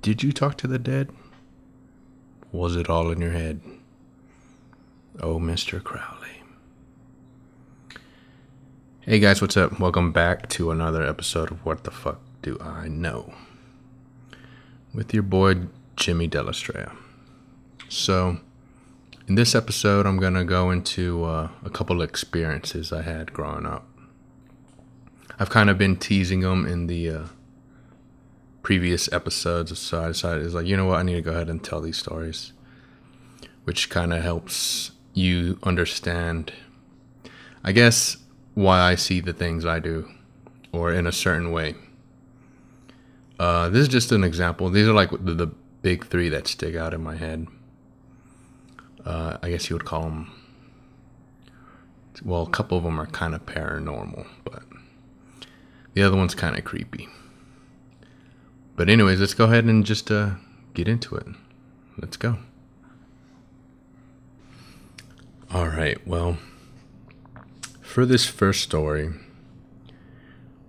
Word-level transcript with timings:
Did 0.00 0.22
you 0.22 0.32
talk 0.32 0.56
to 0.58 0.66
the 0.66 0.78
dead? 0.78 1.10
Was 2.52 2.74
it 2.74 2.88
all 2.88 3.10
in 3.10 3.20
your 3.20 3.32
head? 3.32 3.60
Oh, 5.20 5.38
Mr. 5.38 5.82
Crowley. 5.82 6.42
Hey 9.00 9.18
guys, 9.18 9.42
what's 9.42 9.58
up? 9.58 9.78
Welcome 9.78 10.10
back 10.10 10.48
to 10.50 10.70
another 10.70 11.02
episode 11.02 11.50
of 11.50 11.66
What 11.66 11.84
the 11.84 11.90
Fuck 11.90 12.18
Do 12.40 12.56
I 12.62 12.88
Know? 12.88 13.34
With 14.94 15.12
your 15.12 15.22
boy, 15.22 15.66
Jimmy 15.96 16.26
Delastrea. 16.26 16.96
So, 17.90 18.38
in 19.28 19.34
this 19.34 19.54
episode, 19.54 20.06
I'm 20.06 20.16
going 20.16 20.32
to 20.32 20.44
go 20.44 20.70
into 20.70 21.24
uh, 21.24 21.50
a 21.62 21.68
couple 21.68 22.00
experiences 22.00 22.90
I 22.90 23.02
had 23.02 23.34
growing 23.34 23.66
up. 23.66 23.86
I've 25.38 25.50
kind 25.50 25.68
of 25.68 25.76
been 25.76 25.96
teasing 25.96 26.40
them 26.40 26.64
in 26.64 26.86
the 26.86 27.10
uh, 27.10 27.24
previous 28.62 29.10
episodes, 29.12 29.76
so 29.78 30.02
I 30.02 30.08
decided 30.08 30.44
it's 30.44 30.54
like, 30.54 30.66
you 30.66 30.76
know 30.76 30.86
what, 30.86 30.98
I 30.98 31.02
need 31.02 31.14
to 31.14 31.22
go 31.22 31.32
ahead 31.32 31.48
and 31.48 31.62
tell 31.62 31.80
these 31.80 31.98
stories, 31.98 32.52
which 33.64 33.90
kind 33.90 34.12
of 34.12 34.22
helps 34.22 34.92
you 35.14 35.58
understand, 35.62 36.52
I 37.64 37.72
guess, 37.72 38.18
why 38.54 38.80
I 38.80 38.94
see 38.94 39.20
the 39.20 39.32
things 39.32 39.64
I 39.64 39.78
do, 39.78 40.08
or 40.72 40.92
in 40.92 41.06
a 41.06 41.12
certain 41.12 41.52
way. 41.52 41.74
Uh, 43.38 43.70
this 43.70 43.82
is 43.82 43.88
just 43.88 44.12
an 44.12 44.22
example. 44.22 44.68
These 44.68 44.86
are 44.86 44.92
like 44.92 45.10
the, 45.10 45.34
the 45.34 45.46
big 45.80 46.06
three 46.06 46.28
that 46.28 46.46
stick 46.46 46.76
out 46.76 46.92
in 46.92 47.02
my 47.02 47.16
head. 47.16 47.46
Uh, 49.04 49.38
I 49.42 49.50
guess 49.50 49.70
you 49.70 49.76
would 49.76 49.86
call 49.86 50.02
them. 50.02 50.30
Well, 52.22 52.42
a 52.42 52.50
couple 52.50 52.76
of 52.76 52.84
them 52.84 53.00
are 53.00 53.06
kind 53.06 53.34
of 53.34 53.46
paranormal, 53.46 54.26
but 54.44 54.62
the 55.94 56.02
other 56.02 56.18
one's 56.18 56.34
kind 56.34 56.58
of 56.58 56.64
creepy. 56.64 57.08
But 58.76 58.88
anyways, 58.88 59.20
let's 59.20 59.34
go 59.34 59.44
ahead 59.44 59.64
and 59.64 59.84
just 59.84 60.10
uh, 60.10 60.30
get 60.74 60.88
into 60.88 61.14
it. 61.16 61.26
Let's 61.98 62.16
go. 62.16 62.38
All 65.52 65.68
right. 65.68 66.06
Well, 66.06 66.38
for 67.80 68.06
this 68.06 68.26
first 68.26 68.62
story, 68.62 69.12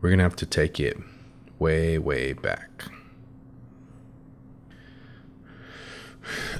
we're 0.01 0.09
gonna 0.09 0.23
have 0.23 0.35
to 0.37 0.45
take 0.45 0.79
it 0.79 0.97
way, 1.59 1.97
way 1.97 2.33
back. 2.33 2.85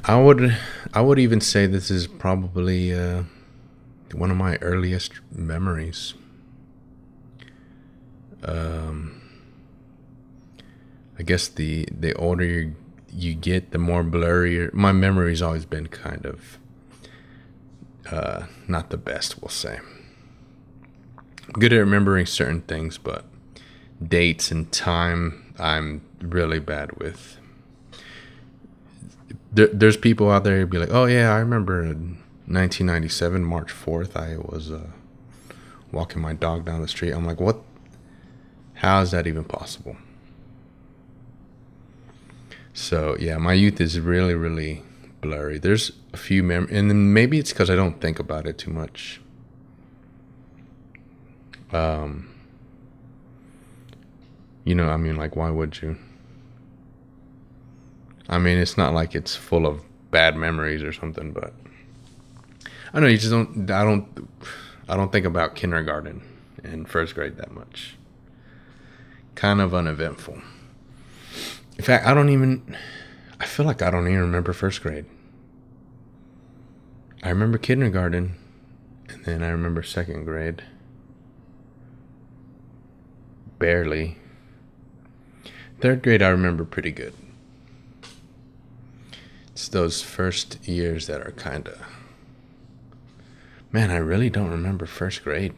I 0.06 0.20
would, 0.20 0.58
I 0.94 1.02
would 1.02 1.20
even 1.20 1.42
say 1.42 1.66
this 1.66 1.92
is 1.92 2.08
probably 2.08 2.94
uh, 2.94 3.24
one 4.14 4.32
of 4.32 4.38
my 4.38 4.58
earliest 4.58 5.14
memories 5.32 6.14
um, 8.44 9.21
I 11.22 11.24
guess 11.24 11.48
the 11.48 11.88
the 11.92 12.16
older 12.16 12.44
you, 12.44 12.76
you 13.14 13.36
get, 13.36 13.70
the 13.70 13.78
more 13.78 14.02
blurry. 14.02 14.72
My 14.74 14.92
memory's 14.92 15.40
always 15.40 15.66
been 15.66 15.86
kind 15.86 16.26
of 16.26 16.58
uh, 18.12 18.48
not 18.68 18.90
the 18.90 18.98
best, 18.98 19.40
we'll 19.40 19.50
say. 19.50 19.82
I'm 21.46 21.54
good 21.60 21.74
at 21.74 21.78
remembering 21.78 22.26
certain 22.26 22.62
things, 22.62 22.98
but 22.98 23.26
dates 24.04 24.50
and 24.50 24.72
time, 24.72 25.54
I'm 25.60 26.02
really 26.24 26.58
bad 26.58 26.94
with. 26.94 27.38
There, 29.52 29.68
there's 29.68 29.98
people 29.98 30.32
out 30.32 30.44
there 30.44 30.58
who 30.58 30.66
be 30.66 30.80
like, 30.80 30.90
"Oh 30.92 31.06
yeah, 31.06 31.36
I 31.36 31.38
remember 31.38 31.84
1997 31.84 33.44
March 33.44 33.72
4th. 33.72 34.16
I 34.16 34.38
was 34.38 34.72
uh, 34.72 34.88
walking 35.92 36.20
my 36.20 36.34
dog 36.34 36.66
down 36.66 36.82
the 36.82 36.88
street." 36.88 37.12
I'm 37.12 37.26
like, 37.26 37.40
"What 37.40 37.62
how 38.74 39.02
is 39.02 39.12
that 39.12 39.28
even 39.28 39.44
possible? 39.44 39.98
So 42.74 43.16
yeah, 43.20 43.38
my 43.38 43.54
youth 43.54 43.82
is 43.82 44.00
really, 44.00 44.36
really 44.36 44.84
blurry. 45.22 45.58
There's 45.60 45.92
a 46.14 46.18
few 46.18 46.44
mem, 46.44 46.68
and 46.72 46.90
then 46.90 47.14
maybe 47.14 47.40
it's 47.40 47.52
because 47.52 47.70
I 47.70 47.76
don't 47.76 48.00
think 48.02 48.20
about 48.20 48.46
it 48.46 48.58
too 48.58 48.72
much. 48.72 49.22
Um, 51.72 52.30
you 54.66 54.76
know, 54.76 54.90
I 54.90 54.98
mean, 54.98 55.16
like, 55.16 55.36
why 55.36 55.50
would 55.50 55.82
you? 55.82 55.98
I 58.30 58.38
mean, 58.38 58.58
it's 58.58 58.78
not 58.78 58.94
like 58.94 59.16
it's 59.16 59.36
full 59.36 59.66
of 59.66 59.82
bad 60.12 60.36
memories 60.36 60.84
or 60.84 60.94
something, 60.94 61.32
but 61.32 61.54
I 62.66 62.94
don't 62.94 63.04
know. 63.04 63.08
You 63.08 63.18
just 63.18 63.32
don't. 63.32 63.70
I 63.70 63.84
don't. 63.84 64.30
I 64.88 64.96
don't 64.96 65.12
think 65.12 65.26
about 65.26 65.56
kindergarten 65.56 66.22
and 66.64 66.88
first 66.88 67.16
grade 67.16 67.38
that 67.38 67.52
much 67.52 67.96
kind 69.36 69.62
of 69.62 69.74
uneventful. 69.74 70.42
In 71.82 71.86
fact, 71.86 72.06
I 72.06 72.14
don't 72.14 72.30
even, 72.30 72.78
I 73.40 73.48
feel 73.48 73.66
like 73.66 73.82
I 73.82 73.90
don't 73.90 74.08
even 74.08 74.22
remember 74.22 74.54
first 74.54 74.84
grade. 74.84 75.08
I 77.24 77.30
remember 77.30 77.58
kindergarten, 77.58 78.36
and 79.10 79.26
then 79.26 79.42
I 79.42 79.48
remember 79.48 79.82
second 79.82 80.26
grade. 80.26 80.62
Barely. 83.58 84.20
Third 85.80 86.04
grade, 86.04 86.22
I 86.22 86.28
remember 86.28 86.66
pretty 86.66 86.92
good. 86.92 87.16
It's 89.48 89.68
those 89.68 90.04
first 90.04 90.60
years 90.68 91.08
that 91.08 91.26
are 91.26 91.32
kind 91.32 91.68
of. 91.68 91.82
Man, 93.72 93.90
I 93.90 93.98
really 93.98 94.30
don't 94.30 94.52
remember 94.52 94.86
first 94.86 95.24
grade. 95.24 95.56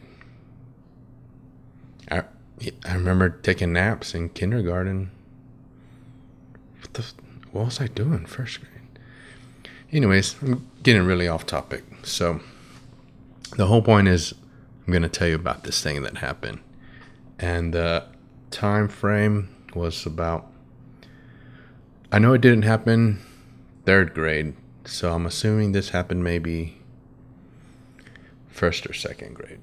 I, 2.10 2.22
I 2.88 2.94
remember 2.94 3.28
taking 3.28 3.74
naps 3.74 4.14
in 4.14 4.30
kindergarten. 4.30 5.10
What 6.94 7.04
the? 7.04 7.22
What 7.50 7.64
was 7.66 7.80
I 7.80 7.88
doing 7.88 8.24
first 8.24 8.60
grade? 8.60 8.98
Anyways, 9.92 10.36
I'm 10.42 10.68
getting 10.82 11.02
really 11.02 11.26
off 11.26 11.44
topic. 11.44 11.82
So, 12.04 12.40
the 13.56 13.66
whole 13.66 13.82
point 13.82 14.06
is, 14.06 14.32
I'm 14.86 14.92
to 15.02 15.08
tell 15.08 15.26
you 15.26 15.34
about 15.34 15.64
this 15.64 15.82
thing 15.82 16.02
that 16.02 16.18
happened, 16.18 16.60
and 17.38 17.74
the 17.74 18.06
time 18.52 18.86
frame 18.88 19.48
was 19.74 20.06
about. 20.06 20.46
I 22.12 22.20
know 22.20 22.32
it 22.32 22.40
didn't 22.40 22.62
happen 22.62 23.20
third 23.84 24.14
grade, 24.14 24.54
so 24.84 25.12
I'm 25.12 25.26
assuming 25.26 25.72
this 25.72 25.88
happened 25.88 26.22
maybe 26.22 26.78
first 28.48 28.86
or 28.86 28.92
second 28.92 29.34
grade. 29.34 29.58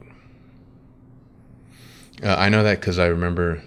Uh, 2.22 2.36
I 2.38 2.50
know 2.50 2.62
that 2.64 2.82
because 2.82 3.00
I 3.00 3.06
remember 3.06 3.64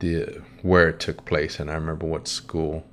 the 0.00 0.42
where 0.62 0.88
it 0.88 1.00
took 1.00 1.24
place, 1.24 1.58
and 1.58 1.70
I 1.70 1.74
remember 1.74 2.06
what 2.06 2.28
school 2.28 2.84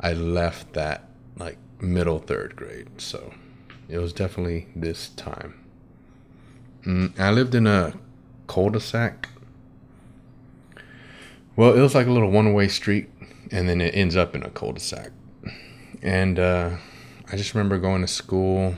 I 0.00 0.12
left 0.12 0.72
that 0.74 1.08
like 1.36 1.58
middle 1.80 2.18
third 2.18 2.56
grade. 2.56 3.00
So 3.00 3.34
it 3.88 3.98
was 3.98 4.12
definitely 4.12 4.68
this 4.74 5.08
time. 5.10 5.54
Mm, 6.84 7.18
I 7.18 7.30
lived 7.30 7.54
in 7.54 7.66
a 7.66 7.94
cul-de-sac. 8.46 9.28
Well, 11.56 11.72
it 11.72 11.80
was 11.80 11.94
like 11.94 12.06
a 12.06 12.12
little 12.12 12.30
one-way 12.30 12.68
street, 12.68 13.08
and 13.50 13.68
then 13.68 13.80
it 13.80 13.94
ends 13.94 14.14
up 14.16 14.34
in 14.34 14.42
a 14.42 14.50
cul-de-sac. 14.50 15.10
And 16.02 16.38
uh, 16.38 16.76
I 17.32 17.36
just 17.36 17.54
remember 17.54 17.78
going 17.78 18.02
to 18.02 18.08
school 18.08 18.76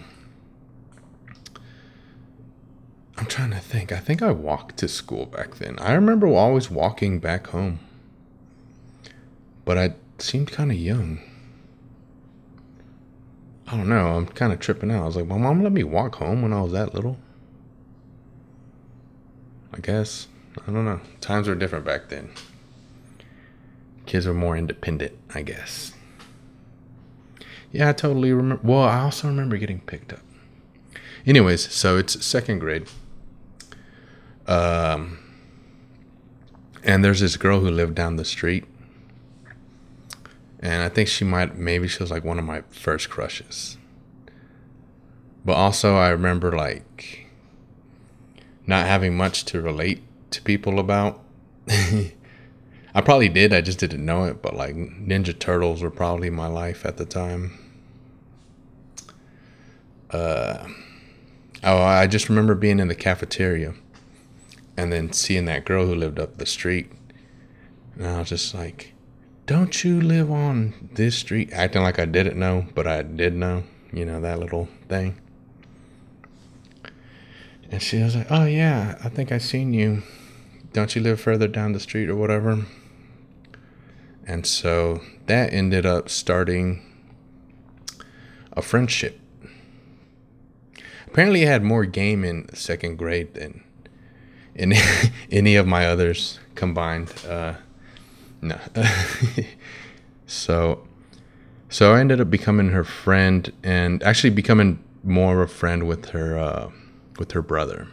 I'm 3.18 3.26
trying 3.26 3.50
to 3.50 3.58
think. 3.58 3.90
I 3.90 3.98
think 3.98 4.22
I 4.22 4.30
walked 4.30 4.76
to 4.76 4.86
school 4.86 5.26
back 5.26 5.56
then. 5.56 5.76
I 5.80 5.92
remember 5.92 6.28
always 6.28 6.70
walking 6.70 7.18
back 7.18 7.48
home. 7.48 7.80
But 9.68 9.76
I 9.76 9.92
seemed 10.16 10.50
kind 10.50 10.70
of 10.72 10.78
young. 10.78 11.20
I 13.66 13.76
don't 13.76 13.90
know. 13.90 14.16
I'm 14.16 14.24
kind 14.24 14.50
of 14.50 14.60
tripping 14.60 14.90
out. 14.90 15.02
I 15.02 15.04
was 15.04 15.16
like, 15.16 15.26
my 15.26 15.36
mom 15.36 15.62
let 15.62 15.72
me 15.72 15.84
walk 15.84 16.14
home 16.14 16.40
when 16.40 16.54
I 16.54 16.62
was 16.62 16.72
that 16.72 16.94
little. 16.94 17.18
I 19.74 19.80
guess. 19.80 20.26
I 20.66 20.70
don't 20.72 20.86
know. 20.86 21.02
Times 21.20 21.48
were 21.48 21.54
different 21.54 21.84
back 21.84 22.08
then. 22.08 22.30
Kids 24.06 24.26
were 24.26 24.32
more 24.32 24.56
independent, 24.56 25.12
I 25.34 25.42
guess. 25.42 25.92
Yeah, 27.70 27.90
I 27.90 27.92
totally 27.92 28.32
remember. 28.32 28.66
Well, 28.66 28.84
I 28.84 29.00
also 29.00 29.28
remember 29.28 29.58
getting 29.58 29.80
picked 29.80 30.14
up. 30.14 30.22
Anyways, 31.26 31.70
so 31.70 31.98
it's 31.98 32.24
second 32.24 32.60
grade. 32.60 32.88
Um, 34.46 35.18
and 36.82 37.04
there's 37.04 37.20
this 37.20 37.36
girl 37.36 37.60
who 37.60 37.70
lived 37.70 37.96
down 37.96 38.16
the 38.16 38.24
street. 38.24 38.64
And 40.60 40.82
I 40.82 40.88
think 40.88 41.08
she 41.08 41.24
might, 41.24 41.56
maybe 41.56 41.86
she 41.88 42.02
was 42.02 42.10
like 42.10 42.24
one 42.24 42.38
of 42.38 42.44
my 42.44 42.62
first 42.70 43.10
crushes. 43.10 43.76
But 45.44 45.54
also, 45.54 45.96
I 45.96 46.08
remember 46.10 46.52
like 46.52 47.26
not 48.66 48.86
having 48.86 49.16
much 49.16 49.44
to 49.46 49.62
relate 49.62 50.02
to 50.32 50.42
people 50.42 50.78
about. 50.78 51.22
I 51.68 53.00
probably 53.02 53.28
did, 53.28 53.52
I 53.52 53.60
just 53.60 53.78
didn't 53.78 54.04
know 54.04 54.24
it. 54.24 54.42
But 54.42 54.56
like 54.56 54.74
Ninja 54.74 55.38
Turtles 55.38 55.82
were 55.82 55.90
probably 55.90 56.30
my 56.30 56.48
life 56.48 56.84
at 56.84 56.96
the 56.96 57.06
time. 57.06 57.58
Uh, 60.10 60.66
oh, 61.62 61.82
I 61.82 62.06
just 62.06 62.28
remember 62.28 62.54
being 62.54 62.80
in 62.80 62.88
the 62.88 62.94
cafeteria 62.94 63.74
and 64.76 64.92
then 64.92 65.12
seeing 65.12 65.44
that 65.46 65.64
girl 65.64 65.86
who 65.86 65.94
lived 65.94 66.18
up 66.18 66.36
the 66.36 66.46
street 66.46 66.90
And 67.96 68.06
I 68.06 68.18
was 68.20 68.28
just 68.28 68.54
like, 68.54 68.94
don't 69.48 69.82
you 69.82 69.98
live 69.98 70.30
on 70.30 70.74
this 70.92 71.16
street? 71.16 71.50
Acting 71.54 71.80
like 71.80 71.98
I 71.98 72.04
didn't 72.04 72.38
know, 72.38 72.66
but 72.74 72.86
I 72.86 73.00
did 73.00 73.34
know, 73.34 73.64
you 73.90 74.04
know, 74.04 74.20
that 74.20 74.38
little 74.38 74.68
thing. 74.88 75.18
And 77.70 77.82
she 77.82 78.02
was 78.02 78.14
like, 78.14 78.26
oh, 78.30 78.44
yeah, 78.44 78.98
I 79.02 79.08
think 79.08 79.32
I've 79.32 79.42
seen 79.42 79.72
you. 79.72 80.02
Don't 80.74 80.94
you 80.94 81.00
live 81.00 81.18
further 81.18 81.48
down 81.48 81.72
the 81.72 81.80
street 81.80 82.10
or 82.10 82.14
whatever? 82.14 82.66
And 84.26 84.46
so 84.46 85.00
that 85.24 85.54
ended 85.54 85.86
up 85.86 86.10
starting 86.10 86.82
a 88.52 88.60
friendship. 88.60 89.18
Apparently, 91.06 91.46
I 91.46 91.50
had 91.50 91.62
more 91.62 91.86
game 91.86 92.22
in 92.22 92.54
second 92.54 92.98
grade 92.98 93.32
than 93.32 93.64
in 94.54 94.74
any 95.30 95.56
of 95.56 95.66
my 95.66 95.86
others 95.86 96.38
combined. 96.54 97.14
Uh, 97.26 97.54
no. 98.40 98.58
so, 100.26 100.86
so 101.68 101.94
I 101.94 102.00
ended 102.00 102.20
up 102.20 102.30
becoming 102.30 102.70
her 102.70 102.84
friend 102.84 103.52
and 103.62 104.02
actually 104.02 104.30
becoming 104.30 104.82
more 105.02 105.42
of 105.42 105.50
a 105.50 105.52
friend 105.52 105.86
with 105.86 106.06
her, 106.10 106.38
uh, 106.38 106.70
with 107.18 107.32
her 107.32 107.42
brother. 107.42 107.88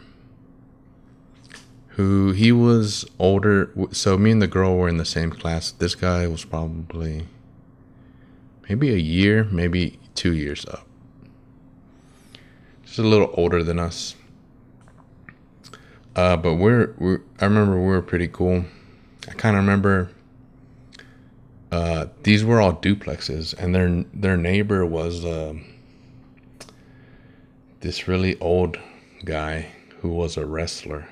Who 1.90 2.32
he 2.32 2.52
was 2.52 3.06
older. 3.18 3.72
So 3.90 4.18
me 4.18 4.30
and 4.30 4.42
the 4.42 4.46
girl 4.46 4.76
were 4.76 4.88
in 4.88 4.98
the 4.98 5.04
same 5.04 5.30
class. 5.30 5.70
This 5.70 5.94
guy 5.94 6.26
was 6.26 6.44
probably 6.44 7.26
maybe 8.68 8.92
a 8.92 8.98
year, 8.98 9.44
maybe 9.44 9.98
two 10.14 10.34
years 10.34 10.66
up. 10.66 10.86
Just 12.84 12.98
a 12.98 13.02
little 13.02 13.30
older 13.34 13.62
than 13.62 13.78
us. 13.78 14.14
Uh, 16.14 16.36
but 16.36 16.54
we're, 16.54 16.94
we're, 16.98 17.20
I 17.40 17.44
remember 17.44 17.78
we 17.78 17.86
were 17.86 18.02
pretty 18.02 18.28
cool. 18.28 18.64
I 19.28 19.32
kind 19.32 19.56
of 19.56 19.62
remember 19.62 20.10
uh, 21.76 22.08
these 22.22 22.42
were 22.42 22.58
all 22.58 22.72
duplexes, 22.72 23.52
and 23.58 23.74
their 23.74 24.04
their 24.14 24.36
neighbor 24.38 24.86
was 24.86 25.26
uh, 25.26 25.52
this 27.80 28.08
really 28.08 28.38
old 28.40 28.78
guy 29.26 29.66
who 30.00 30.08
was 30.08 30.38
a 30.38 30.46
wrestler, 30.46 31.06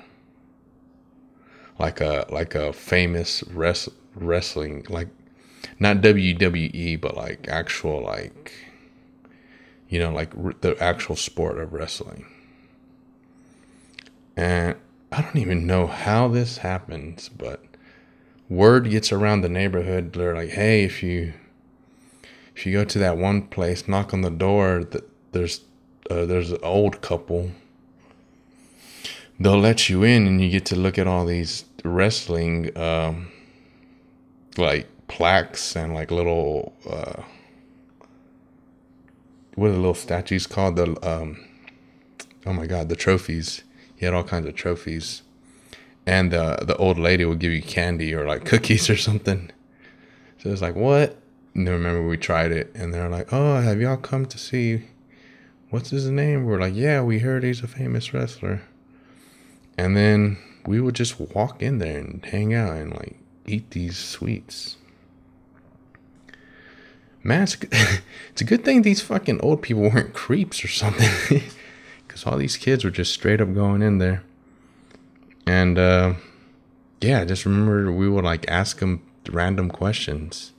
like 1.77 2.01
a 2.01 2.25
like 2.29 2.55
a 2.55 2.73
famous 2.73 3.43
res- 3.43 3.89
wrestling 4.15 4.83
like 4.89 5.09
not 5.79 5.97
WWE, 5.97 6.99
but 6.99 7.15
like 7.15 7.47
actual 7.47 8.01
like 8.01 8.51
you 9.87 9.99
know 9.99 10.11
like 10.11 10.31
r- 10.35 10.55
the 10.61 10.75
actual 10.81 11.15
sport 11.15 11.59
of 11.59 11.73
wrestling. 11.73 12.25
And 14.35 14.77
I 15.11 15.21
don't 15.21 15.37
even 15.37 15.67
know 15.67 15.85
how 15.85 16.27
this 16.27 16.57
happens, 16.57 17.29
but 17.29 17.63
word 18.49 18.89
gets 18.89 19.11
around 19.11 19.41
the 19.41 19.49
neighborhood. 19.49 20.13
They're 20.13 20.35
like, 20.35 20.49
"Hey, 20.49 20.83
if 20.83 21.01
you 21.03 21.33
if 22.55 22.65
you 22.65 22.73
go 22.73 22.85
to 22.85 22.99
that 22.99 23.17
one 23.17 23.43
place, 23.43 23.87
knock 23.87 24.13
on 24.13 24.21
the 24.21 24.29
door. 24.29 24.83
That 24.83 25.09
there's 25.31 25.61
uh, 26.09 26.25
there's 26.25 26.51
an 26.51 26.59
old 26.63 27.01
couple. 27.01 27.51
They'll 29.39 29.59
let 29.59 29.89
you 29.89 30.03
in, 30.03 30.27
and 30.27 30.39
you 30.39 30.49
get 30.49 30.65
to 30.67 30.75
look 30.75 30.97
at 30.97 31.07
all 31.07 31.25
these 31.25 31.65
wrestling, 31.83 32.75
um, 32.77 33.27
like 34.57 34.87
plaques 35.07 35.75
and 35.75 35.93
like 35.93 36.09
little 36.09 36.73
uh, 36.89 37.23
what 39.55 39.67
are 39.67 39.71
the 39.71 39.77
little 39.77 39.93
statues 39.93 40.47
called? 40.47 40.77
The 40.77 40.97
um, 41.07 41.45
oh 42.45 42.53
my 42.53 42.67
god, 42.67 42.89
the 42.89 42.95
trophies. 42.95 43.63
He 43.95 44.05
had 44.05 44.13
all 44.13 44.23
kinds 44.23 44.45
of 44.47 44.55
trophies 44.55 45.21
and 46.05 46.31
the 46.31 46.59
the 46.61 46.75
old 46.77 46.97
lady 46.97 47.25
would 47.25 47.39
give 47.39 47.51
you 47.51 47.61
candy 47.61 48.13
or 48.13 48.25
like 48.25 48.45
cookies 48.45 48.89
or 48.89 48.97
something. 48.97 49.51
So 50.37 50.51
it's 50.51 50.61
like 50.61 50.75
what? 50.75 51.17
And 51.53 51.67
remember 51.67 52.07
we 52.07 52.17
tried 52.17 52.51
it, 52.51 52.71
and 52.75 52.93
they're 52.93 53.09
like, 53.09 53.31
"Oh, 53.31 53.61
have 53.61 53.79
y'all 53.81 53.97
come 53.97 54.25
to 54.27 54.37
see? 54.37 54.83
What's 55.69 55.89
his 55.89 56.09
name?" 56.09 56.45
We're 56.45 56.59
like, 56.59 56.75
"Yeah, 56.75 57.01
we 57.01 57.19
heard 57.19 57.43
he's 57.43 57.63
a 57.63 57.67
famous 57.67 58.13
wrestler." 58.13 58.61
And 59.77 59.95
then 59.95 60.37
we 60.65 60.79
would 60.79 60.95
just 60.95 61.19
walk 61.19 61.61
in 61.61 61.79
there 61.79 61.99
and 61.99 62.25
hang 62.25 62.53
out 62.53 62.75
and 62.75 62.93
like 62.93 63.17
eat 63.45 63.71
these 63.71 63.97
sweets. 63.97 64.77
It's, 67.23 67.57
it's 68.31 68.41
a 68.41 68.45
good 68.45 68.63
thing 68.63 68.81
these 68.81 69.01
fucking 69.01 69.41
old 69.41 69.61
people 69.61 69.83
weren't 69.83 70.13
creeps 70.13 70.63
or 70.63 70.67
something. 70.67 71.41
Because 72.07 72.31
all 72.31 72.37
these 72.37 72.55
kids 72.55 72.85
were 72.85 72.91
just 72.91 73.13
straight 73.13 73.41
up 73.41 73.53
going 73.53 73.81
in 73.81 73.97
there. 73.97 74.23
And 75.45 75.77
uh, 75.77 76.13
yeah, 77.01 77.21
I 77.21 77.25
just 77.25 77.45
remember 77.45 77.91
we 77.91 78.09
would 78.09 78.23
like 78.23 78.49
ask 78.49 78.79
them 78.79 79.01
random 79.29 79.69
questions. 79.69 80.53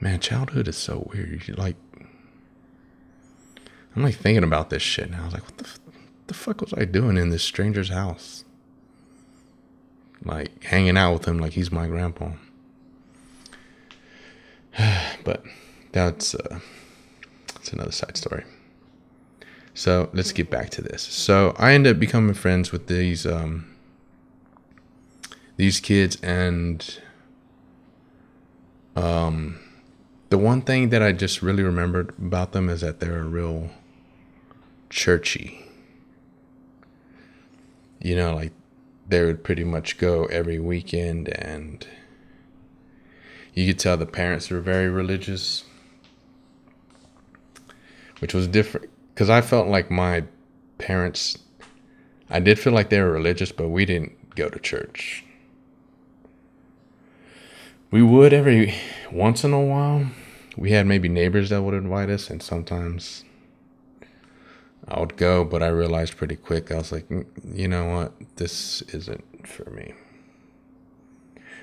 Man, 0.00 0.20
childhood 0.20 0.68
is 0.68 0.76
so 0.76 1.08
weird. 1.12 1.56
Like, 1.56 1.76
I'm 3.94 4.02
like 4.02 4.16
thinking 4.16 4.44
about 4.44 4.70
this 4.70 4.82
shit 4.82 5.10
now. 5.10 5.22
I 5.22 5.24
was 5.24 5.34
like, 5.34 5.44
what 5.44 5.58
the, 5.58 5.64
f- 5.64 5.80
the 6.26 6.34
fuck 6.34 6.60
was 6.60 6.74
I 6.74 6.84
doing 6.84 7.16
in 7.16 7.30
this 7.30 7.42
stranger's 7.42 7.88
house? 7.88 8.44
Like 10.24 10.64
hanging 10.64 10.96
out 10.96 11.12
with 11.12 11.28
him 11.28 11.38
like 11.38 11.52
he's 11.52 11.70
my 11.72 11.86
grandpa. 11.86 12.32
but 15.24 15.44
that's 15.92 16.34
uh, 16.34 16.58
that's 17.54 17.72
another 17.72 17.92
side 17.92 18.16
story. 18.16 18.44
So 19.76 20.08
let's 20.14 20.32
get 20.32 20.48
back 20.48 20.70
to 20.70 20.80
this. 20.80 21.02
So 21.02 21.54
I 21.58 21.74
end 21.74 21.86
up 21.86 21.98
becoming 21.98 22.32
friends 22.32 22.72
with 22.72 22.86
these 22.86 23.26
um, 23.26 23.66
these 25.58 25.80
kids, 25.80 26.16
and 26.22 26.98
um, 28.96 29.60
the 30.30 30.38
one 30.38 30.62
thing 30.62 30.88
that 30.88 31.02
I 31.02 31.12
just 31.12 31.42
really 31.42 31.62
remembered 31.62 32.14
about 32.18 32.52
them 32.52 32.70
is 32.70 32.80
that 32.80 33.00
they're 33.00 33.22
real 33.22 33.68
churchy. 34.88 35.66
You 38.00 38.16
know, 38.16 38.34
like 38.34 38.52
they 39.06 39.26
would 39.26 39.44
pretty 39.44 39.64
much 39.64 39.98
go 39.98 40.24
every 40.24 40.58
weekend, 40.58 41.28
and 41.28 41.86
you 43.52 43.66
could 43.66 43.78
tell 43.78 43.98
the 43.98 44.06
parents 44.06 44.48
were 44.48 44.60
very 44.60 44.88
religious, 44.88 45.64
which 48.20 48.32
was 48.32 48.48
different 48.48 48.88
because 49.16 49.30
I 49.30 49.40
felt 49.40 49.66
like 49.66 49.90
my 49.90 50.24
parents, 50.76 51.38
I 52.28 52.38
did 52.38 52.58
feel 52.58 52.74
like 52.74 52.90
they 52.90 53.00
were 53.00 53.10
religious, 53.10 53.50
but 53.50 53.70
we 53.70 53.86
didn't 53.86 54.34
go 54.34 54.50
to 54.50 54.58
church. 54.58 55.24
We 57.90 58.02
would 58.02 58.34
every 58.34 58.74
once 59.10 59.42
in 59.42 59.54
a 59.54 59.60
while. 59.64 60.08
We 60.54 60.72
had 60.72 60.86
maybe 60.86 61.08
neighbors 61.08 61.48
that 61.48 61.62
would 61.62 61.72
invite 61.72 62.10
us, 62.10 62.28
and 62.28 62.42
sometimes 62.42 63.24
I 64.86 65.00
would 65.00 65.16
go, 65.16 65.44
but 65.46 65.62
I 65.62 65.68
realized 65.68 66.18
pretty 66.18 66.36
quick, 66.36 66.70
I 66.70 66.76
was 66.76 66.92
like, 66.92 67.08
"Mm, 67.08 67.24
you 67.54 67.68
know 67.68 67.86
what? 67.86 68.12
This 68.36 68.82
isn't 68.82 69.48
for 69.48 69.70
me. 69.70 69.94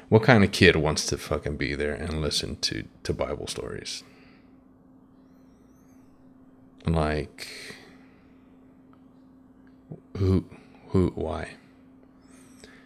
What 0.09 0.23
kind 0.23 0.43
of 0.43 0.51
kid 0.51 0.75
wants 0.75 1.05
to 1.05 1.19
fucking 1.19 1.57
be 1.57 1.75
there 1.75 1.93
and 1.93 2.19
listen 2.19 2.55
to, 2.61 2.85
to 3.03 3.13
Bible 3.13 3.45
stories? 3.45 4.03
Like 6.85 7.47
who 10.17 10.45
who 10.89 11.11
why? 11.15 11.51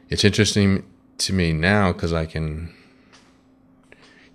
It's 0.10 0.24
interesting 0.24 0.86
to 1.18 1.34
me 1.34 1.52
now 1.52 1.92
because 1.92 2.14
i 2.14 2.28
can 2.28 2.72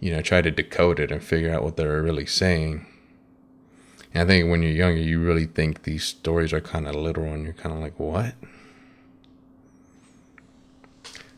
you 0.01 0.13
know 0.13 0.21
try 0.21 0.43
to 0.43 0.51
decode 0.51 0.99
it 0.99 1.13
and 1.13 1.23
figure 1.23 1.55
out 1.55 1.63
what 1.63 1.77
they're 1.77 2.03
really 2.03 2.27
saying. 2.27 2.87
And 4.15 4.25
i 4.25 4.27
think 4.27 4.51
when 4.51 4.63
you're 4.63 4.73
younger 4.73 5.01
you 5.01 5.21
really 5.21 5.47
think 5.47 5.85
these 5.85 6.05
stories 6.05 6.53
are 6.53 6.61
kind 6.61 6.87
of 6.87 6.95
literal 6.95 7.33
and 7.33 7.45
you're 7.45 7.53
kind 7.55 7.75
of 7.75 7.81
like 7.81 7.99
what? 7.99 8.35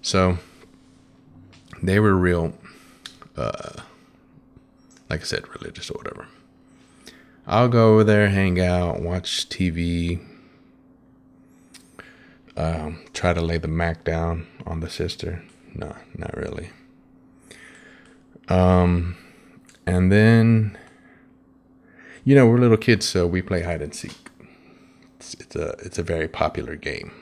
So 0.03 0.39
they 1.83 2.01
were 2.01 2.15
real 2.15 2.55
uh 3.37 3.81
like 5.11 5.21
i 5.21 5.25
said 5.25 5.49
religious 5.55 5.91
or 5.91 5.95
whatever 5.95 6.27
I'll 7.47 7.69
go 7.69 7.95
over 7.95 8.05
there, 8.05 8.31
hang 8.31 8.61
out, 8.61 9.01
watch 9.01 9.49
TV, 9.49 10.21
um, 12.57 13.01
try 13.13 13.33
to 13.33 13.41
lay 13.41 13.59
the 13.59 13.69
Mac 13.69 14.05
down 14.05 14.47
on 14.67 14.81
the 14.81 14.89
sister. 14.89 15.43
No, 15.75 15.95
not 16.17 16.37
really. 16.37 16.71
Um, 18.49 19.17
and 19.87 20.11
then, 20.11 20.79
you 22.25 22.35
know, 22.35 22.47
we're 22.47 22.59
little 22.59 22.77
kids, 22.77 23.07
so 23.07 23.27
we 23.27 23.43
play 23.43 23.63
hide 23.63 23.83
and 23.83 23.95
seek. 23.95 24.31
It's, 25.17 25.35
it's 25.35 25.57
a 25.57 25.69
it's 25.81 25.99
a 25.99 26.03
very 26.03 26.29
popular 26.29 26.77
game. 26.77 27.13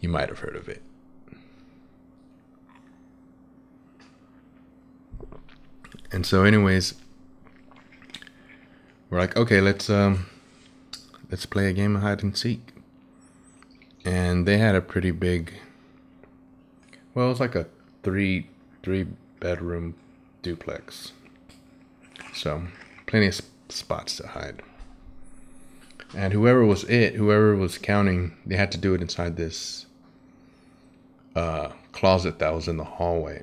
You 0.00 0.08
might 0.08 0.28
have 0.28 0.40
heard 0.40 0.56
of 0.56 0.68
it. 0.68 0.82
And 6.12 6.26
so, 6.26 6.44
anyways, 6.44 6.94
we're 9.10 9.18
like, 9.18 9.36
okay, 9.36 9.60
let's 9.60 9.90
um, 9.90 10.26
let's 11.30 11.44
play 11.46 11.68
a 11.68 11.72
game 11.72 11.96
of 11.96 12.02
hide 12.02 12.22
and 12.22 12.36
seek. 12.36 12.72
And 14.04 14.46
they 14.46 14.56
had 14.58 14.74
a 14.74 14.80
pretty 14.80 15.10
big, 15.10 15.52
well, 17.14 17.26
it 17.26 17.30
was 17.30 17.40
like 17.40 17.54
a 17.54 17.66
three 18.02 18.46
three 18.82 19.06
bedroom 19.40 19.94
duplex. 20.42 21.12
So 22.32 22.62
plenty 23.06 23.26
of 23.26 23.40
spots 23.68 24.16
to 24.16 24.28
hide. 24.28 24.62
And 26.14 26.32
whoever 26.32 26.64
was 26.64 26.84
it, 26.84 27.14
whoever 27.14 27.54
was 27.54 27.78
counting, 27.78 28.36
they 28.46 28.56
had 28.56 28.72
to 28.72 28.78
do 28.78 28.94
it 28.94 29.00
inside 29.00 29.36
this 29.36 29.86
uh, 31.36 31.70
closet 31.92 32.38
that 32.38 32.54
was 32.54 32.66
in 32.66 32.76
the 32.76 32.84
hallway. 32.84 33.42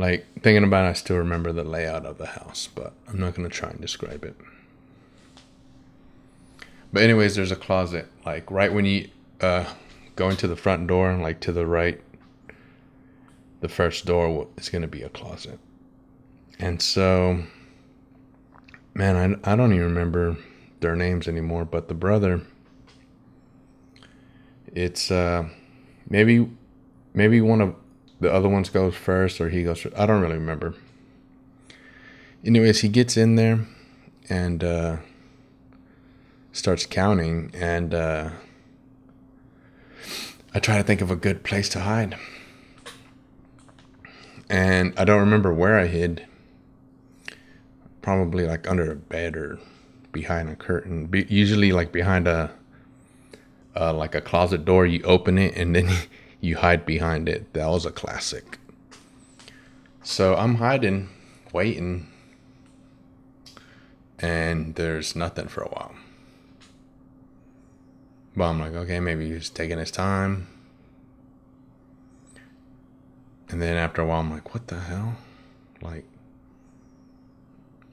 Like 0.00 0.24
thinking 0.40 0.64
about 0.64 0.86
it, 0.86 0.88
I 0.88 0.92
still 0.94 1.18
remember 1.18 1.52
the 1.52 1.62
layout 1.62 2.06
of 2.06 2.16
the 2.16 2.28
house, 2.28 2.70
but 2.74 2.94
I'm 3.06 3.20
not 3.20 3.34
gonna 3.34 3.50
try 3.50 3.68
and 3.68 3.82
describe 3.82 4.24
it. 4.24 4.34
But 6.90 7.02
anyways, 7.02 7.36
there's 7.36 7.52
a 7.52 7.56
closet 7.56 8.08
like 8.24 8.50
right 8.50 8.72
when 8.72 8.86
you 8.86 9.10
uh, 9.42 9.66
go 10.16 10.30
into 10.30 10.48
the 10.48 10.56
front 10.56 10.86
door, 10.86 11.12
like 11.16 11.38
to 11.40 11.52
the 11.52 11.66
right. 11.66 12.00
The 13.60 13.68
first 13.68 14.06
door 14.06 14.48
is 14.56 14.70
gonna 14.70 14.88
be 14.88 15.02
a 15.02 15.10
closet, 15.10 15.58
and 16.58 16.80
so, 16.80 17.42
man, 18.94 19.38
I 19.44 19.52
I 19.52 19.54
don't 19.54 19.74
even 19.74 19.84
remember 19.84 20.38
their 20.80 20.96
names 20.96 21.28
anymore, 21.28 21.66
but 21.66 21.88
the 21.88 21.94
brother. 21.94 22.40
It's 24.74 25.10
uh, 25.10 25.50
maybe 26.08 26.48
maybe 27.12 27.42
one 27.42 27.60
of 27.60 27.74
the 28.20 28.32
other 28.32 28.48
ones 28.48 28.68
goes 28.68 28.94
first 28.94 29.40
or 29.40 29.48
he 29.48 29.64
goes 29.64 29.80
first. 29.80 29.96
I 29.96 30.06
don't 30.06 30.20
really 30.20 30.34
remember. 30.34 30.74
Anyways, 32.44 32.80
he 32.80 32.88
gets 32.88 33.16
in 33.16 33.34
there 33.36 33.66
and 34.28 34.62
uh, 34.62 34.96
starts 36.52 36.86
counting, 36.86 37.50
and 37.54 37.92
uh, 37.92 38.30
I 40.54 40.58
try 40.58 40.76
to 40.78 40.82
think 40.82 41.00
of 41.00 41.10
a 41.10 41.16
good 41.16 41.42
place 41.42 41.68
to 41.70 41.80
hide. 41.80 42.16
And 44.48 44.94
I 44.98 45.04
don't 45.04 45.20
remember 45.20 45.52
where 45.52 45.78
I 45.78 45.86
hid. 45.86 46.26
Probably 48.02 48.46
like 48.46 48.68
under 48.68 48.90
a 48.90 48.96
bed 48.96 49.36
or 49.36 49.58
behind 50.12 50.48
a 50.48 50.56
curtain. 50.56 51.06
Be- 51.06 51.26
usually 51.28 51.72
like 51.72 51.92
behind 51.92 52.26
a 52.26 52.50
uh, 53.76 53.92
like 53.92 54.14
a 54.14 54.20
closet 54.20 54.64
door. 54.64 54.86
You 54.86 55.02
open 55.02 55.38
it 55.38 55.54
and 55.56 55.76
then 55.76 55.88
you 56.40 56.56
hide 56.56 56.86
behind 56.86 57.28
it. 57.28 57.52
That 57.52 57.68
was 57.68 57.86
a 57.86 57.90
classic. 57.90 58.58
So 60.02 60.34
I'm 60.36 60.56
hiding, 60.56 61.08
waiting, 61.52 62.08
and 64.18 64.74
there's 64.74 65.14
nothing 65.14 65.48
for 65.48 65.62
a 65.62 65.68
while. 65.68 65.94
But 68.36 68.44
I'm 68.44 68.60
like, 68.60 68.72
okay, 68.72 69.00
maybe 69.00 69.30
he's 69.30 69.50
taking 69.50 69.78
his 69.78 69.90
time. 69.90 70.48
And 73.48 73.60
then 73.60 73.76
after 73.76 74.00
a 74.00 74.06
while, 74.06 74.20
I'm 74.20 74.30
like, 74.30 74.54
what 74.54 74.68
the 74.68 74.78
hell? 74.78 75.16
Like, 75.82 76.04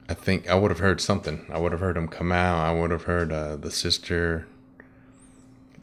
I 0.08 0.14
think 0.14 0.48
I 0.48 0.54
would 0.54 0.70
have 0.70 0.78
heard 0.78 1.00
something. 1.00 1.44
I 1.50 1.58
would 1.58 1.72
have 1.72 1.80
heard 1.80 1.96
him 1.96 2.08
come 2.08 2.32
out. 2.32 2.64
I 2.64 2.72
would 2.72 2.90
have 2.90 3.02
heard 3.02 3.32
uh, 3.32 3.56
the 3.56 3.70
sister 3.70 4.46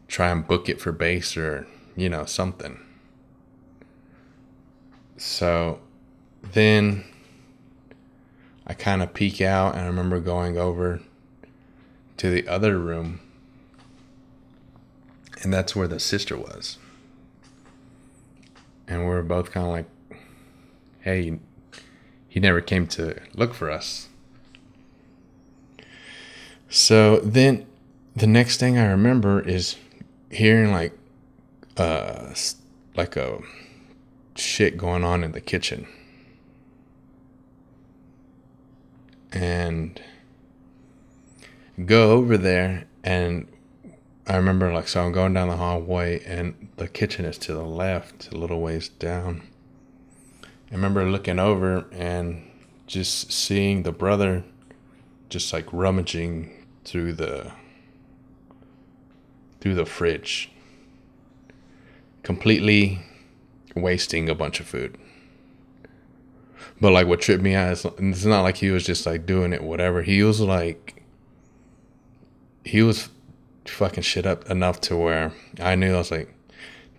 try 0.08 0.30
and 0.30 0.48
book 0.48 0.70
it 0.70 0.80
for 0.80 0.92
base 0.92 1.36
or 1.36 1.68
you 1.96 2.10
know, 2.10 2.26
something. 2.26 2.80
So 5.18 5.80
then 6.44 7.06
I 8.68 8.74
kind 8.74 9.02
of 9.02 9.14
peek 9.14 9.42
out, 9.42 9.76
and 9.76 9.84
I 9.84 9.88
remember 9.88 10.20
going 10.20 10.58
over 10.58 11.02
to 12.18 12.30
the 12.30 12.48
other 12.48 12.78
room, 12.78 13.20
and 15.42 15.54
that's 15.54 15.76
where 15.76 15.88
the 15.88 16.00
sister 16.00 16.38
was. 16.38 16.78
And 18.88 19.02
we 19.02 19.08
were 19.08 19.24
both 19.24 19.52
kind 19.52 19.66
of 19.66 19.72
like, 19.72 20.20
hey, 21.02 21.40
he 22.28 22.40
never 22.40 22.62
came 22.62 22.88
to 22.88 23.20
look 23.34 23.54
for 23.54 23.72
us. 23.72 24.10
So 26.70 27.20
then 27.20 27.66
the 28.16 28.28
next 28.28 28.60
thing 28.60 28.78
I 28.78 28.86
remember 28.88 29.40
is 29.40 29.78
hearing 30.30 30.72
like 30.72 30.98
uh, 31.78 32.34
like 32.96 33.16
a 33.16 33.40
shit 34.36 34.78
going 34.78 35.04
on 35.04 35.24
in 35.24 35.32
the 35.32 35.42
kitchen. 35.42 35.88
And 39.32 40.02
go 41.86 42.12
over 42.12 42.38
there 42.38 42.86
and 43.04 43.48
I 44.28 44.38
remember 44.38 44.72
like 44.72 44.88
so 44.88 45.04
I'm 45.06 45.12
going 45.12 45.34
down 45.34 45.50
the 45.50 45.58
hallway 45.58 46.24
and 46.24 46.70
the 46.78 46.88
kitchen 46.88 47.26
is 47.26 47.38
to 47.40 47.54
the 47.54 47.66
left, 47.66 48.32
a 48.32 48.38
little 48.38 48.62
ways 48.62 48.90
down. 48.90 49.44
I 50.44 50.76
remember 50.76 51.10
looking 51.10 51.38
over 51.38 51.86
and 51.92 52.50
just 52.88 53.32
seeing 53.32 53.84
the 53.84 53.92
brother 53.92 54.44
just 55.30 55.52
like 55.52 55.72
rummaging 55.72 56.66
through 56.86 57.14
the 57.14 57.52
through 59.60 59.76
the 59.76 59.86
fridge 59.86 60.52
completely 62.26 63.00
wasting 63.76 64.28
a 64.28 64.36
bunch 64.36 64.60
of 64.60 64.66
food. 64.66 64.98
But 66.82 66.92
like 66.92 67.08
what 67.08 67.22
tripped 67.22 67.44
me 67.44 67.56
out 67.56 67.72
is 67.72 67.86
it's 67.86 68.26
not 68.26 68.42
like 68.42 68.58
he 68.58 68.72
was 68.72 68.86
just 68.86 69.06
like 69.06 69.26
doing 69.26 69.54
it 69.54 69.64
whatever. 69.64 70.02
He 70.02 70.24
was 70.24 70.42
like 70.42 71.04
he 72.66 72.82
was 72.82 73.10
fucking 73.66 74.04
shit 74.04 74.26
up 74.26 74.50
enough 74.50 74.82
to 74.82 74.98
where 74.98 75.32
I 75.62 75.76
knew 75.76 75.94
I 75.94 76.00
was 76.00 76.12
like, 76.12 76.34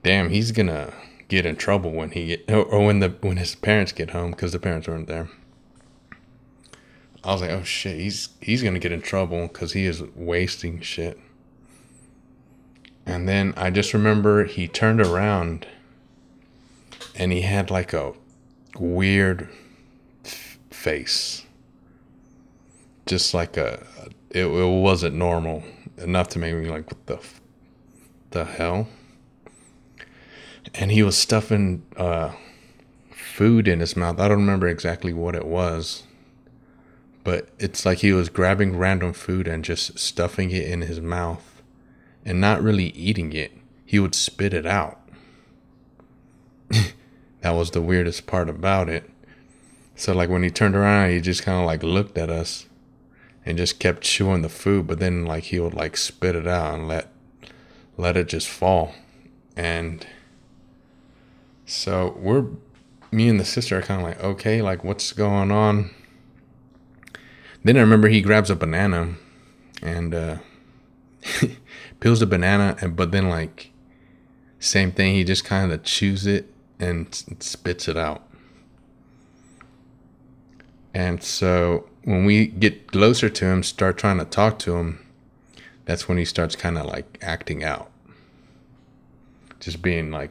damn, 0.02 0.30
he's 0.30 0.52
gonna 0.52 0.94
get 1.28 1.44
in 1.44 1.56
trouble 1.56 1.90
when 1.90 2.12
he 2.12 2.26
get, 2.28 2.50
or 2.50 2.84
when 2.86 3.00
the 3.00 3.10
when 3.20 3.36
his 3.36 3.56
parents 3.56 3.92
get 3.92 4.10
home 4.10 4.30
because 4.30 4.52
the 4.52 4.60
parents 4.60 4.86
weren't 4.88 5.08
there. 5.08 5.28
I 7.24 7.32
was 7.32 7.40
like, 7.40 7.50
oh 7.50 7.64
shit, 7.64 7.98
he's 7.98 8.28
he's 8.40 8.62
gonna 8.62 8.78
get 8.78 8.92
in 8.92 9.02
trouble 9.02 9.48
because 9.48 9.72
he 9.72 9.86
is 9.86 10.02
wasting 10.14 10.80
shit. 10.80 11.18
And 13.06 13.28
then 13.28 13.54
I 13.56 13.70
just 13.70 13.94
remember 13.94 14.44
he 14.44 14.66
turned 14.66 15.00
around 15.00 15.66
and 17.14 17.32
he 17.32 17.42
had 17.42 17.70
like 17.70 17.92
a 17.92 18.12
weird 18.78 19.48
f- 20.24 20.58
face. 20.70 21.44
Just 23.06 23.32
like 23.32 23.56
a, 23.56 23.86
it, 24.30 24.46
it 24.46 24.80
wasn't 24.82 25.14
normal 25.14 25.62
enough 25.96 26.28
to 26.30 26.40
make 26.40 26.54
me 26.56 26.68
like, 26.68 26.90
what 26.90 27.06
the, 27.06 27.20
the 28.30 28.44
hell? 28.44 28.88
And 30.74 30.90
he 30.90 31.04
was 31.04 31.16
stuffing 31.16 31.86
uh, 31.96 32.32
food 33.12 33.68
in 33.68 33.78
his 33.78 33.96
mouth. 33.96 34.18
I 34.18 34.26
don't 34.26 34.38
remember 34.38 34.66
exactly 34.66 35.12
what 35.12 35.36
it 35.36 35.46
was, 35.46 36.02
but 37.22 37.50
it's 37.60 37.86
like 37.86 37.98
he 37.98 38.12
was 38.12 38.28
grabbing 38.28 38.76
random 38.76 39.12
food 39.12 39.46
and 39.46 39.64
just 39.64 39.96
stuffing 39.96 40.50
it 40.50 40.64
in 40.64 40.80
his 40.80 41.00
mouth 41.00 41.55
and 42.26 42.40
not 42.40 42.60
really 42.60 42.88
eating 42.88 43.32
it. 43.32 43.52
He 43.86 44.00
would 44.00 44.14
spit 44.14 44.52
it 44.52 44.66
out. 44.66 45.00
that 47.40 47.52
was 47.52 47.70
the 47.70 47.80
weirdest 47.80 48.26
part 48.26 48.50
about 48.50 48.88
it. 48.88 49.08
So 49.94 50.12
like 50.12 50.28
when 50.28 50.42
he 50.42 50.50
turned 50.50 50.74
around, 50.74 51.10
he 51.10 51.20
just 51.20 51.44
kind 51.44 51.58
of 51.58 51.64
like 51.64 51.84
looked 51.84 52.18
at 52.18 52.28
us 52.28 52.66
and 53.46 53.56
just 53.56 53.78
kept 53.78 54.02
chewing 54.02 54.42
the 54.42 54.48
food, 54.48 54.88
but 54.88 54.98
then 54.98 55.24
like 55.24 55.44
he 55.44 55.60
would 55.60 55.72
like 55.72 55.96
spit 55.96 56.34
it 56.34 56.48
out 56.48 56.74
and 56.74 56.88
let 56.88 57.08
let 57.96 58.16
it 58.16 58.26
just 58.26 58.48
fall. 58.48 58.94
And 59.56 60.04
so 61.64 62.18
we're 62.18 62.46
me 63.12 63.28
and 63.28 63.38
the 63.38 63.44
sister 63.44 63.78
are 63.78 63.82
kind 63.82 64.00
of 64.00 64.08
like, 64.08 64.22
okay, 64.22 64.60
like 64.60 64.82
what's 64.82 65.12
going 65.12 65.52
on? 65.52 65.90
Then 67.62 67.76
I 67.76 67.80
remember 67.80 68.08
he 68.08 68.20
grabs 68.20 68.50
a 68.50 68.56
banana 68.56 69.14
and 69.80 70.12
uh 70.12 70.36
peels 72.00 72.20
the 72.20 72.26
banana, 72.26 72.76
and 72.80 72.96
but 72.96 73.12
then 73.12 73.28
like 73.28 73.72
same 74.58 74.92
thing. 74.92 75.14
He 75.14 75.24
just 75.24 75.44
kind 75.44 75.72
of 75.72 75.82
chews 75.82 76.26
it 76.26 76.52
and 76.78 77.14
spits 77.40 77.88
it 77.88 77.96
out. 77.96 78.22
And 80.94 81.22
so 81.22 81.88
when 82.04 82.24
we 82.24 82.46
get 82.46 82.90
closer 82.90 83.28
to 83.28 83.44
him, 83.44 83.62
start 83.62 83.98
trying 83.98 84.18
to 84.18 84.24
talk 84.24 84.58
to 84.60 84.76
him, 84.76 85.04
that's 85.84 86.08
when 86.08 86.18
he 86.18 86.24
starts 86.24 86.56
kind 86.56 86.78
of 86.78 86.86
like 86.86 87.18
acting 87.20 87.62
out, 87.62 87.90
just 89.60 89.82
being 89.82 90.10
like 90.10 90.30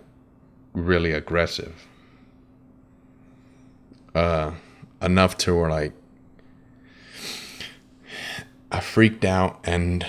really 0.74 1.12
aggressive. 1.12 1.86
Uh, 4.14 4.52
enough 5.02 5.38
to 5.38 5.54
where 5.54 5.70
like 5.70 5.94
I 8.72 8.80
freaked 8.80 9.26
out 9.26 9.60
and 9.66 10.06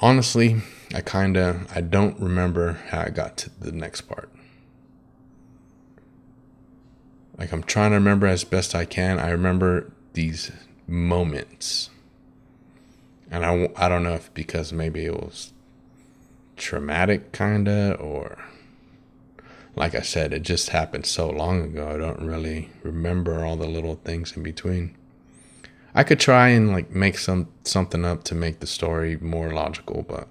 honestly 0.00 0.62
I 0.94 1.00
kind 1.02 1.36
of 1.36 1.70
I 1.74 1.80
don't 1.80 2.18
remember 2.18 2.74
how 2.88 3.02
I 3.02 3.10
got 3.10 3.36
to 3.38 3.50
the 3.60 3.72
next 3.72 4.02
part. 4.02 4.30
Like 7.36 7.52
I'm 7.52 7.62
trying 7.62 7.90
to 7.90 7.96
remember 7.96 8.26
as 8.26 8.44
best 8.44 8.74
I 8.74 8.84
can. 8.84 9.18
I 9.18 9.30
remember 9.30 9.92
these 10.14 10.50
moments. 10.86 11.90
And 13.30 13.44
I, 13.44 13.68
I 13.76 13.88
don't 13.88 14.02
know 14.02 14.14
if 14.14 14.32
because 14.32 14.72
maybe 14.72 15.04
it 15.04 15.14
was 15.14 15.52
traumatic 16.56 17.32
kinda 17.32 17.94
or 17.94 18.38
like 19.76 19.94
I 19.94 20.00
said, 20.00 20.32
it 20.32 20.42
just 20.42 20.70
happened 20.70 21.06
so 21.06 21.30
long 21.30 21.62
ago. 21.62 21.88
I 21.88 21.96
don't 21.96 22.20
really 22.20 22.70
remember 22.82 23.44
all 23.44 23.56
the 23.56 23.68
little 23.68 23.94
things 23.94 24.36
in 24.36 24.42
between. 24.42 24.96
I 25.94 26.02
could 26.02 26.18
try 26.18 26.48
and 26.48 26.72
like 26.72 26.90
make 26.90 27.18
some 27.18 27.48
something 27.62 28.04
up 28.04 28.24
to 28.24 28.34
make 28.34 28.58
the 28.58 28.66
story 28.66 29.16
more 29.18 29.52
logical, 29.52 30.02
but 30.02 30.28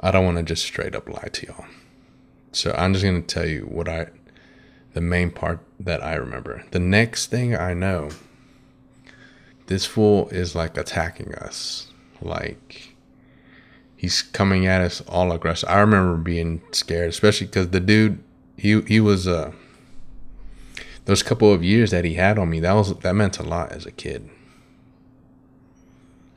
I 0.00 0.10
don't 0.10 0.24
want 0.24 0.36
to 0.38 0.42
just 0.42 0.64
straight 0.64 0.94
up 0.94 1.08
lie 1.08 1.28
to 1.32 1.46
y'all. 1.46 1.66
So 2.52 2.74
I'm 2.76 2.92
just 2.92 3.04
gonna 3.04 3.20
tell 3.22 3.46
you 3.46 3.62
what 3.62 3.88
I, 3.88 4.08
the 4.94 5.00
main 5.00 5.30
part 5.30 5.60
that 5.80 6.02
I 6.02 6.14
remember. 6.14 6.64
The 6.70 6.78
next 6.78 7.26
thing 7.26 7.56
I 7.56 7.74
know, 7.74 8.10
this 9.66 9.86
fool 9.86 10.28
is 10.28 10.54
like 10.54 10.76
attacking 10.76 11.34
us, 11.34 11.88
like 12.22 12.94
he's 13.96 14.22
coming 14.22 14.66
at 14.66 14.80
us 14.80 15.00
all 15.02 15.32
aggressive. 15.32 15.68
I 15.68 15.80
remember 15.80 16.16
being 16.16 16.62
scared, 16.72 17.10
especially 17.10 17.48
because 17.48 17.70
the 17.70 17.80
dude, 17.80 18.22
he 18.56 18.80
he 18.82 19.00
was 19.00 19.26
uh 19.26 19.52
those 21.04 21.22
couple 21.22 21.52
of 21.52 21.64
years 21.64 21.90
that 21.90 22.04
he 22.04 22.14
had 22.14 22.38
on 22.38 22.50
me, 22.50 22.60
that 22.60 22.72
was 22.72 22.94
that 22.94 23.14
meant 23.14 23.38
a 23.38 23.42
lot 23.42 23.72
as 23.72 23.84
a 23.84 23.92
kid. 23.92 24.28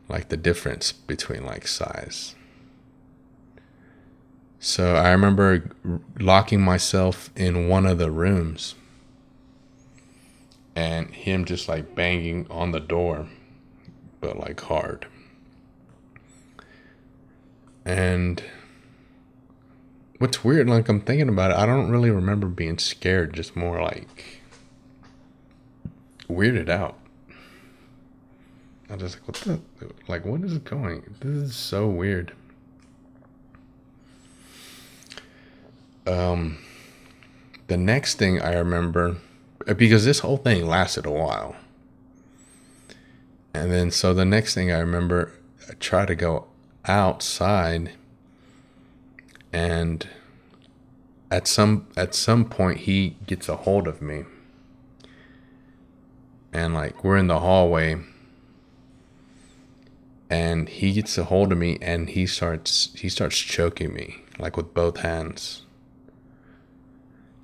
Like 0.10 0.30
the 0.30 0.38
difference 0.38 0.92
between 0.92 1.46
like 1.46 1.68
size. 1.68 2.36
So 4.64 4.96
I 4.96 5.10
remember 5.10 5.72
locking 6.20 6.62
myself 6.62 7.32
in 7.36 7.68
one 7.68 7.88
of 7.88 7.98
the 7.98 8.12
rooms 8.12 8.76
and 10.76 11.10
him 11.16 11.46
just 11.46 11.68
like 11.68 11.96
banging 11.96 12.46
on 12.52 12.72
the 12.72 12.80
door, 12.80 13.28
but 14.20 14.38
like 14.38 14.62
hard. 14.62 15.08
And 17.86 18.44
what's 20.20 20.44
weird, 20.44 20.70
like 20.70 20.88
I'm 20.90 21.02
thinking 21.02 21.28
about 21.28 21.50
it, 21.50 21.58
I 21.58 21.66
don't 21.66 21.90
really 21.90 22.12
remember 22.12 22.46
being 22.46 22.78
scared, 22.78 23.34
just 23.34 23.56
more 23.56 23.82
like 23.82 24.42
weirded 26.30 26.70
out. 26.70 27.00
I 28.92 28.94
was 28.94 29.02
just 29.02 29.16
like, 29.16 29.28
what 29.28 29.38
the, 29.38 29.60
like, 30.08 30.24
what 30.24 30.42
is 30.42 30.56
going? 30.60 31.16
This 31.20 31.50
is 31.50 31.56
so 31.56 31.88
weird. 31.88 32.34
Um, 36.08 36.58
the 37.68 37.78
next 37.78 38.16
thing 38.16 38.42
I 38.42 38.54
remember, 38.54 39.18
uh, 39.68 39.74
because 39.74 40.06
this 40.06 40.20
whole 40.20 40.38
thing 40.38 40.66
lasted 40.68 41.06
a 41.06 41.12
while. 41.12 41.56
And 43.54 43.72
then, 43.72 43.92
so 43.92 44.14
the 44.14 44.26
next 44.26 44.54
thing 44.54 44.72
I 44.72 44.80
remember, 44.80 45.34
I 45.70 45.74
try 45.74 46.06
to 46.06 46.16
go 46.16 46.48
outside 46.86 47.92
and 49.54 50.08
at 51.30 51.48
some 51.48 51.88
at 51.96 52.16
some 52.16 52.46
point 52.46 52.80
he 52.80 53.18
gets 53.28 53.48
a 53.50 53.56
hold 53.56 53.88
of 53.88 54.02
me. 54.02 54.24
And 56.54 56.74
like 56.74 57.04
we're 57.04 57.18
in 57.18 57.28
the 57.28 57.40
hallway. 57.40 58.02
And 60.30 60.70
he 60.70 60.94
gets 60.94 61.18
a 61.18 61.26
hold 61.26 61.52
of 61.52 61.58
me 61.58 61.78
and 61.82 62.10
he 62.10 62.26
starts 62.26 62.92
he 62.96 63.10
starts 63.10 63.38
choking 63.38 63.94
me 63.94 64.24
like 64.40 64.56
with 64.56 64.74
both 64.74 65.00
hands 65.00 65.64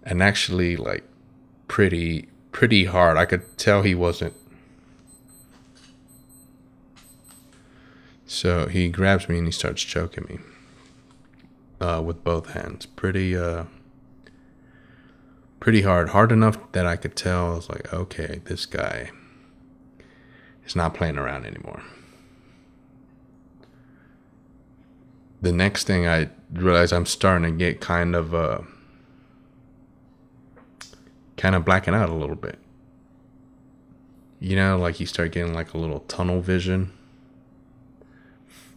and 0.07 0.23
actually 0.23 0.75
like 0.75 1.03
pretty 1.67 2.27
pretty 2.51 2.85
hard 2.85 3.17
i 3.17 3.25
could 3.25 3.57
tell 3.57 3.83
he 3.83 3.93
wasn't 3.93 4.33
so 8.25 8.67
he 8.67 8.89
grabs 8.89 9.29
me 9.29 9.37
and 9.37 9.47
he 9.47 9.51
starts 9.51 9.83
choking 9.83 10.25
me 10.27 10.39
uh, 11.79 12.01
with 12.03 12.23
both 12.23 12.53
hands 12.53 12.85
pretty 12.85 13.37
uh 13.37 13.65
pretty 15.67 15.81
hard. 15.81 16.09
Hard 16.09 16.31
enough 16.31 16.71
that 16.71 16.85
I 16.85 16.95
could 16.95 17.15
tell 17.15 17.51
I 17.51 17.55
was 17.55 17.69
like, 17.69 17.93
okay, 17.93 18.39
this 18.45 18.65
guy 18.65 19.11
is 20.65 20.75
not 20.75 20.93
playing 20.93 21.17
around 21.17 21.45
anymore. 21.45 21.83
The 25.41 25.51
next 25.51 25.85
thing 25.85 26.07
I 26.07 26.29
realize 26.53 26.91
I'm 26.91 27.05
starting 27.05 27.51
to 27.51 27.57
get 27.57 27.81
kind 27.81 28.15
of 28.15 28.33
uh 28.33 28.61
kind 31.37 31.55
of 31.55 31.63
blacking 31.63 31.93
out 31.93 32.09
a 32.09 32.13
little 32.13 32.35
bit. 32.35 32.59
You 34.39 34.55
know, 34.55 34.77
like 34.77 34.99
you 34.99 35.05
start 35.05 35.31
getting 35.31 35.53
like 35.53 35.73
a 35.73 35.77
little 35.77 36.01
tunnel 36.01 36.41
vision. 36.41 36.91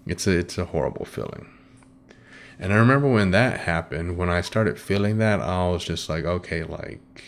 It's 0.07 0.27
a 0.27 0.38
it's 0.38 0.57
a 0.57 0.66
horrible 0.66 1.05
feeling. 1.05 1.46
And 2.59 2.73
I 2.73 2.77
remember 2.77 3.09
when 3.09 3.31
that 3.31 3.61
happened, 3.61 4.18
when 4.18 4.29
I 4.29 4.42
started 4.42 4.79
feeling 4.79 5.18
that, 5.18 5.40
I 5.40 5.68
was 5.68 5.83
just 5.83 6.11
like, 6.11 6.25
okay, 6.25 6.62
like 6.62 7.23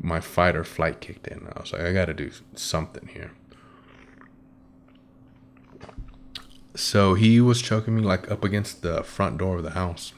my 0.00 0.18
fight 0.18 0.56
or 0.56 0.64
flight 0.64 1.00
kicked 1.00 1.28
in. 1.28 1.46
I 1.54 1.60
was 1.60 1.72
like, 1.72 1.82
I 1.82 1.92
got 1.92 2.06
to 2.06 2.14
do 2.14 2.30
something 2.54 3.08
here. 3.08 3.32
So 6.74 7.12
he 7.14 7.38
was 7.40 7.60
choking 7.60 7.96
me 7.96 8.02
like 8.02 8.30
up 8.30 8.44
against 8.44 8.80
the 8.80 9.02
front 9.02 9.36
door 9.36 9.58
of 9.58 9.62
the 9.62 9.70
house. 9.70 10.14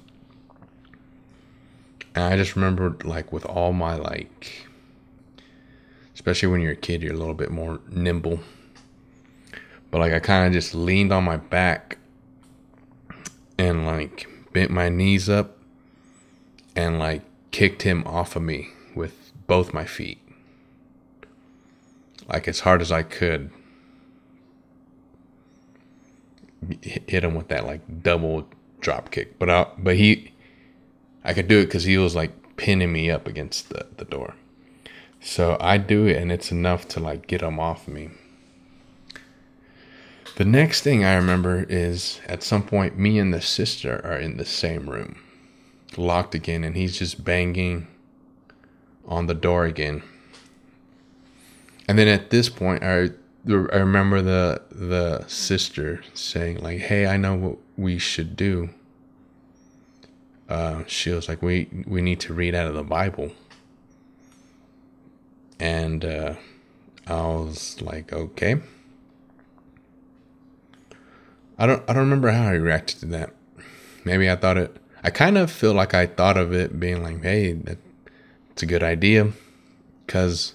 And 2.15 2.25
I 2.25 2.37
just 2.37 2.55
remember 2.55 2.97
like 3.05 3.33
with 3.33 3.45
all 3.45 3.73
my 3.73 3.97
like 3.97 4.67
especially 6.15 6.49
when 6.49 6.61
you're 6.61 6.73
a 6.73 6.77
kid, 6.77 7.03
you're 7.03 7.13
a 7.13 7.19
little 7.19 7.35
bit 7.35 7.51
more 7.51 7.81
nimble. 7.91 8.41
But 9.91 9.99
like 9.99 10.13
I 10.13 10.21
kind 10.21 10.47
of 10.47 10.53
just 10.53 10.75
leaned 10.75 11.13
on 11.13 11.25
my 11.25 11.37
back 11.37 11.99
and 13.59 13.87
like 13.87 14.29
bent 14.53 14.71
my 14.71 14.89
knees 14.89 15.29
up 15.29 15.59
and 16.75 16.99
like 16.99 17.23
kicked 17.51 17.83
him 17.83 18.05
off 18.07 18.37
of 18.37 18.43
me 18.43 18.69
with 18.95 19.33
both 19.47 19.75
my 19.75 19.85
feet. 19.85 20.19
Like 22.29 22.49
as 22.49 22.61
hard 22.61 22.81
as 22.81 22.91
I 22.91 23.03
could. 23.03 23.51
Hit 26.81 27.23
him 27.23 27.35
with 27.35 27.49
that 27.49 27.67
like 27.67 28.03
double 28.03 28.49
drop 28.81 29.11
kick. 29.11 29.39
But 29.39 29.51
I, 29.51 29.67
but 29.77 29.97
he 29.97 30.33
I 31.25 31.33
could 31.33 31.49
do 31.49 31.59
it 31.59 31.71
cuz 31.71 31.85
he 31.85 31.99
was 31.99 32.15
like 32.15 32.33
pinning 32.57 32.93
me 32.93 33.11
up 33.11 33.27
against 33.27 33.71
the, 33.71 33.87
the 33.97 34.05
door. 34.05 34.35
So 35.21 35.57
I 35.61 35.79
do 35.79 36.07
it 36.07 36.17
and 36.17 36.31
it's 36.31 36.53
enough 36.53 36.87
to 36.89 37.01
like 37.01 37.27
get 37.27 37.41
him 37.41 37.59
off 37.59 37.89
me. 37.89 38.11
The 40.37 40.45
next 40.45 40.83
thing 40.83 41.05
I 41.05 41.15
remember 41.15 41.65
is 41.69 42.21
at 42.27 42.43
some 42.43 42.65
point, 42.65 42.99
me 42.99 43.19
and 43.21 43.33
the 43.33 43.41
sister 43.41 44.01
are 44.05 44.19
in 44.19 44.37
the 44.37 44.45
same 44.45 44.91
room, 44.91 45.17
locked 45.97 46.35
again, 46.35 46.65
and 46.65 46.77
he's 46.77 46.99
just 46.99 47.25
banging 47.25 47.87
on 49.07 49.27
the 49.27 49.35
door 49.35 49.65
again. 49.65 50.03
And 51.87 51.99
then 51.99 52.09
at 52.09 52.31
this 52.31 52.49
point, 52.49 52.83
I 52.83 53.11
I 53.47 53.77
remember 53.77 54.23
the 54.23 54.63
the 54.73 55.25
sister 55.29 56.03
saying 56.15 56.59
like, 56.59 56.81
"Hey, 56.81 57.07
I 57.07 57.17
know 57.17 57.35
what 57.35 57.59
we 57.77 57.99
should 57.99 58.35
do." 58.37 58.71
Uh, 60.49 60.85
she 60.87 61.11
was 61.11 61.29
like, 61.29 61.43
"We 61.43 61.69
we 61.87 62.03
need 62.03 62.21
to 62.21 62.35
read 62.35 62.55
out 62.55 62.67
of 62.67 62.75
the 62.75 62.83
Bible," 62.83 63.33
and 65.59 66.05
uh, 66.05 66.35
I 67.07 67.15
was 67.15 67.81
like, 67.81 68.13
"Okay." 68.13 68.61
I 71.57 71.67
don't 71.67 71.83
I 71.89 71.93
don't 71.93 72.03
remember 72.05 72.31
how 72.31 72.49
I 72.49 72.55
reacted 72.55 73.01
to 73.01 73.07
that. 73.07 73.33
Maybe 74.05 74.31
I 74.31 74.37
thought 74.37 74.59
it 74.59 74.77
I 75.03 75.11
kind 75.11 75.39
of 75.39 75.51
feel 75.51 75.73
like 75.73 75.95
I 75.95 76.07
thought 76.07 76.37
of 76.37 76.53
it 76.53 76.81
being 76.81 77.03
like, 77.03 77.23
"Hey, 77.23 77.53
that's 77.53 78.63
a 78.63 78.67
good 78.67 78.83
idea." 78.83 79.33
Cuz 80.07 80.55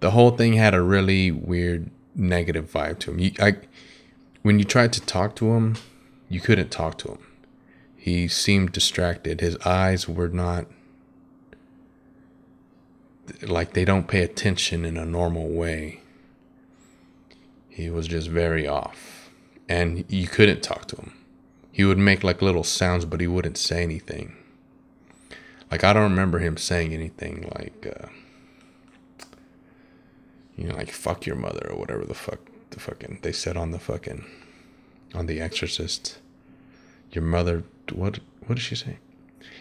the 0.00 0.10
whole 0.10 0.30
thing 0.30 0.54
had 0.54 0.74
a 0.74 0.82
really 0.82 1.30
weird 1.30 1.90
negative 2.14 2.70
vibe 2.70 2.98
to 3.00 3.10
him. 3.12 3.18
You, 3.20 3.32
I 3.40 3.56
when 4.42 4.58
you 4.58 4.64
tried 4.64 4.92
to 4.94 5.00
talk 5.00 5.36
to 5.36 5.52
him, 5.54 5.76
you 6.28 6.40
couldn't 6.40 6.70
talk 6.70 6.98
to 6.98 7.08
him. 7.08 7.25
He 8.06 8.28
seemed 8.28 8.70
distracted. 8.70 9.40
His 9.40 9.56
eyes 9.66 10.08
were 10.08 10.28
not 10.28 10.66
like 13.42 13.72
they 13.72 13.84
don't 13.84 14.06
pay 14.06 14.22
attention 14.22 14.84
in 14.84 14.96
a 14.96 15.04
normal 15.04 15.48
way. 15.48 16.02
He 17.68 17.90
was 17.90 18.06
just 18.06 18.28
very 18.28 18.64
off 18.64 19.28
and 19.68 20.04
you 20.08 20.28
couldn't 20.28 20.62
talk 20.62 20.86
to 20.86 20.96
him. 20.96 21.14
He 21.72 21.82
would 21.82 21.98
make 21.98 22.22
like 22.22 22.40
little 22.40 22.62
sounds, 22.62 23.04
but 23.04 23.20
he 23.20 23.26
wouldn't 23.26 23.58
say 23.58 23.82
anything. 23.82 24.36
Like 25.68 25.82
I 25.82 25.92
don't 25.92 26.04
remember 26.04 26.38
him 26.38 26.56
saying 26.56 26.92
anything 26.94 27.50
like, 27.56 27.92
uh, 28.00 28.06
you 30.56 30.68
know, 30.68 30.76
like 30.76 30.92
"fuck 30.92 31.26
your 31.26 31.34
mother" 31.34 31.72
or 31.72 31.76
whatever 31.76 32.04
the 32.04 32.14
fuck 32.14 32.38
the 32.70 32.78
fucking 32.78 33.18
they 33.22 33.32
said 33.32 33.56
on 33.56 33.72
the 33.72 33.80
fucking 33.80 34.24
on 35.12 35.26
The 35.26 35.40
Exorcist. 35.40 36.18
Your 37.10 37.24
mother, 37.24 37.64
what 37.92 38.20
what 38.46 38.56
did 38.56 38.62
she 38.62 38.74
say? 38.74 38.98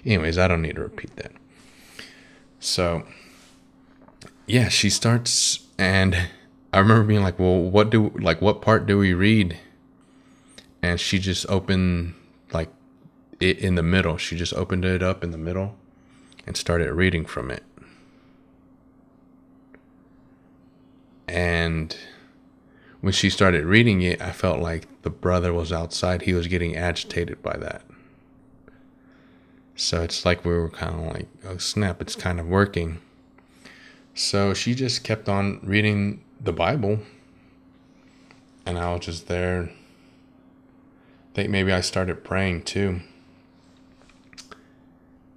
Anyways, 0.05 0.37
I 0.37 0.47
don't 0.47 0.61
need 0.61 0.75
to 0.75 0.81
repeat 0.83 1.15
that. 1.15 1.31
So, 2.59 3.03
yeah, 4.47 4.69
she 4.69 4.89
starts, 4.89 5.65
and 5.77 6.29
I 6.73 6.79
remember 6.79 7.03
being 7.03 7.23
like, 7.23 7.39
"Well, 7.39 7.61
what 7.61 7.89
do 7.89 8.11
like 8.15 8.41
what 8.41 8.61
part 8.61 8.85
do 8.85 8.97
we 8.97 9.13
read?" 9.13 9.57
and 10.85 10.99
she 10.99 11.17
just 11.17 11.47
opened 11.49 12.13
like 12.53 12.69
it 13.39 13.57
in 13.57 13.73
the 13.73 13.81
middle. 13.81 14.17
She 14.17 14.37
just 14.37 14.53
opened 14.53 14.85
it 14.85 15.01
up 15.01 15.23
in 15.23 15.31
the 15.31 15.37
middle 15.37 15.75
and 16.45 16.55
started 16.55 16.93
reading 16.93 17.25
from 17.25 17.49
it. 17.49 17.63
And 21.27 21.97
when 23.01 23.13
she 23.13 23.31
started 23.31 23.65
reading 23.65 24.03
it, 24.03 24.21
I 24.21 24.31
felt 24.31 24.59
like 24.59 25.01
the 25.01 25.09
brother 25.09 25.51
was 25.51 25.71
outside. 25.71 26.21
He 26.21 26.33
was 26.33 26.45
getting 26.47 26.75
agitated 26.75 27.41
by 27.41 27.57
that. 27.57 27.81
So 29.75 30.01
it's 30.01 30.25
like 30.25 30.45
we 30.45 30.53
were 30.53 30.69
kind 30.69 30.95
of 30.95 31.13
like, 31.13 31.27
oh 31.45 31.57
snap, 31.57 32.01
it's 32.01 32.15
kind 32.15 32.39
of 32.39 32.47
working. 32.47 32.99
So 34.13 34.53
she 34.53 34.73
just 34.73 35.03
kept 35.03 35.27
on 35.27 35.59
reading 35.61 36.23
the 36.39 36.53
Bible. 36.53 36.99
And 38.65 38.77
I 38.79 38.93
was 38.93 39.05
just 39.05 39.27
there. 39.27 39.63
I 39.63 41.35
think 41.35 41.49
maybe 41.49 41.73
I 41.73 41.81
started 41.81 42.23
praying 42.23 42.63
too. 42.63 43.01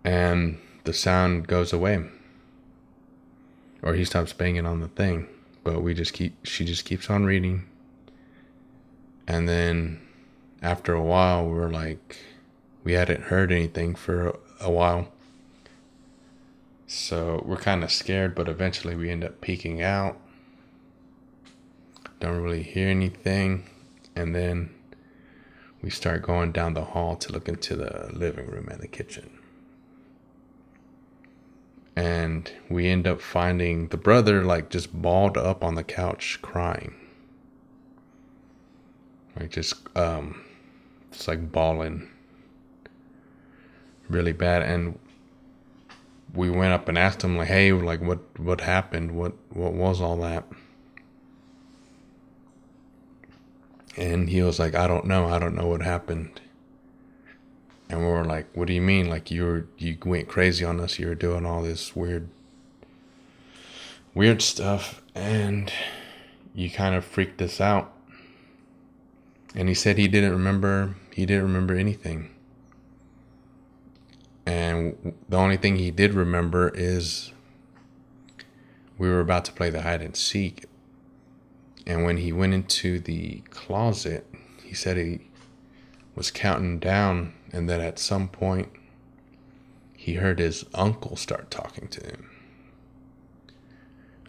And 0.05 0.59
the 0.85 0.93
sound 0.93 1.49
goes 1.49 1.73
away. 1.73 2.05
Or 3.83 3.95
he 3.95 4.05
stops 4.05 4.33
banging 4.33 4.67
on 4.67 4.81
the 4.81 4.89
thing. 4.89 5.27
But 5.65 5.83
we 5.83 5.95
just 5.95 6.13
keep, 6.13 6.47
she 6.47 6.65
just 6.65 6.85
keeps 6.85 7.11
on 7.11 7.25
reading. 7.25 7.67
And 9.27 9.49
then 9.49 10.01
after 10.63 10.95
a 10.95 11.03
while, 11.03 11.47
we 11.47 11.55
we're 11.55 11.69
like, 11.69 12.17
we 12.89 12.95
hadn't 12.95 13.25
heard 13.25 13.53
anything 13.53 13.95
for 13.95 14.39
a 14.63 14.71
while. 14.71 15.09
So 16.87 17.43
we're 17.45 17.59
kind 17.59 17.85
of 17.85 17.93
scared, 17.93 18.35
but 18.35 18.49
eventually 18.49 18.97
we 18.97 19.11
end 19.11 19.23
up 19.23 19.43
peeking 19.43 19.83
out. 19.83 20.17
Don't 22.19 22.41
really 22.41 22.63
hear 22.63 22.89
anything. 22.89 23.67
And 24.17 24.35
then 24.35 24.71
we 25.83 25.91
start 25.91 26.23
going 26.23 26.51
down 26.53 26.73
the 26.73 26.87
hall 26.87 27.15
to 27.17 27.31
look 27.31 27.47
into 27.47 27.77
the 27.77 28.09
living 28.15 28.47
room 28.47 28.69
and 28.71 28.81
the 28.81 28.89
kitchen. 28.89 29.39
And 31.95 32.51
we 32.71 32.89
end 32.89 33.07
up 33.07 33.21
finding 33.21 33.89
the 33.89 33.99
brother 33.99 34.45
like 34.45 34.71
just 34.71 34.99
balled 35.03 35.37
up 35.37 35.63
on 35.63 35.75
the 35.75 35.85
couch 35.85 36.39
crying. 36.41 36.95
Like 39.39 39.51
just 39.51 39.75
um 39.95 40.43
it's 41.13 41.29
like 41.29 41.53
bawling 41.53 42.09
really 44.09 44.33
bad 44.33 44.63
and 44.63 44.99
we 46.35 46.51
went 46.51 46.73
up 46.73 46.89
and 46.89 46.99
asked 46.99 47.23
him 47.23 47.37
like 47.37 47.49
hey 47.49 47.73
like 47.73 48.01
what 48.01 48.19
what 48.39 48.61
happened? 48.61 49.13
What 49.13 49.33
what 49.51 49.73
was 49.73 50.01
all 50.01 50.17
that? 50.19 50.45
And 53.97 54.29
he 54.29 54.43
was 54.43 54.59
like 54.59 54.75
i 54.75 54.87
don't 54.87 55.07
know. 55.07 55.27
I 55.27 55.39
don't 55.39 55.55
know 55.55 55.67
what 55.67 55.83
happened. 55.83 56.41
And 57.91 58.01
we 58.01 58.07
were 58.07 58.25
like 58.25 58.47
what 58.55 58.67
do 58.69 58.75
you 58.75 58.83
mean? 58.83 59.09
Like 59.09 59.31
you 59.31 59.45
were 59.45 59.67
you 59.79 59.97
went 60.05 60.29
crazy 60.29 60.65
on 60.65 60.81
us. 60.81 60.99
You 60.99 61.09
were 61.09 61.15
doing 61.15 61.47
all 61.47 61.63
this 61.63 61.97
weird 61.97 62.29
weird 64.15 64.43
stuff. 64.43 65.03
And 65.15 65.73
you 66.55 66.71
kind 66.71 66.95
of 66.95 67.05
freaked 67.05 67.41
us 67.43 67.61
out. 67.61 67.93
And 69.55 69.69
he 69.69 69.75
said 69.75 69.97
he 69.97 70.09
didn't 70.09 70.33
remember 70.33 70.95
he 71.13 71.25
didn't 71.25 71.45
remember 71.45 71.75
anything 71.75 72.31
and 74.49 75.15
the 75.29 75.37
only 75.37 75.59
thing 75.59 75.77
he 75.77 75.91
did 75.91 76.15
remember 76.15 76.73
is 76.75 77.33
we 78.97 79.07
were 79.07 79.21
about 79.21 79.45
to 79.45 79.53
play 79.53 79.69
the 79.69 79.83
hide 79.83 80.01
and 80.01 80.17
seek. 80.17 80.65
And 81.87 82.03
when 82.03 82.17
he 82.17 82.33
went 82.33 82.55
into 82.55 82.99
the 82.99 83.43
closet, 83.51 84.27
he 84.65 84.73
said 84.73 84.97
he 84.97 85.29
was 86.15 86.31
counting 86.31 86.79
down 86.79 87.35
and 87.53 87.69
that 87.69 87.83
at 87.83 87.99
some 87.99 88.27
point 88.27 88.71
he 89.95 90.15
heard 90.15 90.39
his 90.39 90.65
uncle 90.73 91.17
start 91.17 91.51
talking 91.51 91.87
to 91.89 92.07
him. 92.07 92.31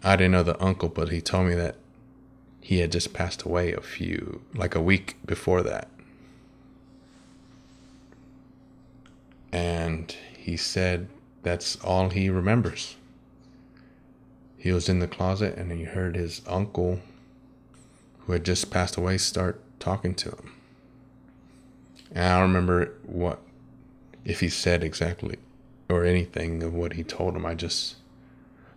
I 0.04 0.16
didn't 0.16 0.32
know 0.32 0.42
the 0.42 0.62
uncle, 0.62 0.90
but 0.90 1.08
he 1.08 1.22
told 1.22 1.46
me 1.46 1.54
that 1.54 1.76
he 2.60 2.80
had 2.80 2.92
just 2.92 3.14
passed 3.14 3.44
away 3.44 3.72
a 3.72 3.80
few, 3.80 4.42
like 4.54 4.74
a 4.74 4.82
week 4.82 5.16
before 5.24 5.62
that. 5.62 5.88
And 9.52 10.14
he 10.36 10.56
said 10.56 11.08
that's 11.42 11.76
all 11.82 12.10
he 12.10 12.30
remembers. 12.30 12.96
He 14.56 14.72
was 14.72 14.88
in 14.88 14.98
the 14.98 15.08
closet 15.08 15.56
and 15.56 15.72
he 15.72 15.84
heard 15.84 16.14
his 16.14 16.42
uncle, 16.46 17.00
who 18.20 18.32
had 18.32 18.44
just 18.44 18.70
passed 18.70 18.96
away, 18.96 19.16
start 19.18 19.60
talking 19.78 20.14
to 20.16 20.30
him. 20.30 20.52
And 22.12 22.24
I 22.24 22.38
don't 22.38 22.48
remember 22.48 22.92
what, 23.04 23.40
if 24.24 24.40
he 24.40 24.48
said 24.48 24.84
exactly 24.84 25.38
or 25.88 26.04
anything 26.04 26.62
of 26.62 26.74
what 26.74 26.92
he 26.92 27.02
told 27.02 27.34
him. 27.34 27.46
I 27.46 27.54
just, 27.54 27.96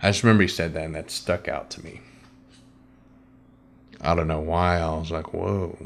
I 0.01 0.09
just 0.09 0.23
remember 0.23 0.43
he 0.43 0.47
said 0.47 0.73
that 0.73 0.86
and 0.86 0.95
that 0.95 1.12
stuck 1.12 1.47
out 1.47 1.69
to 1.71 1.83
me. 1.83 2.01
I 3.99 4.15
don't 4.15 4.27
know 4.27 4.39
why. 4.39 4.79
I 4.79 4.89
was 4.97 5.12
like, 5.12 5.33
whoa. 5.33 5.77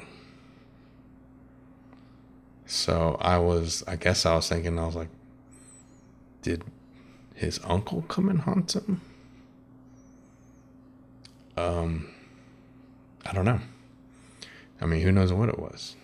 So 2.67 3.15
I 3.21 3.37
was, 3.37 3.81
I 3.87 3.95
guess 3.95 4.25
I 4.25 4.35
was 4.35 4.49
thinking, 4.49 4.77
I 4.77 4.85
was 4.85 4.95
like, 4.95 5.07
did 6.41 6.63
his 7.33 7.61
uncle 7.63 8.03
come 8.09 8.27
and 8.27 8.41
haunt 8.41 8.75
him? 8.75 9.01
Um, 11.55 12.09
I 13.25 13.31
don't 13.31 13.45
know. 13.45 13.61
I 14.81 14.85
mean, 14.85 15.01
who 15.01 15.13
knows 15.13 15.31
what 15.31 15.47
it 15.47 15.57
was? 15.57 15.95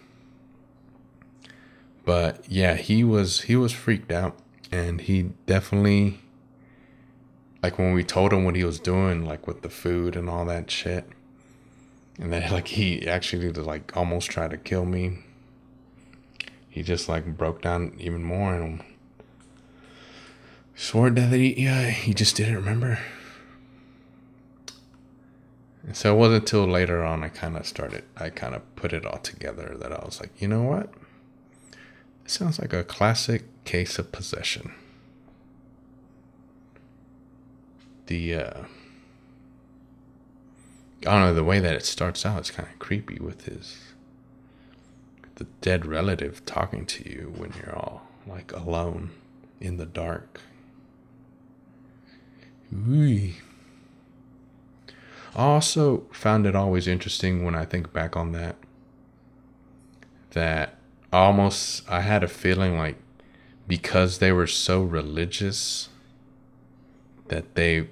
But 2.05 2.45
yeah, 2.47 2.75
he 2.75 3.03
was 3.03 3.41
he 3.41 3.55
was 3.55 3.71
freaked 3.71 4.11
out, 4.11 4.37
and 4.71 5.01
he 5.01 5.31
definitely 5.45 6.21
like 7.61 7.77
when 7.77 7.93
we 7.93 8.03
told 8.03 8.33
him 8.33 8.45
what 8.45 8.55
he 8.55 8.63
was 8.63 8.79
doing, 8.79 9.25
like 9.25 9.47
with 9.47 9.61
the 9.61 9.69
food 9.69 10.15
and 10.15 10.29
all 10.29 10.45
that 10.45 10.71
shit, 10.71 11.07
and 12.17 12.31
then 12.31 12.51
like 12.51 12.69
he 12.69 13.07
actually 13.07 13.51
like 13.51 13.95
almost 13.95 14.29
tried 14.31 14.51
to 14.51 14.57
kill 14.57 14.85
me 14.85 15.19
he 16.73 16.81
just 16.81 17.07
like 17.07 17.37
broke 17.37 17.61
down 17.61 17.93
even 17.99 18.23
more 18.23 18.55
and 18.55 18.83
swore 20.73 21.11
that 21.11 21.31
he 21.31 21.53
yeah 21.63 21.91
he 21.91 22.15
just 22.15 22.35
didn't 22.35 22.55
remember. 22.55 22.97
And 25.85 25.95
so 25.95 26.15
it 26.15 26.17
wasn't 26.17 26.45
until 26.45 26.65
later 26.65 27.03
on 27.03 27.23
I 27.23 27.29
kind 27.29 27.55
of 27.55 27.67
started 27.67 28.03
I 28.17 28.31
kind 28.31 28.55
of 28.55 28.75
put 28.75 28.91
it 28.91 29.05
all 29.05 29.19
together 29.19 29.77
that 29.79 29.91
I 29.91 30.03
was 30.03 30.19
like, 30.19 30.31
you 30.41 30.47
know 30.47 30.63
what? 30.63 30.89
It 32.25 32.31
sounds 32.31 32.57
like 32.57 32.73
a 32.73 32.83
classic 32.83 33.43
case 33.65 33.99
of 33.99 34.11
possession. 34.11 34.73
The 38.07 38.33
uh 38.33 38.63
I 41.05 41.11
don't 41.11 41.21
know 41.21 41.33
the 41.35 41.43
way 41.43 41.59
that 41.59 41.75
it 41.75 41.85
starts 41.85 42.25
out 42.25 42.41
is 42.41 42.49
kind 42.49 42.67
of 42.67 42.79
creepy 42.79 43.19
with 43.19 43.45
his 43.45 43.92
the 45.43 45.49
dead 45.61 45.85
relative 45.85 46.45
talking 46.45 46.85
to 46.85 47.09
you 47.09 47.33
when 47.35 47.53
you're 47.57 47.75
all 47.75 48.03
like 48.25 48.53
alone 48.53 49.11
in 49.59 49.75
the 49.77 49.85
dark. 49.85 50.39
I 55.35 55.43
also 55.43 56.05
found 56.11 56.45
it 56.45 56.55
always 56.55 56.87
interesting 56.87 57.43
when 57.43 57.55
I 57.55 57.65
think 57.65 57.91
back 57.91 58.15
on 58.15 58.31
that 58.31 58.55
that 60.31 60.77
almost 61.11 61.87
I 61.89 62.01
had 62.01 62.23
a 62.23 62.27
feeling 62.27 62.77
like 62.77 62.95
because 63.67 64.19
they 64.19 64.31
were 64.31 64.47
so 64.47 64.81
religious 64.81 65.89
that 67.27 67.55
they 67.55 67.89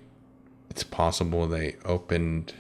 it's 0.70 0.84
possible 0.84 1.48
they 1.48 1.76
opened 1.84 2.54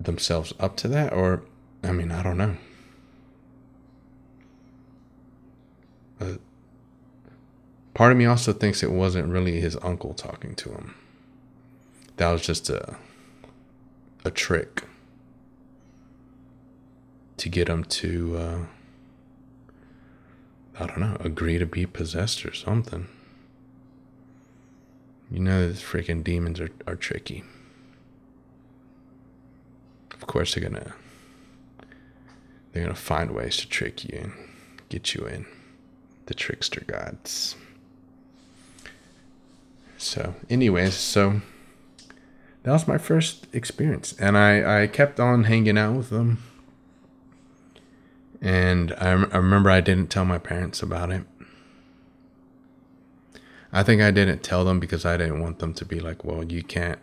themselves 0.00 0.52
up 0.60 0.76
to 0.76 0.88
that 0.88 1.12
or 1.12 1.42
I 1.84 1.92
mean, 1.92 2.10
I 2.10 2.22
don't 2.22 2.38
know. 2.38 2.56
But 6.18 6.40
part 7.92 8.12
of 8.12 8.18
me 8.18 8.24
also 8.26 8.52
thinks 8.52 8.82
it 8.82 8.90
wasn't 8.90 9.28
really 9.28 9.60
his 9.60 9.76
uncle 9.82 10.14
talking 10.14 10.54
to 10.56 10.70
him. 10.70 10.94
That 12.16 12.30
was 12.30 12.42
just 12.42 12.70
a 12.70 12.96
a 14.24 14.30
trick 14.30 14.84
to 17.36 17.48
get 17.50 17.68
him 17.68 17.84
to 17.84 18.36
uh, 18.38 18.58
I 20.78 20.86
don't 20.86 21.00
know, 21.00 21.16
agree 21.20 21.58
to 21.58 21.66
be 21.66 21.86
possessed 21.86 22.44
or 22.44 22.54
something. 22.54 23.08
You 25.30 25.40
know, 25.40 25.68
these 25.68 25.82
freaking 25.82 26.24
demons 26.24 26.60
are, 26.60 26.70
are 26.86 26.96
tricky. 26.96 27.44
Of 30.12 30.26
course, 30.26 30.54
they're 30.54 30.68
gonna 30.68 30.94
they're 32.74 32.82
going 32.82 32.94
to 32.94 33.00
find 33.00 33.30
ways 33.30 33.56
to 33.58 33.68
trick 33.68 34.04
you 34.04 34.18
and 34.20 34.32
get 34.88 35.14
you 35.14 35.24
in. 35.26 35.46
The 36.26 36.34
trickster 36.34 36.82
gods. 36.84 37.54
So, 39.96 40.34
anyways, 40.50 40.94
so 40.94 41.40
that 42.64 42.72
was 42.72 42.88
my 42.88 42.98
first 42.98 43.46
experience. 43.52 44.12
And 44.18 44.36
I, 44.36 44.82
I 44.82 44.86
kept 44.88 45.20
on 45.20 45.44
hanging 45.44 45.78
out 45.78 45.96
with 45.96 46.10
them. 46.10 46.42
And 48.40 48.92
I, 48.94 49.10
I 49.10 49.36
remember 49.36 49.70
I 49.70 49.80
didn't 49.80 50.10
tell 50.10 50.24
my 50.24 50.38
parents 50.38 50.82
about 50.82 51.12
it. 51.12 51.22
I 53.72 53.84
think 53.84 54.02
I 54.02 54.10
didn't 54.10 54.42
tell 54.42 54.64
them 54.64 54.80
because 54.80 55.04
I 55.04 55.16
didn't 55.16 55.40
want 55.40 55.60
them 55.60 55.74
to 55.74 55.84
be 55.84 56.00
like, 56.00 56.24
well, 56.24 56.42
you 56.42 56.64
can't 56.64 56.98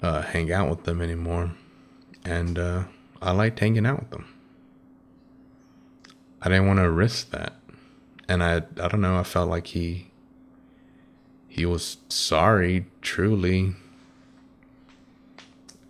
uh, 0.00 0.22
hang 0.22 0.52
out 0.52 0.70
with 0.70 0.84
them 0.84 1.02
anymore. 1.02 1.52
And 2.24 2.58
uh, 2.58 2.84
I 3.22 3.32
liked 3.32 3.60
hanging 3.60 3.86
out 3.86 4.00
with 4.00 4.10
them. 4.10 4.26
I 6.42 6.48
didn't 6.48 6.66
want 6.66 6.78
to 6.78 6.90
risk 6.90 7.30
that. 7.30 7.54
And 8.28 8.42
I 8.42 8.56
I 8.56 8.88
don't 8.88 9.00
know, 9.00 9.18
I 9.18 9.22
felt 9.22 9.48
like 9.48 9.68
he 9.68 10.10
he 11.48 11.64
was 11.64 11.98
sorry 12.08 12.86
truly. 13.00 13.74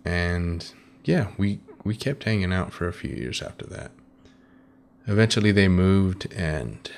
And 0.05 0.71
yeah, 1.03 1.31
we 1.37 1.59
we 1.83 1.95
kept 1.95 2.23
hanging 2.23 2.53
out 2.53 2.71
for 2.73 2.87
a 2.87 2.93
few 2.93 3.11
years 3.11 3.41
after 3.41 3.65
that. 3.67 3.91
Eventually 5.07 5.51
they 5.51 5.67
moved 5.67 6.31
and 6.33 6.89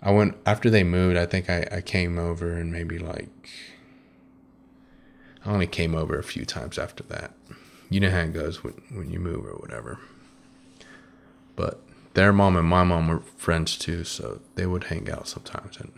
I 0.00 0.12
went 0.12 0.36
after 0.46 0.70
they 0.70 0.84
moved, 0.84 1.16
I 1.16 1.26
think 1.26 1.50
I, 1.50 1.66
I 1.72 1.80
came 1.80 2.18
over 2.18 2.52
and 2.54 2.70
maybe 2.70 2.98
like 2.98 3.48
I 5.44 5.50
only 5.50 5.66
came 5.66 5.94
over 5.94 6.18
a 6.18 6.22
few 6.22 6.44
times 6.44 6.78
after 6.78 7.02
that. 7.04 7.32
You 7.90 8.00
know 8.00 8.10
how 8.10 8.20
it 8.20 8.34
goes 8.34 8.62
when, 8.62 8.74
when 8.92 9.10
you 9.10 9.18
move 9.18 9.46
or 9.46 9.56
whatever. 9.56 9.98
But 11.56 11.80
their 12.14 12.32
mom 12.32 12.56
and 12.56 12.68
my 12.68 12.84
mom 12.84 13.08
were 13.08 13.20
friends 13.20 13.76
too, 13.76 14.04
so 14.04 14.40
they 14.54 14.66
would 14.66 14.84
hang 14.84 15.10
out 15.10 15.28
sometimes, 15.28 15.78
and 15.78 15.92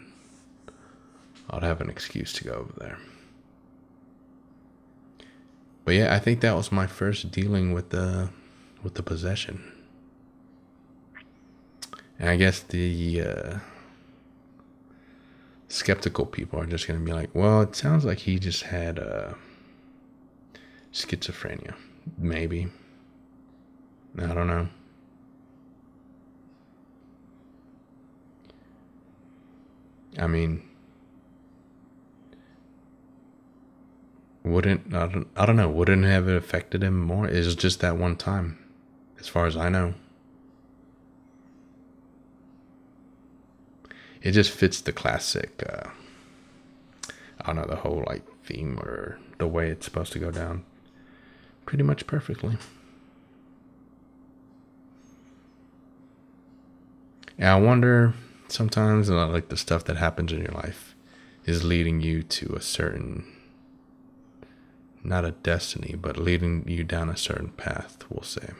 I'd 1.49 1.63
have 1.63 1.81
an 1.81 1.91
excuse 1.91 2.33
to 2.35 2.45
go 2.45 2.53
over 2.53 2.73
there. 2.79 2.99
But 5.85 5.95
yeah, 5.95 6.15
I 6.15 6.19
think 6.19 6.41
that 6.41 6.55
was 6.55 6.71
my 6.71 6.87
first 6.87 7.31
dealing 7.31 7.73
with 7.73 7.91
the 7.91 8.31
with 8.83 8.95
the 8.95 9.03
possession. 9.03 9.73
And 12.19 12.29
I 12.29 12.37
guess 12.37 12.61
the 12.61 13.23
uh, 13.23 13.59
skeptical 15.69 16.27
people 16.27 16.61
are 16.61 16.67
just 16.67 16.87
to 16.87 17.05
be 17.05 17.13
like, 17.13 17.31
well, 17.35 17.63
it 17.63 17.75
sounds 17.75 18.05
like 18.05 18.19
he 18.19 18.39
just 18.39 18.65
had 18.65 18.99
uh, 18.99 19.33
schizophrenia. 20.93 21.75
Maybe. 22.19 22.69
I 24.19 24.35
don't 24.35 24.47
know. 24.47 24.69
I 30.19 30.27
mean, 30.27 30.69
wouldn't 34.43 34.95
I 34.95 35.07
don't, 35.07 35.29
I 35.37 35.47
don't 35.47 35.57
know 35.57 35.69
wouldn't 35.69 36.05
have 36.05 36.29
it 36.29 36.37
affected 36.37 36.83
him 36.83 36.99
more 36.99 37.27
it's 37.27 37.55
just 37.55 37.81
that 37.81 37.97
one 37.97 38.17
time 38.17 38.59
as 39.19 39.29
far 39.29 39.47
as 39.47 39.57
i 39.57 39.69
know 39.69 39.95
it 44.23 44.33
just 44.33 44.51
fits 44.51 44.81
the 44.81 44.93
classic 44.93 45.63
uh, 45.69 45.91
i 47.41 47.47
don't 47.47 47.57
know 47.57 47.67
the 47.67 47.77
whole 47.77 48.05
like 48.07 48.23
theme 48.45 48.79
or 48.79 49.19
the 49.39 49.47
way 49.47 49.69
it's 49.71 49.85
supposed 49.85 50.13
to 50.13 50.19
go 50.19 50.31
down 50.31 50.65
pretty 51.71 51.85
much 51.85 52.05
perfectly. 52.05 52.57
And 57.39 57.49
i 57.49 57.55
wonder 57.55 58.13
sometimes 58.49 59.09
uh, 59.09 59.29
like 59.29 59.51
the 59.51 59.57
stuff 59.57 59.85
that 59.85 59.97
happens 59.97 60.33
in 60.33 60.41
your 60.41 60.51
life 60.51 60.97
is 61.45 61.63
leading 61.63 62.01
you 62.01 62.25
to 62.25 62.57
a 62.57 62.61
certain 62.61 63.25
not 65.05 65.25
a 65.25 65.31
destiny 65.31 65.95
but 65.95 66.17
leading 66.17 66.65
you 66.67 66.83
down 66.83 67.09
a 67.09 67.17
certain 67.17 67.51
path 67.51 67.99
we'll 68.11 68.25
say. 68.25 68.51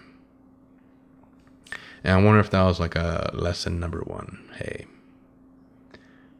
And 2.05 2.13
i 2.13 2.23
wonder 2.23 2.39
if 2.39 2.51
that 2.51 2.63
was 2.63 2.79
like 2.79 2.95
a 2.95 3.33
lesson 3.35 3.81
number 3.81 4.03
one. 4.07 4.39
Hey 4.55 4.87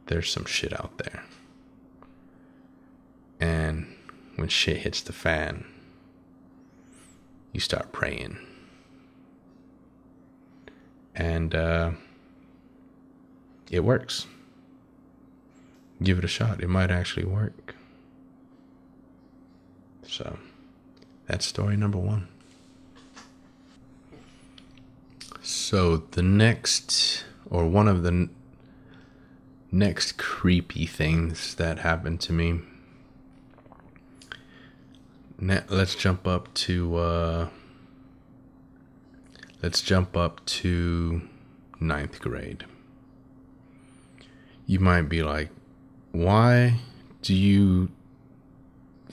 there's 0.05 0.31
some 0.31 0.45
shit 0.45 0.71
out 0.71 0.97
there. 0.99 1.25
And 3.41 3.93
when 4.37 4.47
shit 4.47 4.77
hits 4.77 5.01
the 5.01 5.11
fan 5.11 5.65
you 7.51 7.59
start 7.59 7.91
praying 7.91 8.37
and 11.15 11.53
uh 11.55 11.91
it 13.71 13.85
works. 13.85 14.27
Give 16.03 16.17
it 16.17 16.25
a 16.25 16.27
shot. 16.27 16.61
It 16.61 16.67
might 16.67 16.91
actually 16.91 17.25
work. 17.25 17.75
So 20.05 20.37
that's 21.25 21.45
story 21.45 21.77
number 21.77 21.97
one. 21.97 22.27
So 25.41 25.97
the 26.11 26.21
next, 26.21 27.23
or 27.49 27.65
one 27.65 27.87
of 27.87 28.03
the 28.03 28.09
n- 28.09 28.29
next 29.71 30.17
creepy 30.17 30.85
things 30.85 31.55
that 31.55 31.79
happened 31.79 32.19
to 32.21 32.33
me. 32.33 32.59
Let's 35.41 35.95
jump 35.95 36.27
up 36.27 36.53
to. 36.53 36.95
Uh, 36.95 37.49
let's 39.61 39.81
jump 39.81 40.15
up 40.15 40.45
to 40.45 41.21
ninth 41.79 42.19
grade 42.19 42.65
you 44.71 44.79
might 44.79 45.09
be 45.09 45.21
like, 45.21 45.49
why 46.13 46.75
do 47.21 47.35
you 47.35 47.89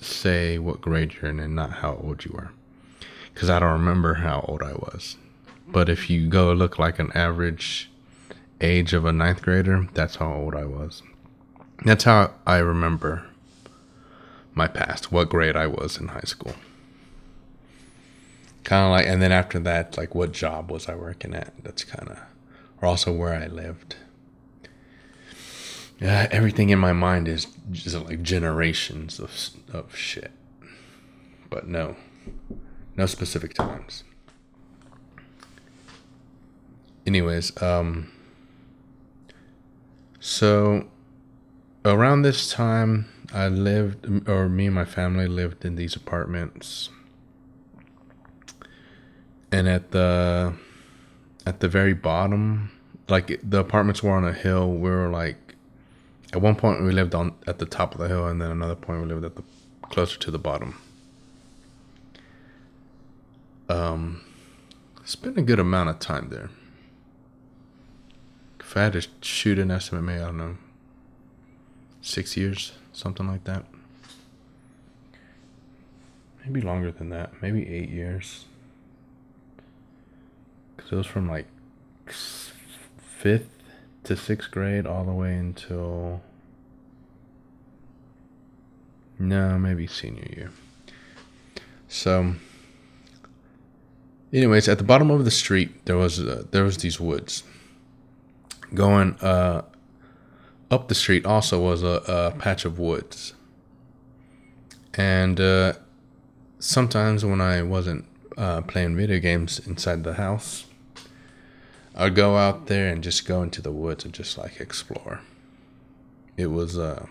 say 0.00 0.56
what 0.56 0.80
grade 0.80 1.14
you're 1.14 1.28
in 1.28 1.40
and 1.40 1.56
not 1.56 1.72
how 1.72 1.98
old 2.00 2.24
you 2.24 2.32
are? 2.38 2.52
Because 3.34 3.50
I 3.50 3.58
don't 3.58 3.72
remember 3.72 4.14
how 4.14 4.44
old 4.46 4.62
I 4.62 4.74
was. 4.74 5.16
But 5.66 5.88
if 5.88 6.08
you 6.08 6.28
go 6.28 6.52
look 6.52 6.78
like 6.78 7.00
an 7.00 7.10
average 7.12 7.90
age 8.60 8.92
of 8.92 9.04
a 9.04 9.12
ninth 9.12 9.42
grader, 9.42 9.88
that's 9.94 10.14
how 10.14 10.32
old 10.32 10.54
I 10.54 10.64
was. 10.64 11.02
That's 11.84 12.04
how 12.04 12.34
I 12.46 12.58
remember 12.58 13.27
my 14.58 14.68
past, 14.68 15.10
what 15.10 15.30
grade 15.30 15.56
I 15.56 15.66
was 15.66 15.96
in 15.96 16.08
high 16.08 16.20
school. 16.26 16.54
Kind 18.64 18.84
of 18.84 18.90
like, 18.90 19.06
and 19.06 19.22
then 19.22 19.32
after 19.32 19.58
that, 19.60 19.96
like 19.96 20.14
what 20.14 20.32
job 20.32 20.70
was 20.70 20.88
I 20.88 20.94
working 20.94 21.32
at? 21.32 21.54
That's 21.62 21.84
kind 21.84 22.10
of, 22.10 22.18
or 22.82 22.88
also 22.88 23.12
where 23.12 23.34
I 23.34 23.46
lived 23.46 23.96
yeah, 26.00 26.28
everything 26.30 26.70
in 26.70 26.78
my 26.78 26.92
mind 26.92 27.26
is 27.26 27.46
just 27.72 27.96
like 27.96 28.22
generations 28.22 29.18
of 29.18 29.32
of 29.72 29.96
shit. 29.96 30.30
But 31.50 31.66
no, 31.66 31.96
no 32.96 33.06
specific 33.06 33.54
times. 33.54 34.04
Anyways, 37.06 37.60
um, 37.62 38.12
so 40.20 40.86
around 41.84 42.22
this 42.22 42.52
time, 42.52 43.06
I 43.32 43.48
lived, 43.48 44.28
or 44.28 44.48
me 44.48 44.66
and 44.66 44.74
my 44.74 44.84
family 44.84 45.26
lived 45.26 45.64
in 45.64 45.76
these 45.76 45.94
apartments, 45.94 46.88
and 49.52 49.68
at 49.68 49.90
the 49.90 50.54
at 51.46 51.60
the 51.60 51.68
very 51.68 51.94
bottom, 51.94 52.70
like 53.08 53.40
the 53.42 53.58
apartments 53.58 54.02
were 54.02 54.12
on 54.12 54.24
a 54.24 54.32
hill. 54.32 54.72
We 54.72 54.90
were 54.90 55.08
like 55.08 55.56
at 56.32 56.40
one 56.40 56.56
point 56.56 56.82
we 56.82 56.90
lived 56.90 57.14
on 57.14 57.34
at 57.46 57.58
the 57.58 57.66
top 57.66 57.94
of 57.94 58.00
the 58.00 58.08
hill, 58.08 58.26
and 58.26 58.40
then 58.40 58.50
another 58.50 58.74
point 58.74 59.02
we 59.02 59.08
lived 59.08 59.24
at 59.24 59.36
the 59.36 59.42
closer 59.82 60.18
to 60.18 60.30
the 60.30 60.38
bottom. 60.38 60.78
Um, 63.68 64.22
spent 65.04 65.36
a 65.36 65.42
good 65.42 65.58
amount 65.58 65.90
of 65.90 65.98
time 65.98 66.28
there. 66.30 66.48
If 68.60 68.76
I 68.76 68.84
had 68.84 68.94
to 68.94 69.06
shoot 69.20 69.58
an 69.58 69.70
estimate, 69.70 70.04
maybe 70.04 70.20
I 70.20 70.26
don't 70.26 70.38
know, 70.38 70.56
six 72.02 72.36
years, 72.36 72.72
something 72.98 73.28
like 73.28 73.44
that. 73.44 73.64
Maybe 76.44 76.60
longer 76.60 76.90
than 76.90 77.10
that. 77.10 77.40
Maybe 77.40 77.68
eight 77.68 77.90
years. 77.90 78.46
Because 80.76 80.92
it 80.92 80.96
was 80.96 81.06
from 81.06 81.28
like 81.28 81.46
fifth 82.96 83.50
to 84.04 84.16
sixth 84.16 84.50
grade 84.50 84.86
all 84.86 85.04
the 85.04 85.12
way 85.12 85.34
until 85.34 86.22
no, 89.18 89.58
maybe 89.58 89.86
senior 89.86 90.26
year. 90.34 90.50
So, 91.88 92.34
anyways, 94.32 94.68
at 94.68 94.78
the 94.78 94.84
bottom 94.84 95.10
of 95.10 95.24
the 95.24 95.30
street 95.30 95.84
there 95.86 95.96
was 95.96 96.20
uh, 96.20 96.44
there 96.50 96.64
was 96.64 96.78
these 96.78 96.98
woods. 96.98 97.42
Going 98.74 99.16
uh, 99.20 99.62
up 100.70 100.88
the 100.88 100.94
street 100.94 101.24
also 101.24 101.60
was 101.60 101.82
a, 101.82 102.02
a 102.06 102.30
patch 102.38 102.64
of 102.64 102.78
woods, 102.78 103.34
and 104.94 105.40
uh, 105.40 105.74
sometimes 106.58 107.24
when 107.24 107.40
I 107.40 107.62
wasn't 107.62 108.04
uh, 108.36 108.60
playing 108.62 108.96
video 108.96 109.18
games 109.18 109.58
inside 109.66 110.04
the 110.04 110.14
house, 110.14 110.66
I'd 111.94 112.14
go 112.14 112.36
out 112.36 112.66
there 112.66 112.88
and 112.92 113.02
just 113.02 113.26
go 113.26 113.42
into 113.42 113.60
the 113.62 113.72
woods 113.72 114.04
and 114.04 114.14
just 114.14 114.38
like 114.38 114.60
explore. 114.60 115.20
It 116.36 116.46
was, 116.46 116.78
uh, 116.78 117.06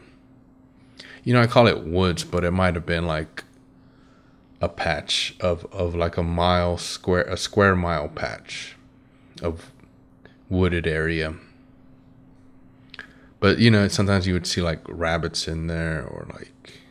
you 1.23 1.33
know, 1.33 1.41
I 1.41 1.47
call 1.47 1.67
it 1.67 1.83
woods, 1.83 2.23
but 2.23 2.43
it 2.43 2.51
might 2.51 2.75
have 2.75 2.85
been 2.85 3.05
like 3.05 3.43
a 4.61 4.69
patch 4.69 5.35
of 5.39 5.65
of 5.71 5.93
like 5.93 6.17
a 6.17 6.23
mile 6.23 6.77
square 6.77 7.23
a 7.23 7.37
square 7.37 7.75
mile 7.75 8.07
patch 8.07 8.75
of 9.41 9.71
wooded 10.49 10.87
area. 10.87 11.35
But 13.39 13.59
you 13.59 13.69
know, 13.69 13.87
sometimes 13.87 14.27
you 14.27 14.33
would 14.33 14.47
see 14.47 14.61
like 14.61 14.81
rabbits 14.87 15.47
in 15.47 15.67
there 15.67 16.03
or 16.03 16.27
like 16.33 16.81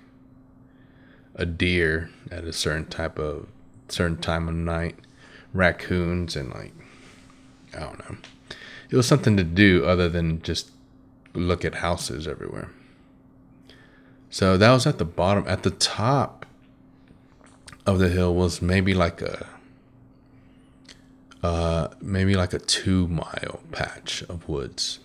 a 1.35 1.44
deer 1.44 2.11
at 2.30 2.44
a 2.44 2.52
certain 2.52 2.87
type 2.87 3.18
of 3.18 3.48
certain 3.88 4.16
time 4.18 4.48
of 4.48 4.54
night, 4.54 4.96
raccoons 5.52 6.37
and 6.37 6.50
like 6.50 6.72
I 7.74 7.80
don't 7.80 7.98
know. 7.98 8.16
It 8.90 8.96
was 8.96 9.06
something 9.06 9.37
to 9.37 9.44
do 9.44 9.85
other 9.85 10.09
than 10.09 10.42
just 10.42 10.70
look 11.35 11.64
at 11.64 11.76
houses 11.76 12.28
everywhere. 12.28 12.70
So 14.30 14.56
that 14.56 14.70
was 14.70 14.87
at 14.87 14.98
the 14.98 15.04
bottom. 15.04 15.44
At 15.46 15.62
the 15.62 15.70
top 15.70 16.46
of 17.85 17.98
the 17.98 18.09
hill 18.09 18.35
was 18.35 18.62
maybe 18.62 18.94
like 18.94 19.22
a 19.22 19.46
uh, 21.42 21.88
maybe 22.00 22.35
like 22.35 22.52
a 22.52 22.59
two 22.59 23.06
mile 23.09 23.61
patch 23.72 24.22
of 24.28 24.48
woods. 24.48 24.98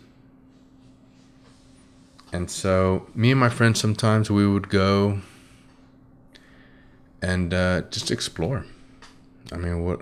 And 2.34 2.50
so 2.50 3.08
me 3.13 3.32
and 3.32 3.39
my 3.39 3.50
friends 3.50 3.80
sometimes 3.80 4.32
we 4.32 4.48
would 4.48 4.70
go 4.70 5.22
and 7.22 7.54
uh, 7.54 7.82
just 7.91 8.10
explore. 8.10 8.65
I 9.52 9.58
mean, 9.58 9.84
what? 9.84 10.00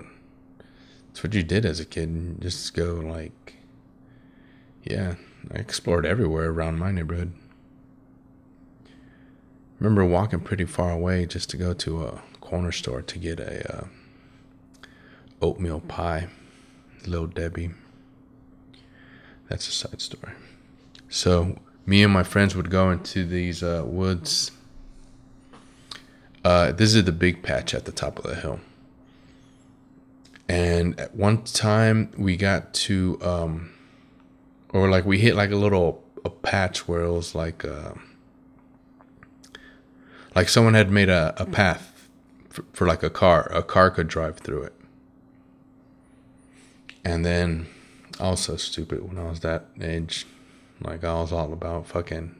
That's 1.08 1.24
what 1.24 1.34
you 1.34 1.42
did 1.42 1.66
as 1.66 1.80
a 1.80 1.84
kid. 1.84 2.40
Just 2.40 2.72
go 2.74 2.94
like, 2.94 3.56
yeah. 4.84 5.16
I 5.52 5.58
explored 5.58 6.04
everywhere 6.04 6.50
around 6.50 6.78
my 6.78 6.92
neighborhood. 6.92 7.32
Remember 9.78 10.04
walking 10.04 10.40
pretty 10.40 10.66
far 10.66 10.92
away 10.92 11.24
just 11.24 11.48
to 11.50 11.56
go 11.56 11.72
to 11.72 12.04
a 12.04 12.22
corner 12.40 12.70
store 12.70 13.00
to 13.00 13.18
get 13.18 13.40
a 13.40 13.76
uh, 13.76 13.84
oatmeal 15.40 15.80
pie, 15.80 16.28
Little 17.06 17.26
Debbie. 17.26 17.70
That's 19.48 19.66
a 19.66 19.72
side 19.72 20.02
story. 20.02 20.34
So 21.08 21.56
me 21.86 22.02
and 22.02 22.12
my 22.12 22.22
friends 22.22 22.54
would 22.54 22.70
go 22.70 22.90
into 22.90 23.24
these 23.24 23.62
uh, 23.62 23.82
woods. 23.84 24.52
Uh, 26.44 26.72
this 26.72 26.94
is 26.94 27.04
the 27.04 27.12
big 27.12 27.42
patch 27.42 27.74
at 27.74 27.84
the 27.84 27.92
top 27.92 28.18
of 28.18 28.24
the 28.24 28.34
hill. 28.34 28.60
And 30.48 30.98
at 30.98 31.14
one 31.14 31.44
time 31.44 32.10
we 32.16 32.36
got 32.36 32.74
to, 32.74 33.18
um, 33.22 33.70
or 34.70 34.90
like 34.90 35.04
we 35.04 35.18
hit 35.18 35.36
like 35.36 35.50
a 35.50 35.56
little 35.56 36.02
a 36.24 36.30
patch 36.30 36.88
where 36.88 37.02
it 37.02 37.12
was 37.12 37.34
like, 37.34 37.64
uh, 37.64 37.92
like 40.34 40.48
someone 40.48 40.74
had 40.74 40.90
made 40.90 41.08
a, 41.08 41.34
a 41.36 41.46
path 41.46 42.08
for, 42.48 42.64
for 42.72 42.86
like 42.86 43.02
a 43.02 43.10
car. 43.10 43.50
A 43.52 43.62
car 43.62 43.90
could 43.90 44.08
drive 44.08 44.38
through 44.38 44.62
it. 44.62 44.74
And 47.04 47.24
then 47.24 47.66
I 48.18 48.30
was 48.30 48.40
so 48.40 48.56
stupid 48.56 49.06
when 49.06 49.18
I 49.18 49.28
was 49.28 49.40
that 49.40 49.66
age. 49.80 50.26
Like 50.80 51.04
I 51.04 51.14
was 51.14 51.32
all 51.32 51.52
about 51.52 51.86
fucking 51.86 52.36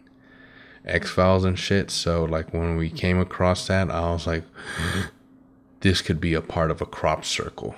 X 0.85 1.11
Files 1.11 1.45
and 1.45 1.59
shit. 1.59 1.91
So 1.91 2.25
like 2.25 2.53
when 2.53 2.77
we 2.77 2.91
came 2.91 3.19
across 3.19 3.67
that, 3.67 3.91
I 3.91 4.11
was 4.13 4.27
like, 4.27 4.45
this 5.81 6.03
could 6.03 6.21
be 6.21 6.35
a 6.35 6.41
part 6.41 6.71
of 6.71 6.81
a 6.81 6.87
crop 6.87 7.25
circle. 7.25 7.75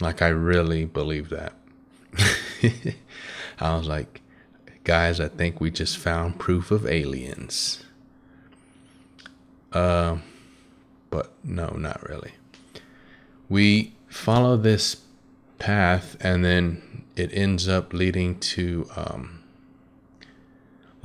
Like 0.00 0.22
I 0.22 0.28
really 0.28 0.84
believe 0.84 1.30
that. 1.30 1.52
I 3.60 3.76
was 3.76 3.86
like, 3.86 4.20
guys, 4.84 5.20
I 5.20 5.28
think 5.28 5.60
we 5.60 5.70
just 5.70 5.96
found 5.96 6.38
proof 6.38 6.70
of 6.70 6.86
aliens. 6.86 7.82
Uh, 9.72 10.18
but 11.10 11.32
no, 11.42 11.68
not 11.68 12.06
really. 12.08 12.32
We 13.48 13.94
follow 14.08 14.56
this 14.56 15.02
path, 15.58 16.16
and 16.20 16.44
then 16.44 17.04
it 17.16 17.30
ends 17.32 17.68
up 17.68 17.92
leading 17.92 18.38
to 18.40 18.88
um, 18.96 19.42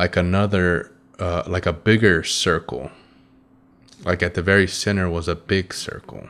like 0.01 0.17
another, 0.17 0.91
uh, 1.19 1.43
like 1.45 1.67
a 1.67 1.71
bigger 1.71 2.23
circle. 2.23 2.89
Like 4.03 4.23
at 4.23 4.33
the 4.33 4.41
very 4.41 4.67
center 4.67 5.07
was 5.07 5.27
a 5.27 5.35
big 5.35 5.75
circle. 5.75 6.27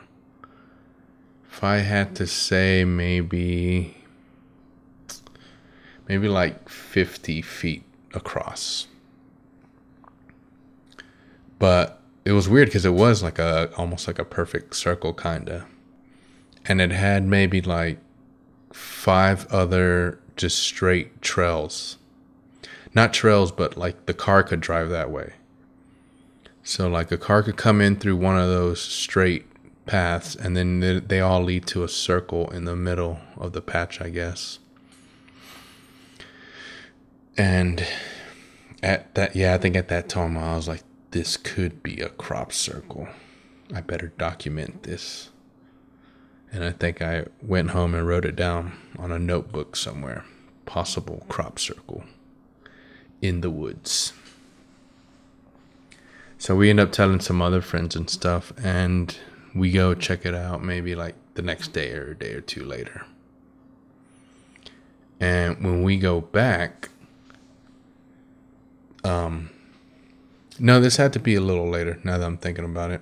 If 1.49 1.63
I 1.63 1.77
had 1.77 2.13
to 2.17 2.27
say, 2.27 2.83
maybe, 2.83 3.95
maybe 6.09 6.27
like 6.27 6.67
50 6.67 7.41
feet 7.41 7.83
across. 8.13 8.87
But 11.57 12.01
it 12.25 12.33
was 12.33 12.49
weird 12.49 12.67
because 12.67 12.83
it 12.83 12.93
was 13.05 13.23
like 13.23 13.39
a 13.39 13.73
almost 13.77 14.05
like 14.05 14.19
a 14.19 14.25
perfect 14.25 14.75
circle 14.75 15.13
kinda 15.13 15.65
and 16.65 16.81
it 16.81 16.91
had 16.91 17.25
maybe 17.25 17.61
like 17.61 17.99
five 18.73 19.47
other 19.47 20.19
just 20.35 20.59
straight 20.59 21.21
trails 21.21 21.97
not 22.93 23.13
trails 23.13 23.51
but 23.51 23.77
like 23.77 24.05
the 24.05 24.13
car 24.13 24.43
could 24.43 24.59
drive 24.59 24.89
that 24.89 25.11
way 25.11 25.33
so 26.63 26.87
like 26.87 27.11
a 27.11 27.17
car 27.17 27.41
could 27.41 27.57
come 27.57 27.81
in 27.81 27.95
through 27.95 28.15
one 28.15 28.37
of 28.37 28.47
those 28.47 28.81
straight 28.81 29.45
paths 29.85 30.35
and 30.35 30.55
then 30.55 31.03
they, 31.07 31.19
all 31.19 31.41
lead 31.43 31.65
to 31.65 31.83
a 31.83 31.89
circle 31.89 32.49
in 32.51 32.65
the 32.65 32.75
middle 32.75 33.19
of 33.37 33.53
the 33.53 33.61
patch 33.61 33.99
i 33.99 34.09
guess 34.09 34.59
and 37.37 37.85
at 38.83 39.13
that 39.15 39.35
yeah 39.35 39.53
i 39.53 39.57
think 39.57 39.75
at 39.75 39.87
that 39.87 40.07
time 40.07 40.37
i 40.37 40.55
was 40.55 40.67
like 40.67 40.83
this 41.11 41.35
could 41.35 41.83
be 41.83 41.99
a 41.99 42.09
crop 42.09 42.51
circle. 42.53 43.07
I 43.73 43.81
better 43.81 44.13
document 44.17 44.83
this. 44.83 45.29
And 46.51 46.63
I 46.63 46.71
think 46.71 47.01
I 47.01 47.25
went 47.41 47.71
home 47.71 47.93
and 47.93 48.07
wrote 48.07 48.25
it 48.25 48.35
down 48.35 48.77
on 48.97 49.11
a 49.11 49.19
notebook 49.19 49.75
somewhere. 49.75 50.25
Possible 50.65 51.25
crop 51.29 51.59
circle 51.59 52.03
in 53.21 53.41
the 53.41 53.49
woods. 53.49 54.13
So 56.37 56.55
we 56.55 56.69
end 56.69 56.79
up 56.79 56.91
telling 56.91 57.19
some 57.19 57.41
other 57.41 57.61
friends 57.61 57.95
and 57.95 58.09
stuff, 58.09 58.51
and 58.63 59.15
we 59.53 59.71
go 59.71 59.93
check 59.93 60.25
it 60.25 60.33
out 60.33 60.63
maybe 60.63 60.95
like 60.95 61.15
the 61.35 61.41
next 61.41 61.69
day 61.69 61.93
or 61.93 62.11
a 62.11 62.17
day 62.17 62.33
or 62.33 62.41
two 62.41 62.63
later. 62.63 63.05
And 65.19 65.63
when 65.63 65.83
we 65.83 65.97
go 65.97 66.19
back, 66.19 66.89
um, 69.03 69.51
no, 70.59 70.79
this 70.79 70.97
had 70.97 71.13
to 71.13 71.19
be 71.19 71.35
a 71.35 71.41
little 71.41 71.69
later 71.69 71.99
now 72.03 72.17
that 72.17 72.25
I'm 72.25 72.37
thinking 72.37 72.65
about 72.65 72.91
it. 72.91 73.01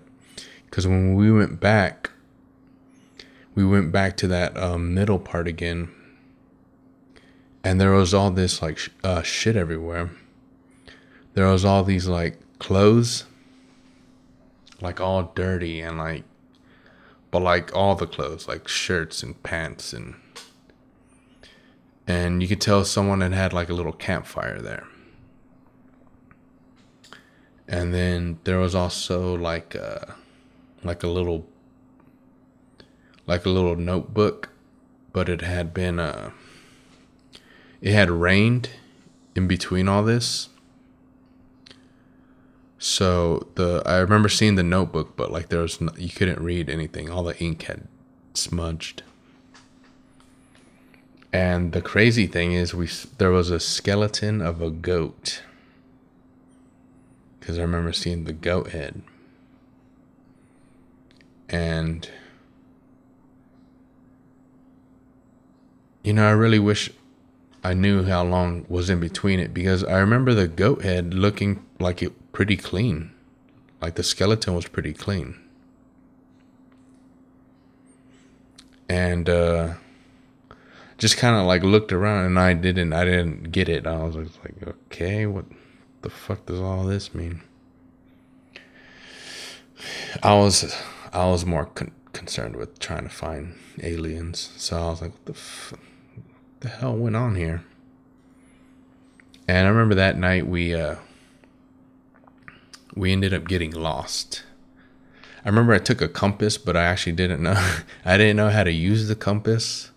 Because 0.66 0.86
when 0.86 1.16
we 1.16 1.32
went 1.32 1.60
back, 1.60 2.12
we 3.56 3.66
went 3.66 3.92
back 3.92 4.18
to 4.18 4.28
that 4.28 4.56
um, 4.58 4.94
middle 4.94 5.20
part 5.20 5.48
again. 5.48 5.90
And 7.70 7.80
there 7.80 7.92
was 7.92 8.16
all 8.16 8.32
this 8.32 8.64
like 8.64 8.80
sh- 8.80 8.90
uh, 9.04 9.22
shit 9.22 9.56
everywhere. 9.56 10.10
There 11.36 11.46
was 11.46 11.64
all 11.64 11.84
these 11.84 12.08
like 12.08 12.40
clothes, 12.58 13.26
like 14.82 15.00
all 15.00 15.32
dirty 15.36 15.80
and 15.80 16.00
like, 16.00 16.24
but 17.30 17.44
like 17.44 17.76
all 17.76 17.94
the 17.94 18.08
clothes, 18.08 18.48
like 18.48 18.68
shirts 18.68 19.22
and 19.22 19.44
pants 19.44 19.94
and, 19.94 20.16
and 22.08 22.42
you 22.42 22.48
could 22.48 22.60
tell 22.60 22.84
someone 22.86 23.22
had 23.22 23.34
had 23.34 23.54
like 23.54 23.70
a 23.70 23.76
little 23.76 23.94
campfire 23.94 24.60
there 24.60 24.88
and 27.68 27.94
then 27.94 28.40
there 28.46 28.58
was 28.58 28.74
also 28.74 29.38
like 29.38 29.76
a, 29.76 30.16
like 30.84 31.04
a 31.04 31.08
little 31.08 31.46
like 33.28 33.46
a 33.46 33.50
little 33.50 33.76
notebook 33.76 34.50
but 35.14 35.30
it 35.30 35.42
had 35.42 35.72
been 35.72 36.00
uh 36.00 36.32
it 37.82 37.94
had 37.94 38.10
rained 38.10 38.70
in 39.36 39.48
between 39.48 39.88
all 39.88 40.04
this. 40.04 40.50
So 42.78 43.48
the 43.56 43.84
i 43.86 43.98
remember 43.98 44.30
seeing 44.30 44.56
the 44.56 44.64
notebook 44.64 45.18
but 45.18 45.32
like 45.32 45.50
there 45.50 45.62
was 45.62 45.82
no, 45.82 45.92
you 45.98 46.10
couldn't 46.10 46.40
read 46.42 46.70
anything. 46.70 47.10
All 47.10 47.24
the 47.24 47.38
ink 47.40 47.64
had 47.64 47.88
smudged. 48.34 49.04
And 51.32 51.74
the 51.74 51.82
crazy 51.82 52.26
thing 52.26 52.54
is 52.54 52.74
we 52.74 52.90
there 53.18 53.32
was 53.32 53.52
a 53.52 53.60
skeleton 53.60 54.42
of 54.42 54.62
a 54.62 54.72
goat. 54.72 55.44
Because 57.40 57.58
I 57.58 57.62
remember 57.62 57.94
seeing 57.94 58.24
the 58.24 58.34
goat 58.34 58.72
head. 58.72 59.02
And, 61.48 62.08
you 66.04 66.14
know, 66.14 66.28
I 66.28 66.32
really 66.32 66.60
wish 66.60 66.92
I 67.70 67.76
knew 67.76 68.04
how 68.04 68.24
long 68.24 68.66
was 68.68 68.90
in 68.90 69.00
between 69.00 69.40
it 69.40 69.54
because 69.54 69.84
I 69.84 70.00
remember 70.00 70.34
the 70.34 70.48
goat 70.48 70.82
head 70.82 71.14
looking 71.14 71.64
like 71.80 72.02
it 72.02 72.32
pretty 72.32 72.58
clean. 72.58 73.12
Like 73.80 73.94
the 73.94 74.02
skeleton 74.02 74.56
was 74.56 74.68
pretty 74.68 74.92
clean. 74.92 75.40
And, 78.90 79.30
uh, 79.30 79.74
just 80.98 81.18
kind 81.18 81.36
of 81.36 81.46
like 81.46 81.62
looked 81.62 81.94
around 81.94 82.26
and 82.26 82.40
I 82.40 82.54
didn't 82.54 82.92
I 82.92 83.06
didn't 83.06 83.52
get 83.52 83.70
it. 83.70 83.86
I 83.86 84.04
was 84.04 84.16
like, 84.16 84.68
okay, 84.68 85.28
what 85.28 85.46
the 86.02 86.10
fuck 86.10 86.48
does 86.48 86.60
all 86.60 86.86
this 86.86 87.14
mean? 87.14 87.42
I 90.24 90.34
was 90.34 90.76
I 91.14 91.28
was 91.28 91.46
more 91.46 91.66
con- 91.66 91.92
concerned 92.14 92.56
with 92.56 92.80
trying 92.80 93.04
to 93.04 93.10
find 93.10 93.54
aliens. 93.84 94.52
So 94.58 94.76
I 94.76 94.90
was 94.90 95.02
like, 95.04 95.12
what 95.12 95.26
the, 95.26 95.34
f- 95.34 95.74
the 96.60 96.70
hell 96.70 96.96
went 96.96 97.16
on 97.16 97.36
here? 97.36 97.64
And 99.48 99.66
I 99.66 99.70
remember 99.70 99.96
that 99.96 100.18
night 100.18 100.48
we 100.48 100.76
uh, 100.76 100.98
we 102.96 103.12
ended 103.12 103.34
up 103.34 103.48
getting 103.48 103.72
lost. 103.72 104.44
I 105.44 105.50
remember 105.50 105.74
I 105.74 105.80
took 105.80 106.02
a 106.02 106.08
compass, 106.10 106.58
but 106.58 106.76
I 106.76 106.84
actually 106.84 107.14
didn't 107.14 107.42
know 107.42 107.56
I 108.06 108.18
didn't 108.18 108.38
know 108.38 108.50
how 108.50 108.64
to 108.64 108.72
use 108.72 109.08
the 109.08 109.16
compass. 109.16 109.92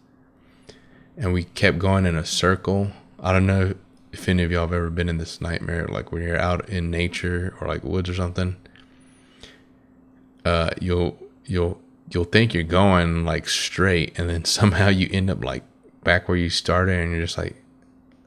And 1.16 1.32
we 1.32 1.44
kept 1.44 1.78
going 1.78 2.06
in 2.06 2.16
a 2.16 2.24
circle. 2.24 2.92
I 3.20 3.32
don't 3.32 3.46
know 3.46 3.74
if 4.12 4.28
any 4.28 4.42
of 4.42 4.50
y'all 4.50 4.62
have 4.62 4.72
ever 4.72 4.88
been 4.88 5.08
in 5.08 5.18
this 5.18 5.40
nightmare, 5.40 5.86
like 5.86 6.12
when 6.12 6.22
you're 6.22 6.38
out 6.38 6.68
in 6.68 6.90
nature 6.90 7.54
or 7.60 7.68
like 7.68 7.84
woods 7.84 8.08
or 8.08 8.14
something. 8.14 8.56
Uh, 10.44 10.70
you'll 10.80 11.18
you'll 11.44 11.80
you'll 12.10 12.24
think 12.24 12.54
you're 12.54 12.62
going 12.62 13.24
like 13.24 13.48
straight, 13.48 14.18
and 14.18 14.30
then 14.30 14.44
somehow 14.46 14.88
you 14.88 15.08
end 15.12 15.28
up 15.28 15.44
like 15.44 15.64
back 16.04 16.28
where 16.28 16.36
you 16.36 16.50
started, 16.50 16.98
and 16.98 17.12
you're 17.12 17.22
just 17.22 17.38
like, 17.38 17.62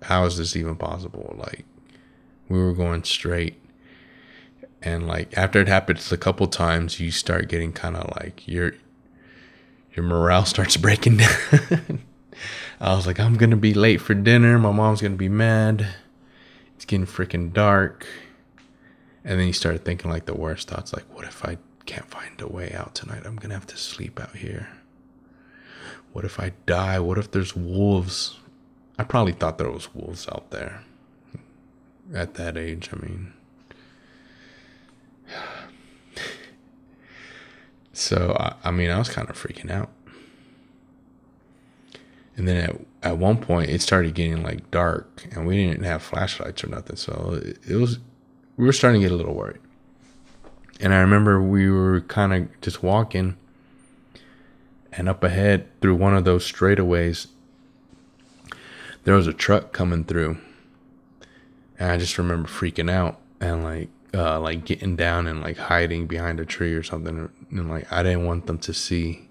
how 0.03 0.26
is 0.26 0.38
this 0.38 0.55
even 0.55 0.76
possible? 0.76 1.36
Like, 1.38 1.65
we 2.47 2.59
were 2.59 2.73
going 2.73 3.03
straight. 3.03 3.61
And 4.82 5.07
like 5.07 5.36
after 5.36 5.59
it 5.61 5.67
happens 5.67 6.11
a 6.11 6.17
couple 6.17 6.47
times, 6.47 6.99
you 6.99 7.11
start 7.11 7.49
getting 7.49 7.73
kind 7.73 7.95
of 7.95 8.15
like 8.21 8.47
your 8.47 8.73
your 9.95 10.05
morale 10.05 10.45
starts 10.45 10.78
breaking 10.78 11.17
down. 11.17 12.01
I 12.80 12.93
was 12.95 13.07
like, 13.07 13.19
I'm 13.19 13.36
gonna 13.36 13.55
be 13.55 13.73
late 13.73 14.01
for 14.01 14.13
dinner. 14.13 14.59
My 14.59 14.71
mom's 14.71 15.01
gonna 15.01 15.15
be 15.15 15.30
mad. 15.30 15.88
It's 16.76 16.86
getting 16.86 17.07
freaking 17.07 17.51
dark. 17.51 18.05
And 19.23 19.39
then 19.39 19.47
you 19.47 19.53
start 19.53 19.84
thinking 19.84 20.11
like 20.11 20.26
the 20.26 20.36
worst 20.36 20.67
thoughts, 20.69 20.93
like, 20.93 21.05
what 21.15 21.26
if 21.26 21.43
I 21.43 21.57
can't 21.88 22.05
find 22.05 22.39
a 22.41 22.47
way 22.47 22.71
out 22.73 22.93
tonight? 22.93 23.23
I'm 23.26 23.38
gonna 23.38 23.55
have 23.55 23.67
to 23.67 23.78
sleep 23.78 24.19
out 24.19 24.36
here. 24.36 24.67
What 26.16 26.24
if 26.24 26.39
I 26.39 26.53
die? 26.66 26.97
What 26.99 27.18
if 27.18 27.32
there's 27.32 27.57
wolves? 27.57 28.39
I 28.97 29.03
probably 29.03 29.34
thought 29.34 29.57
there 29.57 29.70
was 29.70 29.93
wolves 29.93 30.30
out 30.30 30.49
there 30.49 30.82
at 32.13 32.36
that 32.36 32.55
age. 32.55 32.89
I 32.93 33.05
mean, 33.05 33.34
so 37.91 38.34
I, 38.39 38.53
I 38.63 38.72
mean, 38.72 38.91
I 38.91 38.97
was 38.97 39.09
kind 39.09 39.30
of 39.30 39.38
freaking 39.38 39.70
out. 39.70 39.89
And 42.38 42.47
then 42.47 42.63
at, 42.63 42.80
at 43.03 43.18
one 43.18 43.36
point, 43.36 43.70
it 43.70 43.82
started 43.82 44.13
getting 44.13 44.41
like 44.41 44.72
dark, 44.72 45.28
and 45.32 45.45
we 45.45 45.68
didn't 45.68 45.84
have 45.84 46.01
flashlights 46.01 46.63
or 46.63 46.68
nothing. 46.68 46.95
So 46.95 47.41
it, 47.43 47.57
it 47.68 47.76
was, 47.76 47.99
we 48.55 48.66
were 48.66 48.72
starting 48.72 49.01
to 49.01 49.05
get 49.05 49.13
a 49.13 49.18
little 49.18 49.36
worried. 49.36 49.59
And 50.80 50.93
I 50.93 50.99
remember 50.99 51.41
we 51.41 51.70
were 51.70 51.99
kind 51.99 52.34
of 52.34 52.61
just 52.61 52.82
walking, 52.82 53.36
and 54.97 55.09
up 55.09 55.23
ahead 55.23 55.67
through 55.81 55.95
one 55.95 56.15
of 56.15 56.25
those 56.25 56.49
straightaways, 56.49 57.27
there 59.03 59.15
was 59.15 59.27
a 59.27 59.33
truck 59.33 59.71
coming 59.71 60.03
through. 60.03 60.37
And 61.77 61.91
I 61.91 61.97
just 61.97 62.17
remember 62.17 62.47
freaking 62.47 62.89
out 62.89 63.19
and 63.39 63.63
like 63.63 63.89
uh, 64.13 64.39
like 64.39 64.65
getting 64.65 64.95
down 64.95 65.27
and 65.27 65.41
like 65.41 65.57
hiding 65.57 66.07
behind 66.07 66.39
a 66.39 66.45
tree 66.45 66.73
or 66.73 66.83
something. 66.83 67.29
And 67.51 67.69
like 67.69 67.91
I 67.91 68.03
didn't 68.03 68.25
want 68.25 68.47
them 68.47 68.57
to 68.59 68.73
see 68.73 69.27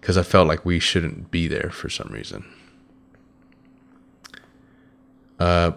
because 0.00 0.16
I 0.16 0.22
felt 0.22 0.48
like 0.48 0.64
we 0.64 0.78
shouldn't 0.78 1.30
be 1.30 1.46
there 1.46 1.70
for 1.70 1.90
some 1.90 2.08
reason. 2.10 2.44
Uh, 5.38 5.72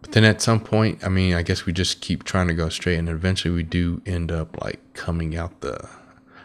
but 0.00 0.12
then 0.12 0.24
at 0.24 0.42
some 0.42 0.60
point, 0.60 1.04
I 1.04 1.08
mean, 1.08 1.34
I 1.34 1.42
guess 1.42 1.64
we 1.64 1.72
just 1.72 2.00
keep 2.00 2.24
trying 2.24 2.48
to 2.48 2.54
go 2.54 2.68
straight, 2.68 2.96
and 2.98 3.08
eventually 3.08 3.54
we 3.54 3.62
do 3.62 4.02
end 4.04 4.32
up 4.32 4.60
like 4.62 4.80
coming 4.94 5.36
out 5.36 5.60
the. 5.60 5.88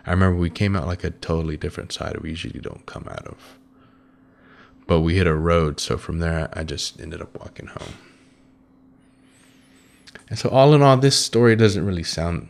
I 0.07 0.11
remember 0.11 0.39
we 0.39 0.49
came 0.49 0.75
out 0.77 0.87
like 0.87 1.03
a 1.03 1.11
totally 1.11 1.57
different 1.57 1.91
side 1.91 2.17
we 2.21 2.29
usually 2.29 2.61
don't 2.61 2.85
come 2.85 3.05
out 3.09 3.27
of. 3.27 3.57
But 4.87 5.01
we 5.01 5.17
hit 5.17 5.27
a 5.27 5.35
road, 5.35 5.81
so 5.81 5.97
from 5.97 6.19
there 6.19 6.49
I 6.53 6.63
just 6.63 7.01
ended 7.01 7.21
up 7.21 7.37
walking 7.37 7.67
home. 7.67 7.95
And 10.29 10.39
so, 10.39 10.49
all 10.49 10.73
in 10.73 10.81
all, 10.81 10.95
this 10.95 11.17
story 11.19 11.57
doesn't 11.57 11.85
really 11.85 12.03
sound 12.03 12.47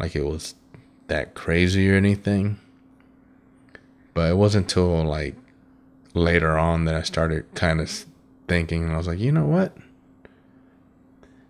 like 0.00 0.16
it 0.16 0.24
was 0.24 0.56
that 1.06 1.34
crazy 1.34 1.88
or 1.88 1.94
anything. 1.94 2.58
But 4.12 4.30
it 4.30 4.36
wasn't 4.36 4.64
until 4.64 5.04
like 5.04 5.36
later 6.14 6.58
on 6.58 6.84
that 6.86 6.96
I 6.96 7.02
started 7.02 7.46
kind 7.54 7.80
of 7.80 8.06
thinking, 8.48 8.82
and 8.82 8.92
I 8.92 8.96
was 8.96 9.06
like, 9.06 9.20
you 9.20 9.30
know 9.30 9.46
what? 9.46 9.76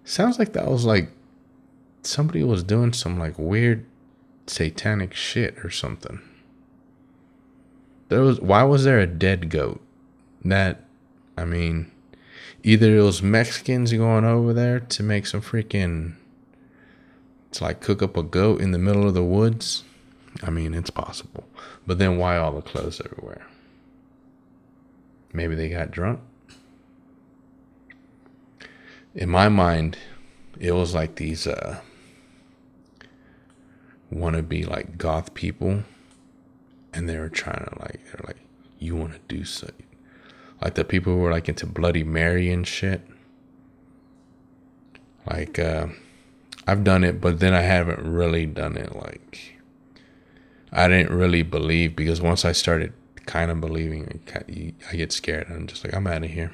Sounds 0.05 0.39
like 0.39 0.53
that 0.53 0.67
was 0.67 0.85
like 0.85 1.11
somebody 2.03 2.43
was 2.45 2.63
doing 2.63 2.93
some 2.93 3.19
like 3.19 3.39
weird 3.39 3.87
satanic 4.51 5.15
shit 5.15 5.57
or 5.65 5.71
something. 5.71 6.21
There 8.09 8.21
was 8.21 8.41
why 8.41 8.65
was 8.65 8.85
there 8.85 8.99
a 8.99 9.07
dead 9.07 9.51
goat? 9.51 9.81
That 10.45 10.85
I 11.37 11.45
mean, 11.45 11.91
either 12.63 12.97
it 12.97 13.03
was 13.03 13.23
Mexicans 13.23 13.93
going 13.93 14.25
over 14.25 14.53
there 14.53 14.81
to 14.81 15.03
make 15.03 15.27
some 15.27 15.41
freaking 15.41 16.15
to 17.53 17.65
like 17.65 17.81
cook 17.81 18.03
up 18.03 18.17
a 18.17 18.23
goat 18.23 18.61
in 18.61 18.73
the 18.73 18.79
middle 18.79 19.07
of 19.07 19.15
the 19.15 19.23
woods. 19.23 19.85
I 20.43 20.51
mean, 20.51 20.75
it's 20.75 20.91
possible. 20.91 21.45
But 21.87 21.99
then 21.99 22.19
why 22.19 22.37
all 22.37 22.53
the 22.53 22.63
clothes 22.63 23.01
everywhere? 23.05 23.47
Maybe 25.33 25.55
they 25.55 25.69
got 25.69 25.91
drunk. 25.91 26.21
In 29.15 29.29
my 29.29 29.49
mind, 29.49 29.99
it 30.59 30.73
was 30.73 30.95
like 30.95 31.17
these 31.17 31.47
uh 31.47 31.81
wannabe 34.13 34.67
like 34.69 34.99
goth 34.99 35.35
people 35.35 35.85
and 36.93 37.09
they 37.09 37.19
were 37.19 37.29
trying 37.29 37.65
to 37.65 37.79
like 37.81 38.01
they're 38.07 38.25
like 38.27 38.41
you 38.79 38.97
want 38.97 39.13
to 39.13 39.21
do 39.29 39.45
so 39.45 39.69
like 40.61 40.75
the 40.75 40.85
people 40.85 41.15
who 41.15 41.21
were 41.21 41.31
like 41.31 41.49
into 41.49 41.67
bloody 41.67 42.05
mary 42.05 42.51
and 42.51 42.67
shit. 42.67 43.03
Like 45.27 45.59
uh 45.59 45.89
i've 46.67 46.85
done 46.85 47.05
it 47.05 47.21
but 47.21 47.41
then 47.41 47.55
i 47.55 47.63
haven't 47.63 48.01
really 48.01 48.47
done 48.47 48.77
it 48.77 48.95
like 48.95 49.59
i 50.73 50.89
didn't 50.89 51.17
really 51.17 51.43
believe 51.43 51.97
because 51.97 52.21
once 52.21 52.45
i 52.45 52.53
started 52.53 52.93
kind 53.27 53.51
of 53.51 53.61
believing 53.61 54.21
i 54.91 54.97
get 54.97 55.13
scared 55.13 55.47
i'm 55.51 55.67
just 55.67 55.85
like 55.85 55.95
i'm 55.95 56.07
out 56.07 56.25
of 56.25 56.31
here. 56.31 56.53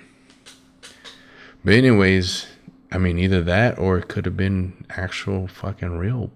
But 1.64 1.74
anyways 1.74 2.46
i 2.92 2.98
mean 2.98 3.18
either 3.18 3.42
that 3.42 3.78
or 3.78 3.98
it 3.98 4.08
could 4.08 4.24
have 4.26 4.36
been 4.36 4.84
actual 4.90 5.48
fucking 5.48 5.96
real 5.96 6.30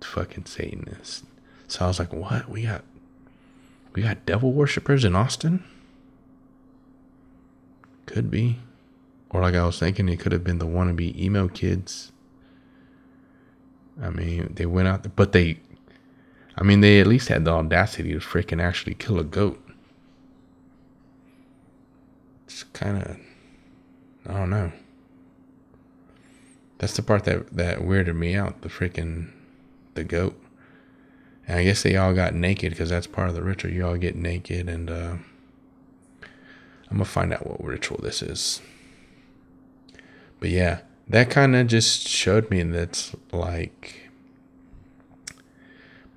fucking 0.00 0.44
satanists 0.46 1.24
so 1.66 1.84
i 1.84 1.88
was 1.88 1.98
like 1.98 2.12
what 2.12 2.48
we 2.48 2.62
got 2.62 2.84
we 3.94 4.02
got 4.02 4.24
devil 4.26 4.52
worshippers 4.52 5.04
in 5.04 5.16
austin 5.16 5.64
could 8.06 8.30
be. 8.30 8.58
Or 9.30 9.42
like 9.42 9.54
I 9.54 9.66
was 9.66 9.78
thinking, 9.78 10.08
it 10.08 10.20
could 10.20 10.32
have 10.32 10.44
been 10.44 10.58
the 10.58 10.66
wannabe 10.66 11.14
emo 11.18 11.48
kids. 11.48 12.12
I 14.00 14.10
mean, 14.10 14.52
they 14.54 14.66
went 14.66 14.88
out, 14.88 15.02
there, 15.02 15.12
but 15.14 15.32
they, 15.32 15.58
I 16.56 16.62
mean, 16.62 16.80
they 16.80 17.00
at 17.00 17.06
least 17.06 17.28
had 17.28 17.44
the 17.44 17.50
audacity 17.50 18.12
to 18.12 18.18
freaking 18.18 18.62
actually 18.62 18.94
kill 18.94 19.18
a 19.18 19.24
goat. 19.24 19.60
It's 22.46 22.62
kind 22.62 23.02
of, 23.02 23.16
I 24.26 24.38
don't 24.38 24.50
know. 24.50 24.72
That's 26.78 26.94
the 26.94 27.02
part 27.02 27.24
that 27.24 27.56
that 27.56 27.80
weirded 27.80 28.16
me 28.16 28.34
out. 28.34 28.60
The 28.60 28.68
freaking, 28.68 29.30
the 29.96 30.04
goat. 30.04 30.40
And 31.48 31.58
I 31.58 31.64
guess 31.64 31.82
they 31.82 31.96
all 31.96 32.14
got 32.14 32.34
naked 32.34 32.70
because 32.70 32.90
that's 32.90 33.06
part 33.06 33.28
of 33.28 33.34
the 33.34 33.42
ritual. 33.42 33.72
You 33.72 33.86
all 33.86 33.96
get 33.96 34.14
naked 34.16 34.68
and. 34.68 34.90
uh 34.90 35.16
I'm 36.88 36.98
gonna 36.98 37.04
find 37.04 37.32
out 37.32 37.46
what 37.46 37.62
ritual 37.64 37.98
this 38.02 38.22
is. 38.22 38.60
But 40.38 40.50
yeah, 40.50 40.80
that 41.08 41.30
kind 41.30 41.56
of 41.56 41.66
just 41.66 42.06
showed 42.06 42.50
me 42.50 42.62
that's 42.62 43.14
like 43.32 44.08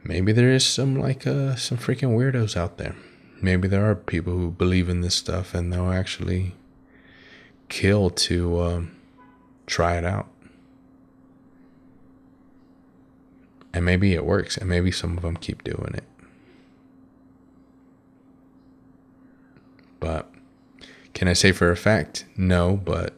maybe 0.03 0.31
there 0.31 0.51
is 0.51 0.65
some 0.65 0.95
like 0.95 1.25
uh 1.25 1.55
some 1.55 1.77
freaking 1.77 2.15
weirdos 2.15 2.55
out 2.55 2.77
there. 2.77 2.95
Maybe 3.41 3.67
there 3.67 3.89
are 3.89 3.95
people 3.95 4.33
who 4.33 4.51
believe 4.51 4.89
in 4.89 5.01
this 5.01 5.15
stuff 5.15 5.53
and 5.53 5.71
they'll 5.71 5.91
actually 5.91 6.55
kill 7.69 8.09
to 8.09 8.61
um, 8.61 8.95
try 9.65 9.97
it 9.97 10.03
out. 10.03 10.27
And 13.73 13.85
maybe 13.85 14.13
it 14.13 14.25
works, 14.25 14.57
and 14.57 14.67
maybe 14.67 14.91
some 14.91 15.15
of 15.17 15.23
them 15.23 15.37
keep 15.37 15.63
doing 15.63 15.93
it. 15.93 16.03
But 19.99 20.31
can 21.13 21.27
I 21.27 21.33
say 21.33 21.51
for 21.51 21.69
a 21.69 21.77
fact? 21.77 22.25
No, 22.35 22.77
but 22.77 23.13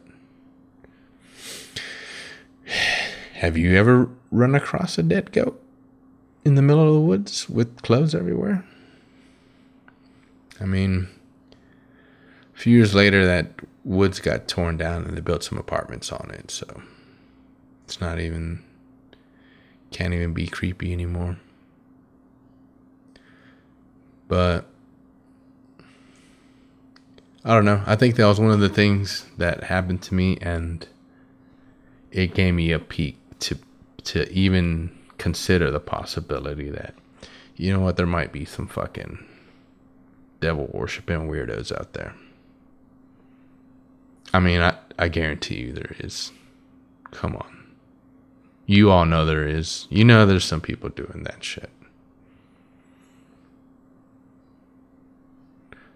have 3.34 3.56
you 3.56 3.76
ever 3.76 4.08
run 4.30 4.54
across 4.54 4.98
a 4.98 5.02
dead 5.02 5.32
goat 5.32 5.60
in 6.44 6.54
the 6.54 6.62
middle 6.62 6.86
of 6.86 6.94
the 6.94 7.00
woods 7.00 7.48
with 7.48 7.82
clothes 7.82 8.14
everywhere? 8.14 8.64
I 10.60 10.64
mean, 10.64 11.08
a 12.54 12.58
few 12.58 12.76
years 12.76 12.94
later, 12.94 13.24
that 13.24 13.52
woods 13.84 14.20
got 14.20 14.48
torn 14.48 14.76
down 14.76 15.04
and 15.04 15.16
they 15.16 15.20
built 15.20 15.44
some 15.44 15.58
apartments 15.58 16.12
on 16.12 16.30
it, 16.30 16.50
so 16.50 16.82
it's 17.84 18.00
not 18.00 18.20
even 18.20 18.62
can't 19.92 20.14
even 20.14 20.32
be 20.32 20.46
creepy 20.46 20.92
anymore. 20.92 21.38
But 24.28 24.66
I 27.44 27.54
don't 27.54 27.64
know. 27.64 27.82
I 27.86 27.96
think 27.96 28.16
that 28.16 28.26
was 28.26 28.40
one 28.40 28.50
of 28.50 28.60
the 28.60 28.68
things 28.68 29.26
that 29.36 29.64
happened 29.64 30.02
to 30.02 30.14
me, 30.14 30.38
and 30.40 30.86
it 32.10 32.34
gave 32.34 32.54
me 32.54 32.72
a 32.72 32.78
peek 32.78 33.18
to 33.40 33.58
to 34.04 34.30
even 34.32 34.96
consider 35.18 35.70
the 35.70 35.80
possibility 35.80 36.68
that 36.70 36.94
you 37.56 37.72
know 37.72 37.80
what 37.80 37.96
there 37.96 38.06
might 38.06 38.32
be 38.32 38.44
some 38.44 38.66
fucking 38.66 39.24
devil 40.40 40.68
worshiping 40.72 41.28
weirdos 41.28 41.76
out 41.76 41.92
there. 41.92 42.14
I 44.32 44.40
mean, 44.40 44.60
I 44.60 44.76
I 44.98 45.08
guarantee 45.08 45.56
you 45.56 45.72
there 45.72 45.96
is. 45.98 46.32
Come 47.10 47.36
on. 47.36 47.61
You 48.66 48.90
all 48.90 49.04
know 49.04 49.24
there 49.24 49.46
is. 49.46 49.86
You 49.90 50.04
know 50.04 50.24
there's 50.24 50.44
some 50.44 50.60
people 50.60 50.88
doing 50.88 51.24
that 51.24 51.42
shit. 51.42 51.70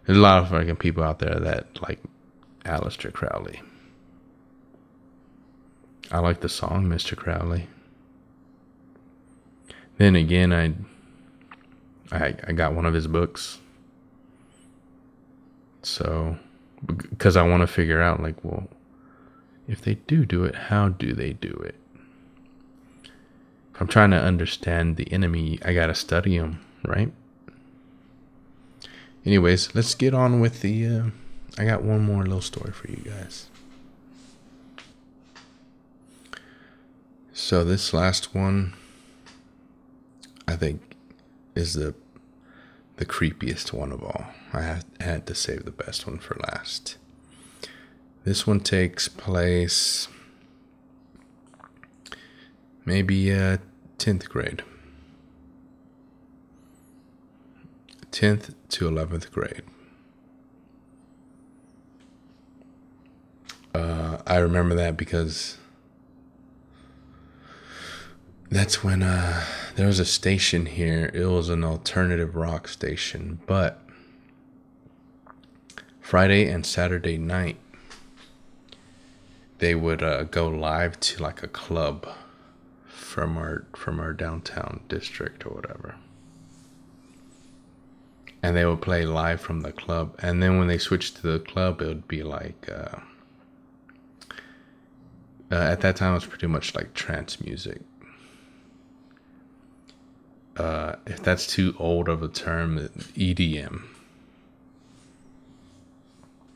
There's 0.04 0.18
a 0.18 0.22
lot 0.22 0.42
of 0.42 0.50
fucking 0.50 0.76
people 0.76 1.02
out 1.02 1.18
there 1.18 1.38
that 1.38 1.80
like 1.82 2.00
Aleister 2.64 3.12
Crowley. 3.12 3.60
I 6.10 6.20
like 6.20 6.40
the 6.40 6.48
song 6.48 6.86
Mr. 6.86 7.16
Crowley. 7.16 7.66
Then 9.98 10.14
again, 10.14 10.52
I 10.52 10.74
I 12.12 12.36
I 12.46 12.52
got 12.52 12.74
one 12.74 12.86
of 12.86 12.94
his 12.94 13.06
books. 13.06 13.58
So 15.82 16.36
because 16.84 17.36
I 17.36 17.42
want 17.42 17.62
to 17.62 17.66
figure 17.66 18.02
out 18.02 18.22
like, 18.22 18.36
well, 18.44 18.68
if 19.66 19.80
they 19.82 19.94
do 19.94 20.24
do 20.24 20.44
it, 20.44 20.54
how 20.54 20.88
do 20.88 21.14
they 21.14 21.32
do 21.32 21.50
it? 21.64 21.74
I'm 23.78 23.86
trying 23.86 24.10
to 24.10 24.20
understand 24.20 24.96
the 24.96 25.10
enemy, 25.12 25.58
I 25.64 25.74
got 25.74 25.86
to 25.86 25.94
study 25.94 26.38
them, 26.38 26.60
right? 26.84 27.12
Anyways, 29.24 29.74
let's 29.74 29.94
get 29.94 30.14
on 30.14 30.40
with 30.40 30.62
the. 30.62 30.86
Uh, 30.86 31.02
I 31.58 31.64
got 31.64 31.82
one 31.82 32.02
more 32.02 32.22
little 32.22 32.40
story 32.40 32.72
for 32.72 32.88
you 32.88 33.02
guys. 33.04 33.48
So, 37.32 37.64
this 37.64 37.92
last 37.92 38.34
one, 38.34 38.74
I 40.46 40.56
think, 40.56 40.80
is 41.54 41.74
the 41.74 41.94
the 42.96 43.04
creepiest 43.04 43.72
one 43.72 43.92
of 43.92 44.02
all. 44.02 44.26
I 44.52 44.80
had 45.00 45.26
to 45.26 45.34
save 45.34 45.64
the 45.64 45.70
best 45.70 46.06
one 46.06 46.18
for 46.18 46.36
last. 46.36 46.96
This 48.24 48.46
one 48.46 48.60
takes 48.60 49.06
place 49.08 50.08
maybe 52.86 53.30
uh, 53.32 53.58
10th 53.98 54.28
grade. 54.28 54.62
10th 58.12 58.54
to 58.70 58.88
11th 58.88 59.30
grade. 59.30 59.62
Uh, 63.74 64.18
I 64.26 64.38
remember 64.38 64.74
that 64.76 64.96
because 64.96 65.58
that's 68.48 68.82
when 68.82 69.02
uh, 69.02 69.44
there 69.74 69.86
was 69.86 69.98
a 69.98 70.04
station 70.06 70.64
here. 70.64 71.10
It 71.12 71.26
was 71.26 71.50
an 71.50 71.62
alternative 71.62 72.36
rock 72.36 72.68
station, 72.68 73.40
but 73.46 73.82
Friday 76.00 76.48
and 76.48 76.64
Saturday 76.64 77.18
night, 77.18 77.58
they 79.58 79.74
would 79.74 80.02
uh, 80.02 80.22
go 80.24 80.48
live 80.48 80.98
to 81.00 81.22
like 81.22 81.42
a 81.42 81.48
club 81.48 82.06
from 83.16 83.38
our 83.38 83.64
from 83.74 83.98
our 83.98 84.12
downtown 84.12 84.80
district 84.88 85.46
or 85.46 85.54
whatever 85.54 85.94
and 88.42 88.54
they 88.54 88.66
would 88.66 88.82
play 88.82 89.06
live 89.06 89.40
from 89.40 89.62
the 89.62 89.72
club. 89.72 90.14
And 90.20 90.42
then 90.42 90.58
when 90.58 90.68
they 90.68 90.76
switched 90.76 91.16
to 91.16 91.22
the 91.22 91.38
club, 91.38 91.80
it 91.80 91.86
would 91.86 92.06
be 92.06 92.22
like 92.22 92.68
uh, 92.70 92.98
uh, 95.50 95.54
at 95.54 95.80
that 95.80 95.96
time 95.96 96.12
it 96.12 96.16
was 96.16 96.26
pretty 96.26 96.46
much 96.46 96.74
like 96.74 96.92
trance 96.92 97.40
music. 97.40 97.80
Uh, 100.58 100.96
if 101.06 101.22
that's 101.22 101.46
too 101.46 101.74
old 101.78 102.10
of 102.10 102.22
a 102.22 102.28
term, 102.28 102.78
EDM. 103.16 103.84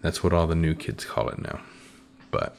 That's 0.03 0.23
what 0.23 0.35
all 0.35 0.47
the 0.47 0.55
new 0.55 0.75
kids 0.75 1.07
call 1.07 1.31
it 1.31 1.41
now. 1.41 1.63
But 2.31 2.55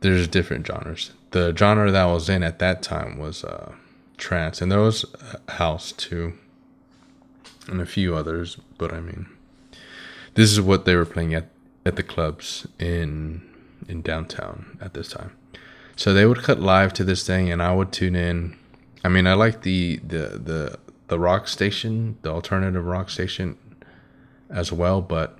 there's 0.00 0.26
different 0.26 0.66
genres. 0.66 1.12
The 1.30 1.54
genre 1.56 1.90
that 1.90 2.02
I 2.02 2.12
was 2.12 2.28
in 2.28 2.42
at 2.42 2.58
that 2.58 2.82
time 2.82 3.18
was 3.18 3.44
uh, 3.44 3.72
trance, 4.16 4.60
and 4.60 4.70
there 4.70 4.80
was 4.80 5.04
house 5.48 5.92
too 5.92 6.34
and 7.70 7.80
a 7.80 7.86
few 7.86 8.14
others, 8.14 8.58
but 8.78 8.92
I 8.92 9.00
mean, 9.00 9.26
this 10.34 10.50
is 10.50 10.60
what 10.60 10.84
they 10.84 10.96
were 10.96 11.06
playing 11.06 11.34
at 11.34 11.48
at 11.86 11.96
the 11.96 12.02
clubs 12.02 12.66
in 12.78 13.42
in 13.88 14.02
downtown 14.02 14.78
at 14.80 14.94
this 14.94 15.08
time. 15.08 15.32
So 15.96 16.12
they 16.12 16.26
would 16.26 16.42
cut 16.42 16.60
live 16.60 16.92
to 16.94 17.04
this 17.04 17.26
thing, 17.26 17.50
and 17.50 17.62
I 17.62 17.74
would 17.74 17.92
tune 17.92 18.16
in. 18.16 18.56
I 19.04 19.08
mean, 19.08 19.26
I 19.26 19.34
like 19.34 19.62
the 19.62 19.96
the 19.98 20.40
the 20.42 20.78
the 21.08 21.18
rock 21.18 21.48
station, 21.48 22.18
the 22.22 22.30
alternative 22.30 22.84
rock 22.84 23.10
station, 23.10 23.56
as 24.48 24.72
well. 24.72 25.00
But 25.00 25.38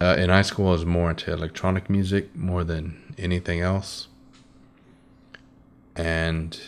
uh, 0.00 0.16
in 0.18 0.30
high 0.30 0.42
school, 0.42 0.68
I 0.68 0.72
was 0.72 0.86
more 0.86 1.10
into 1.10 1.32
electronic 1.32 1.88
music 1.90 2.34
more 2.34 2.64
than 2.64 3.14
anything 3.18 3.60
else, 3.60 4.07
and 5.98 6.58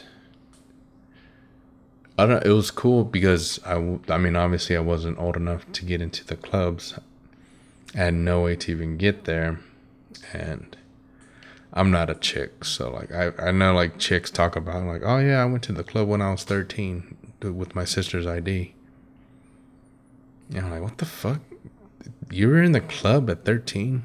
I 2.19 2.27
don't. 2.27 2.45
It 2.45 2.53
was 2.53 2.71
cool 2.71 3.05
because 3.05 3.59
I. 3.65 3.99
I 4.09 4.19
mean, 4.19 4.37
obviously, 4.37 4.77
I 4.77 4.81
wasn't 4.81 5.19
old 5.19 5.37
enough 5.37 5.71
to 5.73 5.85
get 5.85 6.03
into 6.03 6.27
the 6.27 6.37
clubs. 6.37 6.99
I 7.95 7.99
had 7.99 8.15
no 8.15 8.43
way 8.43 8.57
to 8.57 8.73
even 8.73 8.99
get 8.99 9.25
there, 9.25 9.61
and 10.33 10.77
I'm 11.73 11.91
not 11.91 12.11
a 12.11 12.15
chick, 12.15 12.65
so 12.65 12.91
like 12.91 13.13
I 13.13 13.33
I 13.39 13.51
know 13.53 13.73
like 13.73 13.99
chicks 13.99 14.31
talk 14.31 14.57
about 14.57 14.85
like 14.85 15.03
oh 15.05 15.19
yeah 15.19 15.43
I 15.43 15.45
went 15.45 15.63
to 15.65 15.73
the 15.73 15.85
club 15.85 16.09
when 16.09 16.21
I 16.21 16.33
was 16.33 16.45
13 16.45 17.17
with 17.43 17.75
my 17.75 17.85
sister's 17.85 18.27
ID. 18.27 18.75
And 20.51 20.67
I'm 20.67 20.71
like 20.71 20.83
what 20.83 20.99
the 20.99 21.07
fuck? 21.07 21.41
You 22.31 22.49
were 22.49 22.63
in 22.63 22.73
the 22.73 22.81
club 22.81 23.31
at 23.31 23.45
13? 23.45 24.03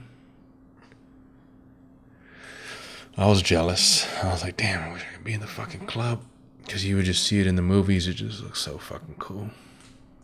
I 3.18 3.28
was 3.28 3.42
jealous. 3.42 4.06
I 4.22 4.30
was 4.30 4.44
like, 4.44 4.58
damn, 4.58 4.90
I 4.90 4.92
wish 4.94 5.04
I 5.10 5.16
could 5.16 5.24
be 5.24 5.34
in 5.34 5.40
the 5.40 5.48
fucking 5.48 5.86
club 5.86 6.22
because 6.66 6.86
you 6.86 6.98
would 6.98 7.06
just 7.06 7.24
see 7.24 7.40
it 7.40 7.48
in 7.48 7.56
the 7.56 7.62
movies. 7.62 8.08
It 8.08 8.16
just 8.16 8.44
looks 8.44 8.60
so 8.60 8.78
fucking 8.78 9.16
cool. 9.20 9.52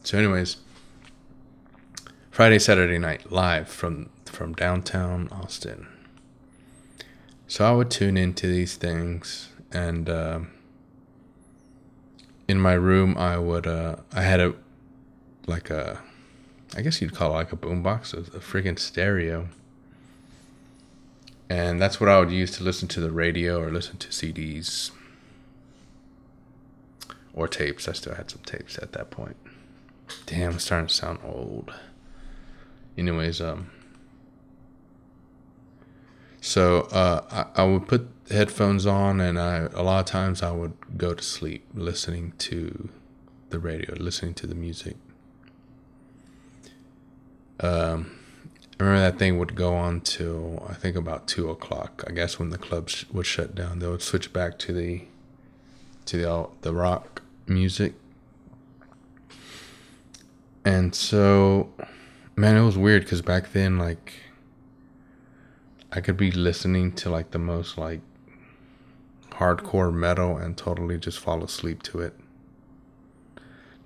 So, 0.04 0.18
anyways, 0.18 0.58
Friday, 2.32 2.60
Saturday 2.60 2.98
night 2.98 3.32
live 3.32 3.70
from 3.70 4.10
from 4.26 4.54
downtown 4.54 5.30
Austin. 5.32 5.88
So 7.48 7.66
I 7.66 7.72
would 7.72 7.92
tune 7.92 8.18
into 8.18 8.48
these 8.48 8.76
things, 8.76 9.50
and 9.72 10.10
uh, 10.10 10.40
in 12.48 12.60
my 12.60 12.74
room, 12.74 13.18
I 13.18 13.38
would 13.38 13.68
uh, 13.68 13.98
I 14.12 14.24
had 14.24 14.40
a 14.42 14.54
like 15.48 15.70
a 15.70 16.02
I 16.76 16.82
guess 16.82 17.02
you'd 17.02 17.14
call 17.14 17.32
it 17.32 17.36
like 17.36 17.54
a 17.54 17.58
boombox, 17.58 18.14
a, 18.14 18.20
a 18.36 18.40
freaking 18.40 18.80
stereo. 18.80 19.48
And 21.52 21.82
that's 21.82 22.00
what 22.00 22.10
I 22.10 22.18
would 22.18 22.32
use 22.32 22.52
to 22.52 22.64
listen 22.64 22.88
to 22.88 23.02
the 23.02 23.12
radio 23.12 23.62
or 23.62 23.70
listen 23.70 23.98
to 23.98 24.08
CDs 24.08 24.92
or 27.34 27.50
tapes. 27.50 27.90
I 27.90 27.92
still 27.92 28.16
had 28.16 28.32
some 28.32 28.40
tapes 28.46 28.78
at 28.78 28.94
that 28.94 29.10
point. 29.10 29.36
Damn, 30.28 30.60
starting 30.60 30.88
to 30.88 30.94
sound 30.94 31.20
old. 31.26 31.74
Anyways, 32.98 33.42
um, 33.42 33.70
so 36.40 36.84
uh, 36.84 37.26
I, 37.30 37.64
I 37.64 37.66
would 37.66 37.86
put 37.86 38.08
headphones 38.30 38.86
on, 38.86 39.20
and 39.20 39.38
I 39.38 39.68
a 39.74 39.84
lot 39.84 40.00
of 40.00 40.06
times 40.06 40.42
I 40.42 40.52
would 40.52 40.98
go 40.98 41.14
to 41.14 41.22
sleep 41.22 41.66
listening 41.74 42.32
to 42.38 42.88
the 43.50 43.60
radio, 43.60 43.94
listening 43.96 44.36
to 44.36 44.48
the 44.48 44.56
music. 44.56 44.96
Um, 47.60 48.21
Remember 48.82 49.00
that 49.00 49.20
thing 49.20 49.38
would 49.38 49.54
go 49.54 49.76
on 49.76 50.02
till 50.02 50.66
I 50.68 50.74
think 50.74 50.96
about 50.96 51.28
two 51.28 51.52
o'clock. 51.52 52.04
I 52.08 52.14
guess 52.14 52.40
when 52.40 52.50
the 52.50 52.58
clubs 52.58 53.06
would 53.14 53.28
shut 53.28 53.54
down, 53.54 53.78
they 53.78 53.88
would 53.88 54.02
switch 54.02 54.34
back 54.34 54.58
to 54.58 54.74
the 54.74 55.04
to 56.08 56.18
the 56.18 56.48
the 56.62 56.74
rock 56.74 57.22
music. 57.46 57.94
And 60.66 60.96
so, 60.96 61.72
man, 62.36 62.58
it 62.58 62.66
was 62.66 62.76
weird 62.76 63.04
because 63.04 63.22
back 63.22 63.52
then, 63.54 63.78
like, 63.78 64.14
I 65.92 66.02
could 66.02 66.18
be 66.18 66.32
listening 66.32 66.92
to 66.94 67.12
like 67.12 67.30
the 67.30 67.38
most 67.38 67.78
like 67.78 68.02
hardcore 69.34 69.94
metal 69.94 70.38
and 70.38 70.58
totally 70.58 70.98
just 70.98 71.20
fall 71.20 71.44
asleep 71.44 71.84
to 71.84 72.00
it. 72.00 72.16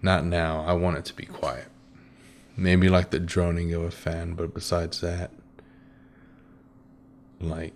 Not 0.01 0.23
now. 0.23 0.63
I 0.65 0.71
want 0.71 0.95
it 0.97 1.03
to 1.03 1.13
be 1.13 1.25
quiet. 1.25 1.67
Maybe 2.57 2.87
like 2.89 3.09
the 3.09 3.19
droning 3.19 3.73
of 3.73 3.83
a 3.83 3.91
fan, 3.91 4.33
but 4.33 4.53
besides 4.53 5.01
that, 5.01 5.31
like, 7.39 7.73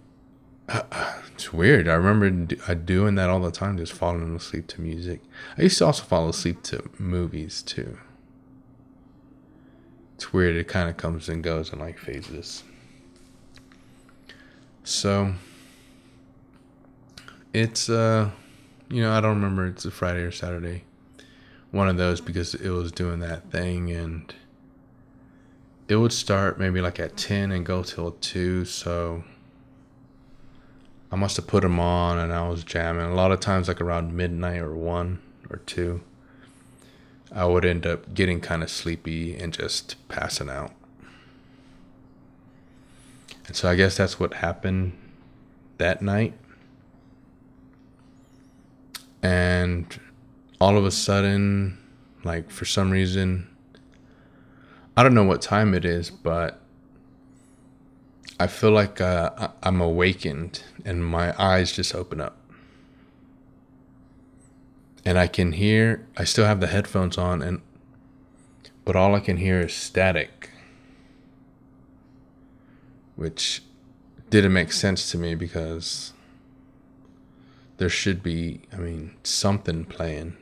uh, 0.69 0.84
it's 1.34 1.51
weird. 1.51 1.88
I 1.88 1.93
remember 1.93 2.55
I 2.67 2.73
doing 2.73 3.15
that 3.15 3.30
all 3.30 3.39
the 3.39 3.51
time, 3.51 3.77
just 3.77 3.93
falling 3.93 4.36
asleep 4.36 4.67
to 4.67 4.82
music. 4.82 5.21
I 5.57 5.63
used 5.63 5.77
to 5.80 5.86
also 5.86 6.03
fall 6.03 6.30
asleep 6.30 6.63
to 6.63 6.89
movies 6.97 7.61
too. 7.61 7.97
It's 10.15 10.34
weird. 10.34 10.55
It 10.55 10.67
kind 10.67 10.89
of 10.89 10.97
comes 10.97 11.30
and 11.30 11.43
goes 11.43 11.71
in 11.71 11.80
like 11.80 11.97
phases. 11.97 12.63
So 14.84 15.34
it's 17.53 17.89
uh, 17.89 18.32
you 18.89 19.01
know, 19.01 19.11
I 19.11 19.21
don't 19.21 19.36
remember. 19.36 19.67
It's 19.67 19.86
a 19.86 19.91
Friday 19.91 20.21
or 20.21 20.32
Saturday. 20.32 20.84
One 21.71 21.88
of 21.88 21.97
those 21.97 22.19
because 22.19 22.55
it 22.55 22.69
was 22.69 22.91
doing 22.91 23.19
that 23.19 23.51
thing 23.51 23.91
and 23.91 24.34
it 25.90 25.96
would 25.96 26.14
start 26.14 26.58
maybe 26.60 26.80
like 26.80 27.00
at 27.00 27.18
10 27.18 27.52
and 27.52 27.66
go 27.66 27.84
till 27.84 28.12
2 28.12 28.64
so 28.64 29.24
I 31.12 31.16
must 31.16 31.38
have 31.38 31.48
put 31.48 31.64
them 31.64 31.80
on 31.80 32.20
and 32.20 32.32
I 32.32 32.48
was 32.48 32.64
jamming. 32.64 33.06
A 33.06 33.16
lot 33.16 33.32
of 33.32 33.40
times, 33.40 33.68
like 33.68 33.82
around 33.82 34.16
midnight 34.16 34.62
or 34.62 34.76
one 34.76 35.20
or 35.50 35.58
two, 35.58 36.02
I 37.32 37.46
would 37.46 37.66
end 37.66 37.88
up 37.88 38.14
getting 38.14 38.40
kind 38.42 38.62
of 38.62 38.70
sleepy 38.70 39.36
and 39.36 39.52
just 39.52 39.96
passing 40.08 40.50
out. 40.50 40.72
And 43.48 43.56
so 43.56 43.68
I 43.70 43.76
guess 43.76 43.98
that's 43.98 44.20
what 44.20 44.36
happened 44.36 44.96
that 45.80 46.04
night. 46.04 46.34
And 49.24 50.00
all 50.62 50.78
of 50.78 50.86
a 50.86 50.92
sudden, 50.92 51.80
like 52.24 52.52
for 52.52 52.66
some 52.66 52.92
reason, 52.92 53.49
I 54.96 55.04
don't 55.04 55.14
know 55.14 55.24
what 55.24 55.42
time 55.42 55.74
it 55.74 55.86
is, 55.86 56.10
but 56.10 56.62
I 58.40 58.48
feel 58.48 58.72
like 58.72 59.02
uh, 59.02 59.50
I'm 59.62 59.82
awakened 59.82 60.64
and 60.86 61.06
my 61.06 61.34
eyes 61.42 61.72
just 61.72 61.94
open 61.94 62.22
up. 62.22 62.38
And 65.06 65.18
I 65.18 65.28
can 65.28 65.54
hear, 65.54 66.08
I 66.18 66.24
still 66.24 66.46
have 66.46 66.60
the 66.60 66.68
headphones 66.68 67.18
on, 67.18 67.42
and 67.42 67.62
but 68.86 68.96
all 68.96 69.16
I 69.16 69.20
can 69.20 69.38
hear 69.38 69.62
is 69.62 69.74
static, 69.74 70.50
which 73.16 73.62
didn't 74.30 74.54
make 74.54 74.72
sense 74.72 75.10
to 75.12 75.18
me 75.18 75.36
because 75.36 76.14
there 77.78 77.90
should 77.90 78.22
be, 78.22 78.62
I 78.74 78.78
mean, 78.78 79.16
something 79.24 79.86
playing 79.86 80.36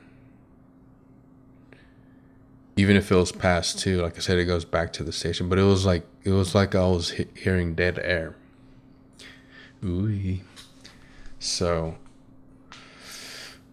even 2.78 2.94
if 2.94 3.10
it 3.10 3.16
was 3.16 3.32
past 3.32 3.80
two, 3.80 4.00
like 4.00 4.16
I 4.16 4.20
said, 4.20 4.38
it 4.38 4.44
goes 4.44 4.64
back 4.64 4.92
to 4.94 5.02
the 5.02 5.10
station. 5.10 5.48
But 5.48 5.58
it 5.58 5.64
was 5.64 5.84
like 5.84 6.06
it 6.22 6.30
was 6.30 6.54
like 6.54 6.76
I 6.76 6.86
was 6.86 7.10
he- 7.10 7.26
hearing 7.34 7.74
dead 7.74 7.98
air. 7.98 8.36
Ooh. 9.84 10.38
So 11.40 11.96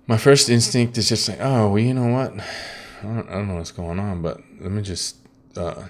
my 0.08 0.18
first 0.18 0.50
instinct 0.50 0.98
is 0.98 1.08
just 1.08 1.30
like, 1.30 1.38
oh, 1.40 1.70
well, 1.70 1.80
you 1.80 1.94
know 1.94 2.08
what? 2.08 2.34
I 2.34 3.04
don't, 3.04 3.30
I 3.30 3.34
don't 3.34 3.48
know 3.48 3.56
what's 3.58 3.72
going 3.72 4.00
on, 4.00 4.24
but 4.24 4.42
let 4.60 4.72
me 4.72 4.82
just 4.82 5.18
uh, 5.56 5.84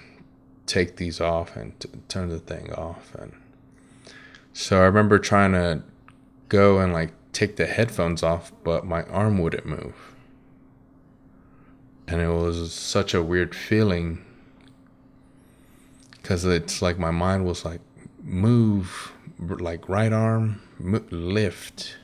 take 0.66 0.97
these 0.97 1.22
off 1.22 1.55
and 1.55 1.80
t- 1.80 1.88
turn 2.09 2.28
the 2.28 2.39
thing 2.39 2.74
off. 2.74 3.16
And 3.16 3.32
so 4.51 4.82
I 4.82 4.84
remember 4.84 5.20
trying 5.20 5.53
to 5.53 5.84
go 6.49 6.80
and 6.80 6.91
like 6.91 7.13
take 7.32 7.55
the 7.55 7.66
headphones 7.66 8.24
off, 8.24 8.51
but 8.66 8.86
my 8.86 9.03
arm 9.03 9.38
wouldn't 9.38 9.66
move 9.66 10.14
and 12.08 12.22
it 12.22 12.30
was 12.30 12.74
such 12.74 13.14
a 13.14 13.24
weird 13.24 13.56
feeling 13.56 14.24
because 16.12 16.45
it's 16.45 16.82
like 16.82 16.97
my 16.97 17.12
mind 17.12 17.45
was 17.45 17.64
like 17.66 17.82
move 18.24 19.12
like 19.39 19.88
right 19.88 20.14
arm 20.14 20.62
lift. 21.12 21.97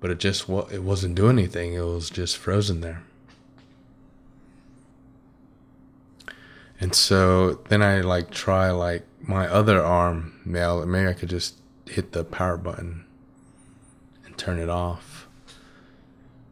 But 0.00 0.10
it 0.10 0.18
just 0.18 0.48
it 0.48 0.82
wasn't 0.82 1.14
doing 1.14 1.38
anything. 1.38 1.74
It 1.74 1.80
was 1.80 2.10
just 2.10 2.36
frozen 2.36 2.80
there. 2.80 3.02
And 6.78 6.94
so 6.94 7.54
then 7.70 7.82
i 7.82 8.00
like 8.02 8.30
try 8.30 8.70
like 8.70 9.06
my 9.20 9.48
other 9.48 9.82
arm. 9.82 10.40
Now 10.44 10.84
maybe 10.84 11.08
i 11.08 11.12
could 11.12 11.30
just 11.30 11.56
hit 11.86 12.12
the 12.12 12.24
power 12.24 12.56
button 12.56 13.04
and 14.24 14.36
turn 14.36 14.58
it 14.58 14.68
off. 14.68 15.26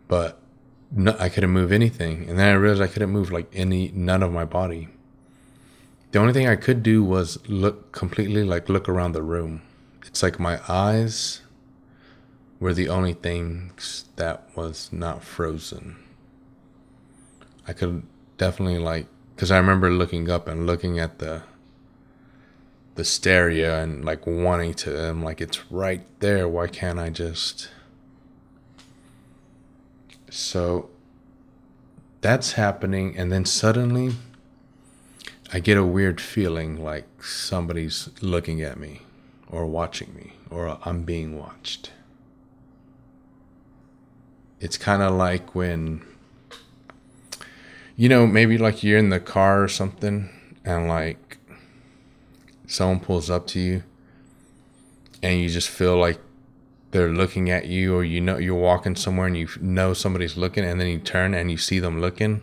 But 0.08 0.40
no, 0.94 1.16
I 1.18 1.28
couldn't 1.28 1.50
move 1.50 1.72
anything. 1.72 2.28
And 2.28 2.38
then 2.38 2.48
I 2.48 2.52
realized 2.52 2.82
I 2.82 2.92
couldn't 2.92 3.10
move 3.10 3.32
like 3.32 3.50
any, 3.52 3.90
none 3.94 4.22
of 4.22 4.32
my 4.32 4.44
body. 4.44 4.88
The 6.12 6.20
only 6.20 6.32
thing 6.32 6.46
I 6.46 6.56
could 6.56 6.82
do 6.82 7.02
was 7.02 7.38
look 7.48 7.90
completely 7.90 8.44
like 8.44 8.68
look 8.68 8.88
around 8.88 9.12
the 9.12 9.22
room. 9.22 9.62
It's 10.06 10.22
like 10.22 10.38
my 10.38 10.60
eyes 10.68 11.42
were 12.60 12.72
the 12.72 12.88
only 12.88 13.14
things 13.14 14.04
that 14.14 14.48
was 14.54 14.92
not 14.92 15.24
frozen. 15.24 15.96
I 17.66 17.72
could 17.72 18.04
definitely 18.38 18.78
like, 18.78 19.06
cause 19.36 19.50
I 19.50 19.56
remember 19.56 19.90
looking 19.90 20.30
up 20.30 20.46
and 20.46 20.66
looking 20.66 21.00
at 21.00 21.18
the, 21.18 21.42
the 22.94 23.04
stereo 23.04 23.82
and 23.82 24.04
like 24.04 24.26
wanting 24.26 24.74
to, 24.74 25.10
I'm 25.10 25.24
like, 25.24 25.40
it's 25.40 25.68
right 25.72 26.02
there. 26.20 26.46
Why 26.46 26.68
can't 26.68 27.00
I 27.00 27.10
just 27.10 27.68
so 30.34 30.90
that's 32.20 32.54
happening, 32.54 33.16
and 33.16 33.30
then 33.30 33.44
suddenly 33.44 34.14
I 35.52 35.60
get 35.60 35.76
a 35.76 35.84
weird 35.84 36.20
feeling 36.20 36.82
like 36.82 37.22
somebody's 37.22 38.08
looking 38.20 38.60
at 38.60 38.76
me 38.76 39.02
or 39.48 39.66
watching 39.66 40.12
me 40.12 40.32
or 40.50 40.76
I'm 40.84 41.04
being 41.04 41.38
watched. 41.38 41.92
It's 44.58 44.76
kind 44.76 45.02
of 45.02 45.14
like 45.14 45.54
when, 45.54 46.02
you 47.96 48.08
know, 48.08 48.26
maybe 48.26 48.58
like 48.58 48.82
you're 48.82 48.98
in 48.98 49.10
the 49.10 49.20
car 49.20 49.62
or 49.62 49.68
something 49.68 50.30
and 50.64 50.88
like 50.88 51.38
someone 52.66 52.98
pulls 52.98 53.30
up 53.30 53.46
to 53.48 53.60
you 53.60 53.84
and 55.22 55.40
you 55.40 55.48
just 55.48 55.68
feel 55.68 55.96
like 55.96 56.18
they're 56.94 57.12
looking 57.12 57.50
at 57.50 57.66
you 57.66 57.92
or 57.92 58.04
you 58.04 58.20
know 58.20 58.38
you're 58.38 58.54
walking 58.54 58.94
somewhere 58.94 59.26
and 59.26 59.36
you 59.36 59.48
know 59.60 59.92
somebody's 59.92 60.36
looking 60.36 60.64
and 60.64 60.80
then 60.80 60.86
you 60.86 61.00
turn 61.00 61.34
and 61.34 61.50
you 61.50 61.56
see 61.56 61.80
them 61.80 62.00
looking. 62.00 62.40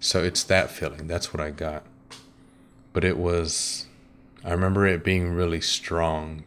So 0.00 0.24
it's 0.24 0.42
that 0.42 0.68
feeling. 0.68 1.06
That's 1.06 1.32
what 1.32 1.40
i 1.40 1.50
got. 1.50 1.84
But 2.92 3.04
it 3.04 3.16
was 3.16 3.86
i 4.44 4.50
remember 4.50 4.84
it 4.88 5.04
being 5.04 5.28
really 5.30 5.60
strong. 5.60 6.42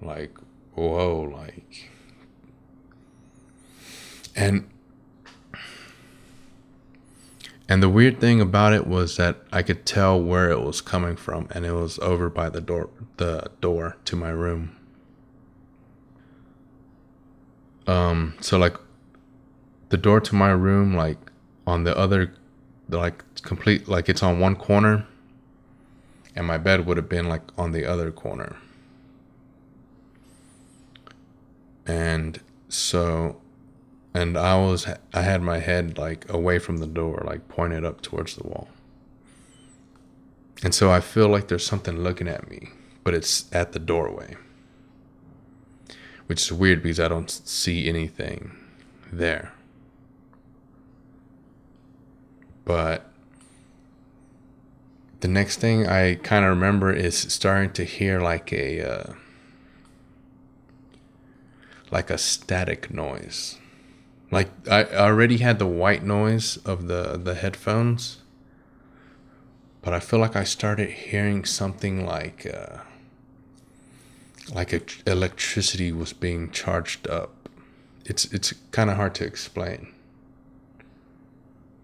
Like 0.00 0.38
whoa 0.76 1.20
like 1.22 1.90
and 4.36 4.70
and 7.68 7.82
the 7.82 7.88
weird 7.88 8.20
thing 8.20 8.40
about 8.40 8.72
it 8.72 8.86
was 8.86 9.16
that 9.16 9.36
I 9.52 9.62
could 9.62 9.84
tell 9.84 10.20
where 10.20 10.50
it 10.50 10.60
was 10.60 10.80
coming 10.80 11.16
from, 11.16 11.48
and 11.50 11.66
it 11.66 11.72
was 11.72 11.98
over 11.98 12.30
by 12.30 12.48
the 12.48 12.60
door, 12.60 12.88
the 13.18 13.50
door 13.60 13.96
to 14.06 14.16
my 14.16 14.30
room. 14.30 14.76
Um, 17.86 18.34
so 18.40 18.58
like, 18.58 18.76
the 19.90 19.96
door 19.96 20.20
to 20.20 20.34
my 20.34 20.50
room, 20.50 20.94
like 20.94 21.18
on 21.66 21.84
the 21.84 21.96
other, 21.96 22.34
like 22.88 23.24
complete, 23.42 23.88
like 23.88 24.08
it's 24.08 24.22
on 24.22 24.40
one 24.40 24.56
corner, 24.56 25.06
and 26.34 26.46
my 26.46 26.56
bed 26.58 26.86
would 26.86 26.96
have 26.96 27.08
been 27.08 27.28
like 27.28 27.42
on 27.58 27.72
the 27.72 27.84
other 27.84 28.10
corner. 28.10 28.56
And 31.86 32.40
so 32.68 33.40
and 34.18 34.36
I 34.36 34.56
was 34.56 34.86
I 35.14 35.22
had 35.22 35.42
my 35.42 35.58
head 35.58 35.96
like 35.96 36.28
away 36.28 36.58
from 36.58 36.78
the 36.78 36.88
door, 36.88 37.22
like 37.24 37.48
pointed 37.48 37.84
up 37.84 38.00
towards 38.00 38.34
the 38.34 38.46
wall. 38.46 38.68
And 40.62 40.74
so 40.74 40.90
I 40.90 41.00
feel 41.00 41.28
like 41.28 41.46
there's 41.46 41.64
something 41.64 42.02
looking 42.02 42.26
at 42.26 42.50
me, 42.50 42.70
but 43.04 43.14
it's 43.14 43.46
at 43.52 43.72
the 43.72 43.78
doorway. 43.78 44.36
Which 46.26 46.42
is 46.42 46.52
weird 46.52 46.82
because 46.82 46.98
I 46.98 47.06
don't 47.06 47.30
see 47.30 47.88
anything 47.88 48.56
there. 49.12 49.52
But 52.64 53.08
the 55.20 55.28
next 55.28 55.60
thing 55.60 55.86
I 55.86 56.16
kind 56.16 56.44
of 56.44 56.50
remember 56.50 56.92
is 56.92 57.16
starting 57.16 57.70
to 57.74 57.84
hear 57.84 58.20
like 58.20 58.52
a 58.52 58.82
uh, 58.82 59.12
like 61.92 62.10
a 62.10 62.18
static 62.18 62.92
noise 62.92 63.58
like 64.30 64.50
I 64.68 64.84
already 64.84 65.38
had 65.38 65.58
the 65.58 65.66
white 65.66 66.04
noise 66.04 66.58
of 66.58 66.86
the 66.88 67.18
the 67.22 67.34
headphones, 67.34 68.18
but 69.82 69.94
I 69.94 70.00
feel 70.00 70.18
like 70.18 70.36
I 70.36 70.44
started 70.44 70.90
hearing 70.90 71.44
something 71.44 72.04
like 72.04 72.46
uh, 72.46 72.78
like 74.52 74.72
a, 74.72 74.82
electricity 75.06 75.92
was 75.92 76.12
being 76.12 76.50
charged 76.50 77.08
up. 77.08 77.48
It's 78.04 78.26
it's 78.26 78.52
kind 78.70 78.90
of 78.90 78.96
hard 78.96 79.14
to 79.16 79.24
explain. 79.24 79.94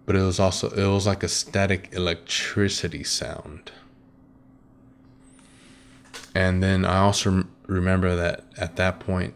But 0.07 0.17
it 0.17 0.23
was 0.23 0.39
also 0.39 0.69
it 0.69 0.87
was 0.87 1.07
like 1.07 1.23
a 1.23 1.29
static 1.29 1.89
electricity 1.93 3.05
sound. 3.05 3.73
And 6.35 6.63
then 6.63 6.85
I 6.85 6.99
also 6.99 7.45
remember 7.67 8.17
that 8.17 8.45
at 8.59 8.77
that 8.77 9.01
point, 9.01 9.35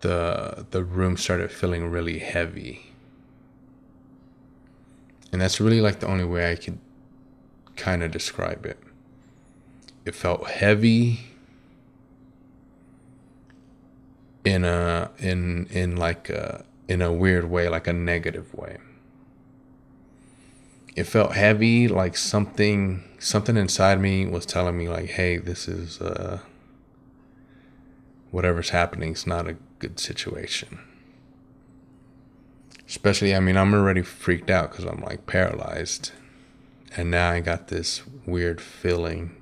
the 0.00 0.66
the 0.70 0.84
room 0.84 1.16
started 1.16 1.50
feeling 1.50 1.90
really 1.90 2.18
heavy. 2.18 2.92
And 5.32 5.40
that's 5.40 5.60
really 5.60 5.80
like 5.80 6.00
the 6.00 6.06
only 6.06 6.24
way 6.24 6.50
I 6.50 6.56
could 6.56 6.78
kind 7.76 8.02
of 8.02 8.10
describe 8.10 8.64
it. 8.64 8.78
It 10.04 10.14
felt 10.14 10.48
heavy 10.48 11.20
in 14.44 14.64
a 14.64 15.10
in 15.18 15.66
in 15.66 15.96
like 15.96 16.30
a 16.30 16.64
in 16.88 17.02
a 17.02 17.12
weird 17.12 17.50
way, 17.50 17.68
like 17.68 17.86
a 17.86 17.92
negative 17.92 18.54
way. 18.54 18.78
It 20.96 21.04
felt 21.04 21.32
heavy, 21.34 21.86
like 21.86 22.16
something 22.16 23.04
something 23.18 23.56
inside 23.56 24.00
me 24.00 24.26
was 24.26 24.46
telling 24.46 24.78
me 24.78 24.88
like, 24.88 25.10
"Hey, 25.10 25.36
this 25.36 25.68
is 25.68 26.00
uh, 26.00 26.40
whatever's 28.30 28.70
happening 28.70 29.12
is 29.12 29.26
not 29.26 29.46
a 29.48 29.56
good 29.78 29.98
situation." 30.00 30.78
Especially, 32.86 33.34
I 33.34 33.40
mean, 33.40 33.56
I'm 33.56 33.74
already 33.74 34.02
freaked 34.02 34.50
out 34.50 34.70
because 34.70 34.86
I'm 34.86 35.00
like 35.00 35.26
paralyzed, 35.26 36.12
and 36.96 37.10
now 37.10 37.30
I 37.30 37.40
got 37.40 37.68
this 37.68 38.02
weird 38.24 38.60
feeling 38.60 39.36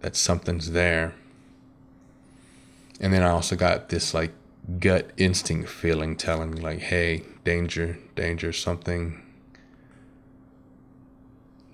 that 0.00 0.14
something's 0.14 0.70
there. 0.70 1.14
And 3.00 3.12
then 3.12 3.22
I 3.22 3.30
also 3.30 3.56
got 3.56 3.88
this 3.88 4.14
like 4.14 4.32
gut 4.78 5.10
instinct 5.16 5.68
feeling 5.68 6.14
telling 6.14 6.52
me 6.52 6.60
like, 6.60 6.78
"Hey, 6.78 7.22
danger, 7.44 7.98
danger, 8.14 8.52
something." 8.52 9.20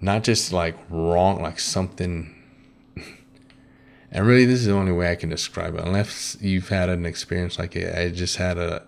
Not 0.00 0.24
just 0.24 0.52
like 0.52 0.78
wrong, 0.88 1.42
like 1.42 1.60
something. 1.60 2.34
And 4.10 4.26
really, 4.26 4.46
this 4.46 4.60
is 4.60 4.66
the 4.66 4.72
only 4.72 4.92
way 4.92 5.10
I 5.10 5.16
can 5.16 5.28
describe 5.28 5.74
it. 5.74 5.84
Unless 5.84 6.38
you've 6.40 6.70
had 6.70 6.88
an 6.88 7.04
experience 7.04 7.58
like 7.58 7.76
it, 7.76 7.94
I 7.94 8.10
just 8.10 8.36
had 8.36 8.58
a. 8.58 8.84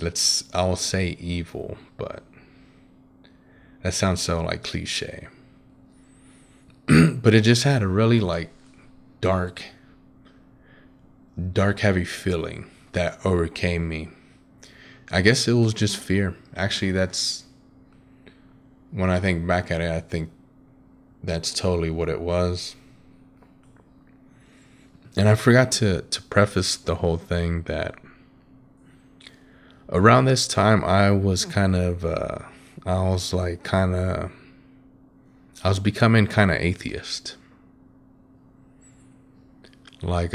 Let's, 0.00 0.44
I 0.54 0.64
will 0.64 0.76
say 0.76 1.16
evil, 1.20 1.76
but 1.96 2.22
that 3.82 3.94
sounds 3.94 4.20
so 4.20 4.40
like 4.42 4.62
cliche. 4.62 5.28
but 6.86 7.34
it 7.34 7.42
just 7.42 7.64
had 7.64 7.82
a 7.82 7.88
really 7.88 8.20
like 8.20 8.50
dark, 9.20 9.62
dark, 11.52 11.80
heavy 11.80 12.04
feeling 12.04 12.70
that 12.92 13.18
overcame 13.24 13.88
me. 13.88 14.08
I 15.10 15.22
guess 15.22 15.48
it 15.48 15.54
was 15.54 15.74
just 15.74 15.96
fear. 15.96 16.36
Actually, 16.56 16.92
that's 16.92 17.44
when 18.90 19.10
I 19.10 19.20
think 19.20 19.46
back 19.46 19.70
at 19.70 19.80
it, 19.80 19.90
I 19.90 20.00
think 20.00 20.30
that's 21.22 21.52
totally 21.52 21.90
what 21.90 22.08
it 22.08 22.20
was. 22.20 22.76
And 25.16 25.28
I 25.28 25.34
forgot 25.34 25.72
to, 25.72 26.02
to 26.02 26.22
preface 26.22 26.76
the 26.76 26.96
whole 26.96 27.16
thing 27.16 27.62
that 27.62 27.96
around 29.88 30.26
this 30.26 30.46
time 30.46 30.84
I 30.84 31.10
was 31.10 31.44
kind 31.44 31.74
of, 31.74 32.04
uh, 32.04 32.38
I 32.86 33.00
was 33.08 33.32
like 33.32 33.62
kind 33.62 33.94
of, 33.94 34.30
I 35.64 35.68
was 35.68 35.80
becoming 35.80 36.26
kind 36.26 36.50
of 36.50 36.58
atheist. 36.58 37.36
Like 40.02 40.34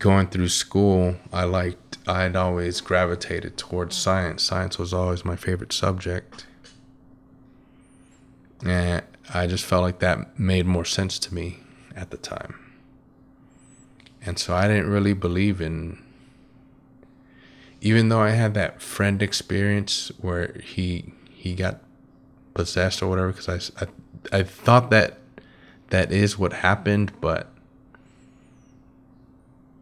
going 0.00 0.26
through 0.26 0.48
school, 0.48 1.16
I 1.32 1.44
liked, 1.44 1.98
I'd 2.08 2.34
always 2.34 2.80
gravitated 2.80 3.56
towards 3.56 3.96
science. 3.96 4.42
Science 4.42 4.78
was 4.78 4.92
always 4.92 5.24
my 5.24 5.36
favorite 5.36 5.72
subject. 5.72 6.46
And 8.64 9.02
I 9.32 9.46
just 9.46 9.64
felt 9.64 9.82
like 9.82 10.00
that 10.00 10.38
made 10.38 10.66
more 10.66 10.84
sense 10.84 11.18
to 11.20 11.34
me 11.34 11.58
at 11.94 12.10
the 12.10 12.16
time. 12.16 12.63
And 14.26 14.38
so 14.38 14.54
I 14.54 14.68
didn't 14.68 14.90
really 14.90 15.12
believe 15.12 15.60
in, 15.60 16.02
even 17.80 18.08
though 18.08 18.20
I 18.20 18.30
had 18.30 18.54
that 18.54 18.80
friend 18.80 19.22
experience 19.22 20.10
where 20.20 20.58
he 20.64 21.12
he 21.30 21.54
got 21.54 21.80
possessed 22.54 23.02
or 23.02 23.08
whatever, 23.08 23.32
because 23.32 23.72
I, 23.76 23.84
I, 23.84 24.38
I 24.38 24.42
thought 24.42 24.90
that 24.90 25.18
that 25.90 26.10
is 26.10 26.38
what 26.38 26.52
happened, 26.52 27.12
but 27.20 27.50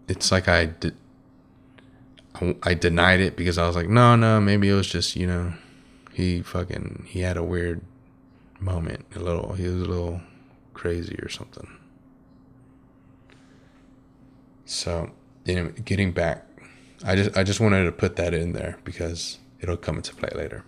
it's 0.09 0.32
like 0.32 0.49
I 0.49 0.66
did. 0.66 0.97
I 2.64 2.74
denied 2.74 3.20
it 3.20 3.36
because 3.36 3.57
I 3.57 3.66
was 3.66 3.76
like, 3.76 3.88
no, 3.88 4.16
no, 4.16 4.40
maybe 4.40 4.68
it 4.68 4.74
was 4.74 4.88
just 4.88 5.14
you 5.14 5.26
know, 5.26 5.53
he 6.12 6.43
fucking 6.43 7.07
he 7.09 7.20
had 7.20 7.36
a 7.36 7.45
weird 7.45 7.82
moment. 8.59 9.05
A 9.14 9.20
little, 9.20 9.53
he 9.53 9.64
was 9.64 9.74
a 9.74 9.84
little 9.84 10.20
crazy 10.74 11.16
or 11.22 11.28
something. 11.28 11.68
So, 14.72 15.10
you 15.44 15.54
know, 15.54 15.68
getting 15.84 16.12
back, 16.12 16.46
I 17.04 17.14
just 17.14 17.36
I 17.36 17.44
just 17.44 17.60
wanted 17.60 17.84
to 17.84 17.92
put 17.92 18.16
that 18.16 18.32
in 18.32 18.54
there 18.54 18.78
because 18.84 19.38
it'll 19.60 19.76
come 19.76 19.96
into 19.96 20.14
play 20.14 20.30
later. 20.34 20.64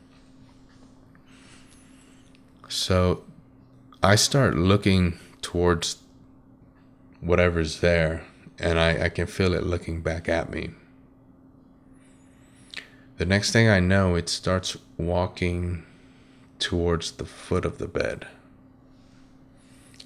So, 2.68 3.24
I 4.02 4.16
start 4.16 4.56
looking 4.56 5.18
towards 5.40 6.02
whatever's 7.20 7.80
there, 7.80 8.24
and 8.58 8.78
I, 8.78 9.04
I 9.04 9.08
can 9.08 9.26
feel 9.26 9.54
it 9.54 9.62
looking 9.62 10.02
back 10.02 10.28
at 10.28 10.50
me. 10.50 10.70
The 13.16 13.24
next 13.24 13.52
thing 13.52 13.70
I 13.70 13.80
know, 13.80 14.16
it 14.16 14.28
starts 14.28 14.76
walking 14.98 15.82
towards 16.58 17.12
the 17.12 17.24
foot 17.24 17.64
of 17.64 17.78
the 17.78 17.88
bed. 17.88 18.26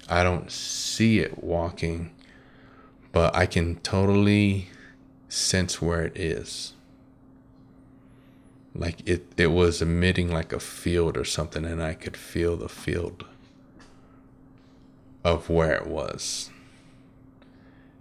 I 0.07 0.23
don't 0.23 0.49
see 0.49 1.19
it 1.19 1.43
walking, 1.43 2.11
but 3.11 3.35
I 3.35 3.45
can 3.45 3.75
totally 3.77 4.69
sense 5.27 5.81
where 5.81 6.05
it 6.05 6.17
is. 6.17 6.73
Like 8.75 9.07
it, 9.07 9.25
it 9.37 9.47
was 9.47 9.81
emitting 9.81 10.31
like 10.31 10.53
a 10.53 10.59
field 10.59 11.17
or 11.17 11.25
something, 11.25 11.65
and 11.65 11.81
I 11.81 11.93
could 11.93 12.15
feel 12.15 12.55
the 12.55 12.69
field 12.69 13.25
of 15.23 15.49
where 15.49 15.73
it 15.73 15.87
was. 15.87 16.49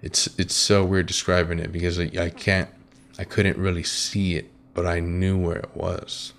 It's 0.03 0.29
it's 0.39 0.55
so 0.55 0.85
weird 0.85 1.07
describing 1.07 1.59
it 1.59 1.73
because 1.73 1.99
I, 1.99 2.11
I 2.19 2.31
can't 2.31 2.71
I 3.19 3.25
couldn't 3.25 3.59
really 3.59 3.83
see 3.83 4.37
it, 4.37 4.51
but 4.75 4.87
I 4.87 5.01
knew 5.01 5.37
where 5.37 5.57
it 5.57 5.71
was 5.75 6.35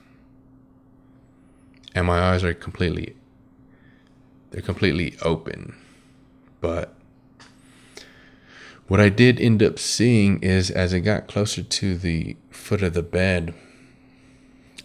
and 1.95 2.07
my 2.07 2.19
eyes 2.19 2.43
are 2.43 2.53
completely 2.53 3.15
they're 4.51 4.61
completely 4.61 5.15
open 5.21 5.75
but 6.61 6.95
what 8.89 8.99
i 8.99 9.07
did 9.07 9.39
end 9.39 9.63
up 9.63 9.79
seeing 9.79 10.41
is 10.41 10.69
as 10.69 10.91
it 10.91 11.01
got 11.01 11.27
closer 11.27 11.63
to 11.63 11.95
the 11.95 12.35
foot 12.49 12.83
of 12.83 12.93
the 12.93 13.01
bed 13.01 13.53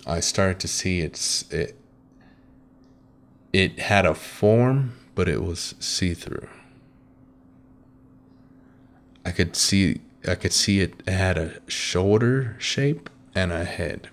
i 0.06 0.20
started 0.20 0.60
to 0.60 0.68
see 0.68 1.00
it's 1.00 1.50
it 1.50 1.76
it 3.52 3.80
had 3.80 4.06
a 4.06 4.14
form 4.14 4.92
but 5.16 5.28
it 5.28 5.42
was 5.42 5.74
see-through 5.80 6.48
i 9.24 9.32
could 9.32 9.56
see 9.56 10.00
i 10.28 10.36
could 10.36 10.52
see 10.52 10.80
it 10.80 11.02
had 11.08 11.36
a 11.36 11.60
shoulder 11.68 12.54
shape 12.60 13.10
and 13.34 13.52
a 13.52 13.64
head 13.64 14.08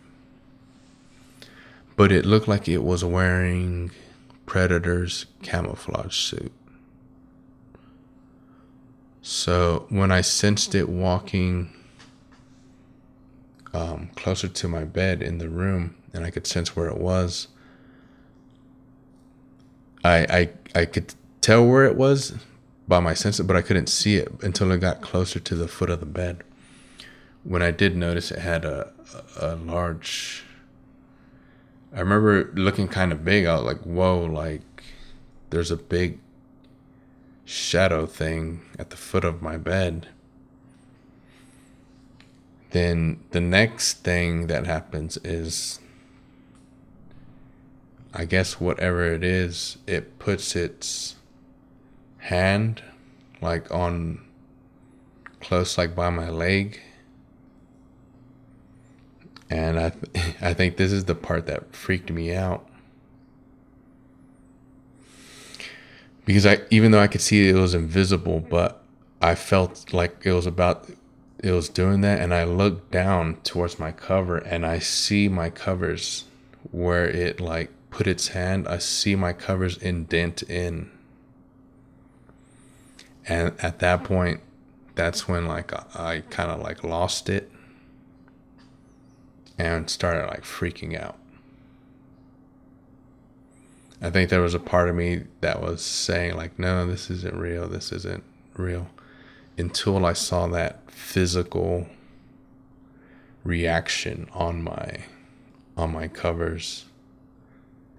but 1.95 2.11
it 2.11 2.25
looked 2.25 2.47
like 2.47 2.67
it 2.67 2.83
was 2.83 3.05
wearing 3.05 3.91
Predator's 4.47 5.27
camouflage 5.43 6.15
suit. 6.15 6.51
So 9.21 9.85
when 9.89 10.11
I 10.11 10.21
sensed 10.21 10.73
it 10.73 10.89
walking 10.89 11.73
um, 13.73 14.09
closer 14.15 14.47
to 14.47 14.67
my 14.67 14.83
bed 14.83 15.21
in 15.21 15.37
the 15.37 15.49
room, 15.49 15.95
and 16.13 16.25
I 16.25 16.31
could 16.31 16.47
sense 16.47 16.75
where 16.75 16.87
it 16.87 16.97
was, 16.97 17.47
I 20.03 20.49
I 20.73 20.81
I 20.81 20.85
could 20.85 21.13
tell 21.39 21.65
where 21.65 21.85
it 21.85 21.95
was 21.95 22.33
by 22.87 22.99
my 22.99 23.13
senses, 23.13 23.45
but 23.45 23.55
I 23.55 23.61
couldn't 23.61 23.87
see 23.87 24.15
it 24.15 24.31
until 24.41 24.71
it 24.71 24.79
got 24.79 25.01
closer 25.01 25.39
to 25.39 25.55
the 25.55 25.67
foot 25.67 25.89
of 25.89 25.99
the 25.99 26.05
bed. 26.05 26.43
When 27.43 27.61
I 27.61 27.71
did 27.71 27.95
notice, 27.95 28.31
it 28.31 28.39
had 28.39 28.65
a 28.65 28.91
a, 29.39 29.53
a 29.53 29.55
large 29.55 30.43
I 31.93 31.99
remember 31.99 32.51
looking 32.55 32.87
kind 32.87 33.11
of 33.11 33.25
big. 33.25 33.45
I 33.45 33.55
was 33.55 33.63
like, 33.63 33.81
whoa, 33.81 34.23
like 34.23 34.61
there's 35.49 35.71
a 35.71 35.77
big 35.77 36.19
shadow 37.51 38.05
thing 38.05 38.61
at 38.79 38.89
the 38.89 38.97
foot 38.97 39.23
of 39.23 39.41
my 39.41 39.57
bed. 39.57 40.07
Then 42.71 43.23
the 43.31 43.41
next 43.41 44.03
thing 44.03 44.47
that 44.47 44.65
happens 44.65 45.17
is, 45.17 45.79
I 48.13 48.25
guess, 48.25 48.59
whatever 48.59 49.11
it 49.13 49.23
is, 49.23 49.77
it 49.85 50.17
puts 50.19 50.55
its 50.55 51.15
hand 52.19 52.81
like 53.41 53.69
on 53.73 54.21
close, 55.41 55.77
like 55.77 55.95
by 55.95 56.09
my 56.09 56.29
leg 56.29 56.79
and 59.51 59.77
I, 59.77 59.89
th- 59.89 60.35
I 60.41 60.53
think 60.53 60.77
this 60.77 60.91
is 60.91 61.05
the 61.05 61.15
part 61.15 61.45
that 61.47 61.75
freaked 61.75 62.09
me 62.09 62.33
out. 62.33 62.65
Because 66.25 66.45
I 66.45 66.61
even 66.69 66.91
though 66.91 66.99
I 66.99 67.07
could 67.07 67.21
see 67.21 67.49
it 67.49 67.55
was 67.55 67.73
invisible, 67.73 68.39
but 68.39 68.81
I 69.21 69.35
felt 69.35 69.93
like 69.93 70.17
it 70.23 70.33
was 70.33 70.45
about 70.45 70.89
it 71.39 71.51
was 71.51 71.69
doing 71.69 72.01
that 72.01 72.21
and 72.21 72.33
I 72.33 72.43
looked 72.43 72.91
down 72.91 73.37
towards 73.43 73.79
my 73.79 73.91
cover 73.91 74.37
and 74.37 74.65
I 74.65 74.79
see 74.79 75.27
my 75.27 75.49
covers 75.49 76.25
where 76.71 77.07
it 77.07 77.39
like 77.39 77.71
put 77.89 78.07
its 78.07 78.29
hand, 78.29 78.67
I 78.67 78.77
see 78.77 79.15
my 79.15 79.33
covers 79.33 79.77
indent 79.77 80.41
in. 80.43 80.89
And 83.27 83.53
at 83.59 83.79
that 83.79 84.03
point, 84.03 84.39
that's 84.95 85.27
when 85.27 85.45
like 85.45 85.71
I, 85.95 86.21
kind 86.29 86.49
of 86.49 86.59
like 86.61 86.83
lost 86.83 87.29
it 87.29 87.51
and 89.57 89.89
started 89.89 90.27
like 90.27 90.43
freaking 90.43 90.99
out. 90.99 91.17
I 94.01 94.09
think 94.09 94.29
there 94.29 94.41
was 94.41 94.55
a 94.55 94.59
part 94.59 94.89
of 94.89 94.95
me 94.95 95.23
that 95.41 95.61
was 95.61 95.81
saying 95.83 96.35
like, 96.35 96.57
no, 96.57 96.87
this 96.87 97.09
isn't 97.09 97.35
real. 97.35 97.67
This 97.67 97.91
isn't 97.91 98.23
real. 98.55 98.87
Until 99.57 100.05
I 100.05 100.13
saw 100.13 100.47
that 100.47 100.89
physical 100.89 101.87
reaction 103.43 104.27
on 104.33 104.63
my 104.63 105.03
on 105.77 105.91
my 105.91 106.07
covers 106.07 106.85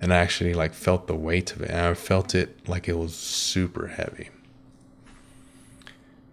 and 0.01 0.13
I 0.13 0.19
actually 0.19 0.55
like 0.55 0.75
felt 0.75 1.07
the 1.07 1.15
weight 1.15 1.53
of 1.53 1.63
it 1.63 1.71
and 1.71 1.81
I 1.81 1.95
felt 1.95 2.35
it 2.35 2.69
like 2.69 2.89
it 2.89 2.99
was 2.99 3.15
super 3.15 3.89
heavy. 3.89 4.31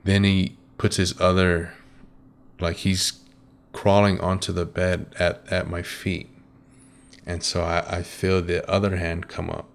Then 0.04 0.24
he 0.24 0.58
puts 0.78 0.98
his 0.98 1.20
other 1.22 1.74
like 2.60 2.78
he's 2.78 3.20
crawling 3.72 4.20
onto 4.20 4.52
the 4.52 4.66
bed 4.66 5.14
at, 5.20 5.44
at 5.52 5.70
my 5.70 5.84
feet. 5.84 6.30
And 7.26 7.44
so 7.44 7.62
I, 7.62 7.98
I 7.98 8.04
feel 8.04 8.42
the 8.42 8.70
other 8.70 8.96
hand 8.98 9.28
come 9.28 9.50
up. 9.50 9.68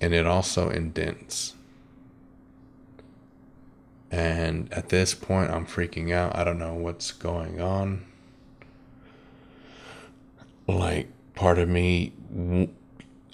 And 0.00 0.12
it 0.12 0.26
also 0.26 0.68
indents. 0.68 1.54
And 4.10 4.72
at 4.72 4.90
this 4.90 5.14
point, 5.14 5.50
I'm 5.50 5.66
freaking 5.66 6.12
out. 6.12 6.36
I 6.36 6.44
don't 6.44 6.58
know 6.58 6.74
what's 6.74 7.12
going 7.12 7.60
on. 7.60 8.04
Like, 10.68 11.08
part 11.34 11.58
of 11.58 11.68
me, 11.68 12.12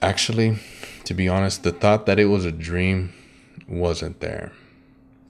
actually, 0.01 0.59
to 1.05 1.15
be 1.15 1.29
honest, 1.29 1.63
the 1.63 1.73
thought 1.73 2.07
that 2.07 2.19
it 2.19 2.27
was 2.27 2.45
a 2.45 2.53
dream 2.53 3.13
wasn't 3.69 4.21
there. 4.21 4.53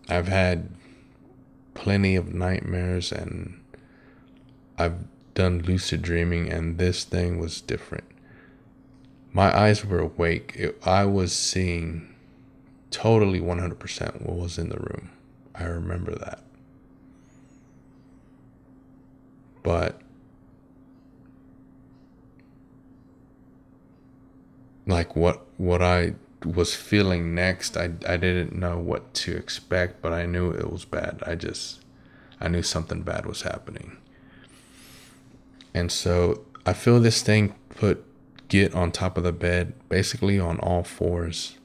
I've 0.09 0.29
had 0.29 0.69
plenty 1.75 2.17
of 2.17 2.35
nightmares 2.35 3.13
and 3.13 3.63
I've 4.79 4.97
done 5.35 5.61
lucid 5.63 6.03
dreaming, 6.03 6.51
and 6.51 6.79
this 6.79 7.05
thing 7.05 7.39
was 7.39 7.61
different. 7.61 8.05
My 9.33 9.57
eyes 9.57 9.85
were 9.85 9.99
awake. 9.99 10.53
It, 10.57 10.79
I 10.85 11.05
was 11.07 11.33
seeing 11.33 12.15
totally 12.91 13.41
100% 13.41 14.23
what 14.23 14.37
was 14.37 14.59
in 14.59 14.69
the 14.69 14.77
room. 14.77 15.11
I 15.55 15.65
remember 15.65 16.15
that. 16.15 16.43
But 19.63 20.01
like 24.87 25.15
what 25.15 25.47
what 25.57 25.81
I 25.81 26.15
was 26.45 26.75
feeling 26.75 27.35
next, 27.35 27.77
I 27.77 27.85
I 28.07 28.17
didn't 28.17 28.53
know 28.55 28.79
what 28.79 29.15
to 29.15 29.37
expect, 29.37 30.03
but 30.03 30.13
I 30.13 30.27
knew 30.27 30.51
it 30.51 30.71
was 30.71 30.85
bad. 30.85 31.23
I 31.27 31.37
just 31.37 31.81
I 32.41 32.49
knew 32.49 32.63
something 32.63 33.03
bad 33.03 33.25
was 33.27 33.43
happening. 33.43 33.99
And 35.75 35.91
so 35.91 36.45
I 36.67 36.73
feel 36.73 37.01
this 37.01 37.23
thing 37.23 37.55
put 37.71 38.05
Git 38.49 38.75
on 38.75 38.93
top 38.93 39.17
of 39.17 39.25
the 39.25 39.33
bed, 39.33 39.73
basically 39.89 40.39
on 40.39 40.59
all 40.59 40.85
fours. 40.85 41.57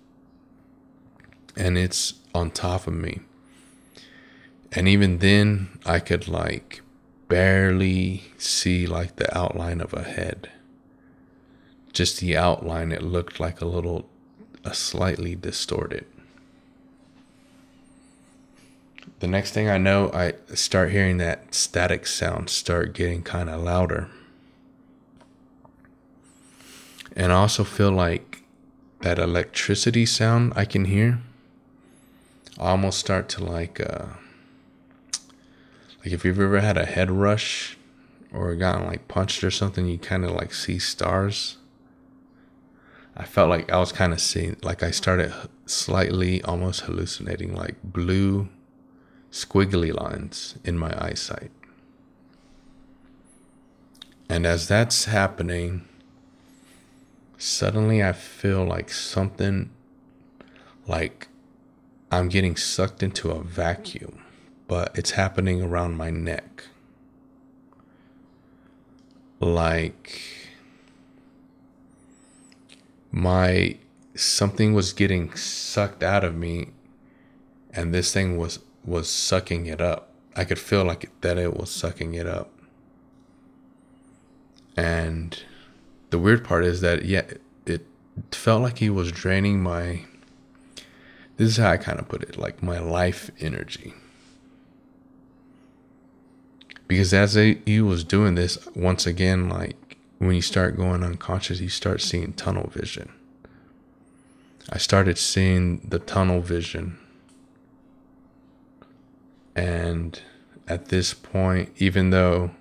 And 1.55 1.77
it's 1.77 2.13
on 2.33 2.51
top 2.51 2.87
of 2.87 2.93
me. 2.93 3.19
And 4.71 4.87
even 4.87 5.19
then, 5.19 5.79
I 5.85 5.99
could 5.99 6.27
like 6.27 6.81
barely 7.27 8.23
see 8.37 8.87
like 8.87 9.17
the 9.17 9.37
outline 9.37 9.81
of 9.81 9.93
a 9.93 10.03
head. 10.03 10.49
Just 11.91 12.19
the 12.19 12.37
outline, 12.37 12.91
it 12.91 13.01
looked 13.01 13.39
like 13.39 13.59
a 13.59 13.65
little, 13.65 14.07
a 14.63 14.73
slightly 14.73 15.35
distorted. 15.35 16.05
The 19.19 19.27
next 19.27 19.51
thing 19.51 19.67
I 19.67 19.79
know, 19.79 20.11
I 20.13 20.33
start 20.53 20.91
hearing 20.91 21.17
that 21.17 21.55
static 21.55 22.05
sound 22.05 22.51
start 22.51 22.93
getting 22.93 23.23
kind 23.23 23.49
of 23.49 23.63
louder. 23.63 24.09
And 27.15 27.33
I 27.33 27.37
also 27.37 27.63
feel 27.63 27.91
like 27.91 28.43
that 29.01 29.17
electricity 29.17 30.05
sound 30.05 30.53
I 30.55 30.65
can 30.65 30.85
hear. 30.85 31.19
I 32.59 32.69
almost 32.69 32.99
start 32.99 33.27
to 33.29 33.43
like, 33.43 33.79
uh, 33.79 34.05
like 35.99 36.13
if 36.13 36.23
you've 36.23 36.39
ever 36.39 36.59
had 36.59 36.77
a 36.77 36.85
head 36.85 37.09
rush 37.09 37.75
or 38.31 38.53
gotten 38.53 38.85
like 38.85 39.07
punched 39.07 39.43
or 39.43 39.49
something, 39.49 39.87
you 39.87 39.97
kind 39.97 40.25
of 40.25 40.31
like 40.31 40.53
see 40.53 40.77
stars. 40.77 41.57
I 43.15 43.25
felt 43.25 43.49
like 43.49 43.71
I 43.71 43.79
was 43.79 43.91
kind 43.91 44.13
of 44.13 44.21
seeing, 44.21 44.57
like 44.61 44.83
I 44.83 44.91
started 44.91 45.33
slightly 45.65 46.43
almost 46.43 46.81
hallucinating, 46.81 47.55
like 47.55 47.77
blue 47.83 48.49
squiggly 49.31 49.93
lines 49.93 50.55
in 50.63 50.77
my 50.77 50.93
eyesight. 51.03 51.51
And 54.29 54.45
as 54.45 54.67
that's 54.67 55.05
happening, 55.05 55.87
suddenly 57.37 58.03
I 58.03 58.13
feel 58.13 58.65
like 58.65 58.89
something 58.89 59.69
like 60.87 61.27
I'm 62.11 62.29
getting 62.29 62.55
sucked 62.55 63.03
into 63.03 63.31
a 63.31 63.43
vacuum, 63.43 64.23
but 64.67 64.97
it's 64.97 65.11
happening 65.11 65.61
around 65.61 65.97
my 65.97 66.09
neck. 66.09 66.63
Like 69.39 70.21
my 73.11 73.77
something 74.15 74.73
was 74.73 74.93
getting 74.93 75.33
sucked 75.35 76.01
out 76.01 76.23
of 76.23 76.35
me 76.35 76.69
and 77.71 77.93
this 77.93 78.11
thing 78.11 78.37
was 78.37 78.59
was 78.85 79.09
sucking 79.09 79.65
it 79.65 79.81
up. 79.81 80.11
I 80.35 80.43
could 80.43 80.59
feel 80.59 80.83
like 80.83 81.09
that 81.21 81.37
it 81.37 81.57
was 81.57 81.69
sucking 81.69 82.13
it 82.13 82.27
up. 82.27 82.51
And 84.75 85.41
the 86.11 86.19
weird 86.19 86.43
part 86.43 86.63
is 86.63 86.81
that 86.81 87.05
yeah, 87.05 87.23
it 87.65 87.85
felt 88.31 88.61
like 88.61 88.77
he 88.77 88.89
was 88.89 89.11
draining 89.11 89.61
my 89.61 90.05
this 91.37 91.49
is 91.49 91.57
how 91.57 91.69
I 91.69 91.77
kind 91.77 91.99
of 91.99 92.09
put 92.09 92.23
it, 92.23 92.37
like 92.37 92.63
my 92.63 92.79
life 92.79 93.29
energy. 93.39 93.93
Because 96.87 97.13
as 97.13 97.35
he 97.35 97.81
was 97.81 98.03
doing 98.03 98.35
this, 98.35 98.57
once 98.75 99.05
again, 99.05 99.47
like 99.47 99.97
when 100.17 100.33
you 100.33 100.41
start 100.41 100.77
going 100.77 101.03
unconscious, 101.03 101.59
you 101.59 101.69
start 101.69 102.01
seeing 102.01 102.33
tunnel 102.33 102.71
vision. 102.73 103.11
I 104.69 104.79
started 104.79 105.17
seeing 105.17 105.79
the 105.87 105.99
tunnel 105.99 106.41
vision 106.41 106.97
and 109.57 110.21
at 110.67 110.89
this 110.89 111.13
point, 111.13 111.73
even 111.77 112.11
though 112.11 112.51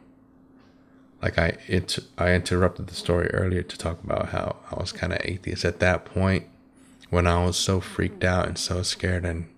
like 1.22 1.38
I 1.38 1.59
it 1.68 1.99
I 2.16 2.32
interrupted 2.32 2.86
the 2.86 2.94
story 2.94 3.28
earlier 3.28 3.62
to 3.62 3.78
talk 3.78 4.03
about 4.03 4.30
how 4.30 4.57
I 4.70 4.76
was 4.76 4.92
kind 4.92 5.12
of 5.12 5.20
atheist 5.22 5.64
at 5.64 5.78
that 5.80 6.05
point 6.05 6.47
when 7.11 7.26
I 7.26 7.44
was 7.44 7.57
so 7.57 7.80
freaked 7.80 8.24
out 8.24 8.49
and 8.49 8.59
so 8.59 8.82
scared 8.82 9.24
and 9.24 9.49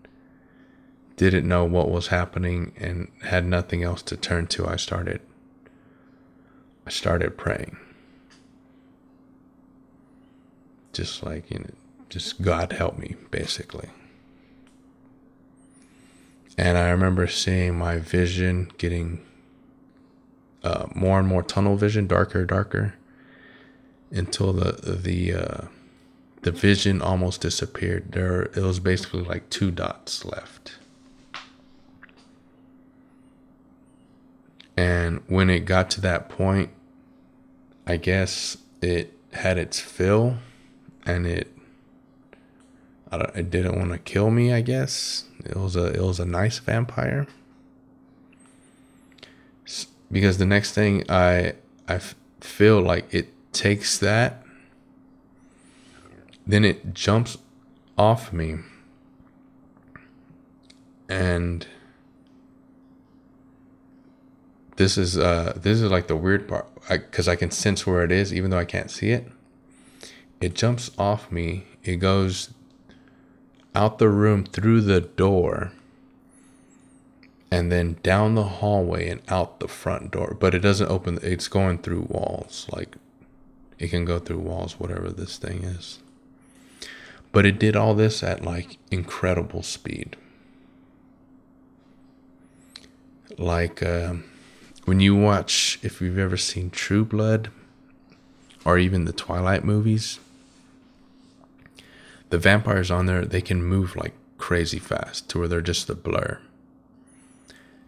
didn't 1.17 1.49
know 1.49 1.65
what 1.65 1.91
was 1.91 2.09
happening 2.09 2.73
and 2.77 3.11
had 3.23 3.45
nothing 3.45 3.83
else 3.83 4.03
to 4.03 4.17
turn 4.17 4.47
to, 4.49 4.67
I 4.67 4.77
started 4.77 5.21
I 6.87 6.91
started 6.91 7.37
praying. 7.37 7.77
Just 10.93 11.23
like, 11.23 11.51
you 11.51 11.61
know, 11.61 11.71
just 12.09 12.43
God 12.43 12.73
help 12.73 12.99
me 12.99 13.15
basically. 13.31 13.91
And 16.59 16.77
I 16.77 16.91
remember 16.91 17.29
seeing 17.29 17.79
my 17.79 17.99
vision 17.99 18.73
getting 18.79 19.25
uh, 20.65 20.87
more 20.93 21.21
and 21.21 21.29
more 21.29 21.45
tunnel 21.45 21.77
vision, 21.77 22.09
darker, 22.09 22.45
darker, 22.45 22.95
until 24.11 24.53
the 24.53 24.73
the 24.73 25.35
uh, 25.35 25.61
the 26.43 26.51
vision 26.51 27.01
almost 27.01 27.43
disappeared. 27.43 28.11
There, 28.11 28.43
it 28.43 28.57
was 28.57 28.81
basically 28.81 29.23
like 29.23 29.49
two 29.51 29.71
dots 29.71 30.25
left. 30.25 30.79
And 34.77 35.23
when 35.29 35.51
it 35.51 35.61
got 35.61 35.91
to 35.91 36.01
that 36.01 36.29
point, 36.29 36.71
I 37.87 37.99
guess 37.99 38.59
it 38.83 39.13
had 39.33 39.59
its 39.59 39.79
fill, 39.79 40.39
and 41.07 41.25
it 41.25 41.57
it 43.13 43.49
didn't 43.49 43.79
want 43.79 43.93
to 43.93 43.99
kill 43.99 44.33
me. 44.33 44.53
I 44.53 44.61
guess 44.61 45.28
it 45.49 45.57
was 45.57 45.77
a 45.77 45.87
it 45.87 46.03
was 46.03 46.21
a 46.21 46.27
nice 46.27 46.59
vampire. 46.59 47.27
Because 50.11 50.39
the 50.39 50.47
next 50.47 50.73
thing 50.73 51.05
I 51.11 51.55
I 51.89 52.01
feel 52.41 52.81
like 52.81 53.13
it 53.13 53.33
takes 53.53 53.99
that, 53.99 54.43
then 56.47 56.65
it 56.65 56.95
jumps 56.95 57.39
off 57.97 58.33
me. 58.33 58.59
And 61.09 61.67
this 64.77 64.97
is 64.97 65.19
uh 65.19 65.55
this 65.57 65.81
is 65.81 65.91
like 65.91 66.07
the 66.07 66.17
weird 66.17 66.47
part 66.47 66.67
because 66.89 67.29
I, 67.29 67.33
I 67.33 67.37
can 67.37 67.51
sense 67.51 67.87
where 67.87 68.05
it 68.05 68.13
is 68.13 68.33
even 68.33 68.51
though 68.51 68.59
I 68.59 68.65
can't 68.65 68.91
see 68.91 69.11
it. 69.11 69.27
It 70.41 70.55
jumps 70.55 70.91
off 70.99 71.33
me. 71.33 71.65
It 71.83 71.97
goes 71.97 72.51
out 73.79 73.99
the 73.99 74.09
room 74.09 74.45
through 74.45 74.81
the 74.81 75.01
door 75.01 75.71
and 77.49 77.71
then 77.71 77.97
down 78.03 78.35
the 78.35 78.45
hallway 78.45 79.09
and 79.09 79.23
out 79.29 79.61
the 79.61 79.69
front 79.69 80.11
door. 80.11 80.37
But 80.39 80.53
it 80.53 80.59
doesn't 80.59 80.91
open, 80.91 81.21
it's 81.23 81.47
going 81.47 81.79
through 81.79 82.09
walls. 82.09 82.67
Like 82.73 82.97
it 83.79 83.89
can 83.89 84.05
go 84.05 84.19
through 84.19 84.41
walls, 84.41 84.81
whatever 84.81 85.11
this 85.11 85.39
thing 85.39 85.63
is. 85.63 86.01
But 87.31 87.47
it 87.47 87.61
did 87.61 87.77
all 87.77 87.95
this 87.95 88.25
at 88.25 88.45
like 88.45 88.79
incredible 88.91 89.63
speed. 89.63 90.17
Like 93.39 93.81
uh, 93.81 94.15
when 94.87 94.99
you 94.99 95.15
watch, 95.15 95.79
if 95.83 96.01
you've 96.01 96.19
ever 96.19 96.37
seen 96.37 96.71
True 96.71 97.05
Blood 97.05 97.51
or 98.65 98.77
even 98.77 99.05
the 99.05 99.13
Twilight 99.13 99.63
movies, 99.63 100.19
the 102.31 102.39
vampires 102.39 102.91
on 102.91 103.07
there, 103.07 103.25
they 103.25 103.41
can 103.41 103.63
move 103.63 103.97
like 103.97 104.15
crazy 104.37 104.79
fast 104.79 105.29
to 105.31 105.39
where 105.39 105.49
they're 105.49 105.61
just 105.61 105.91
a 105.91 105.95
blur 105.95 106.41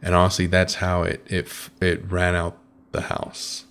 and 0.02 0.14
honestly, 0.14 0.46
that's 0.46 0.76
how 0.76 1.02
it 1.02 1.24
it 1.26 1.48
it 1.80 2.10
ran 2.10 2.34
out 2.34 2.58
the 2.92 3.02
house. 3.02 3.64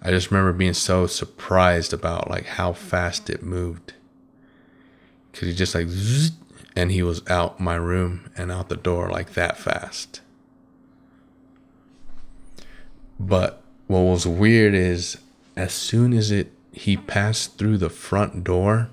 I 0.00 0.10
just 0.10 0.30
remember 0.30 0.52
being 0.52 0.74
so 0.74 1.06
surprised 1.06 1.92
about 1.92 2.30
like 2.30 2.46
how 2.46 2.72
fast 2.72 3.30
it 3.30 3.42
moved. 3.42 3.94
Cause 5.32 5.48
he 5.48 5.54
just 5.54 5.74
like, 5.74 5.88
zzz, 5.88 6.32
and 6.76 6.90
he 6.90 7.02
was 7.02 7.26
out 7.28 7.60
my 7.60 7.76
room 7.76 8.30
and 8.36 8.50
out 8.50 8.68
the 8.68 8.76
door 8.76 9.08
like 9.08 9.32
that 9.34 9.56
fast. 9.56 10.20
But 13.18 13.62
what 13.86 14.00
was 14.00 14.26
weird 14.26 14.74
is 14.74 15.18
as 15.56 15.72
soon 15.72 16.12
as 16.12 16.30
it 16.30 16.52
he 16.72 16.96
passed 16.96 17.56
through 17.58 17.78
the 17.78 17.90
front 17.90 18.42
door, 18.42 18.90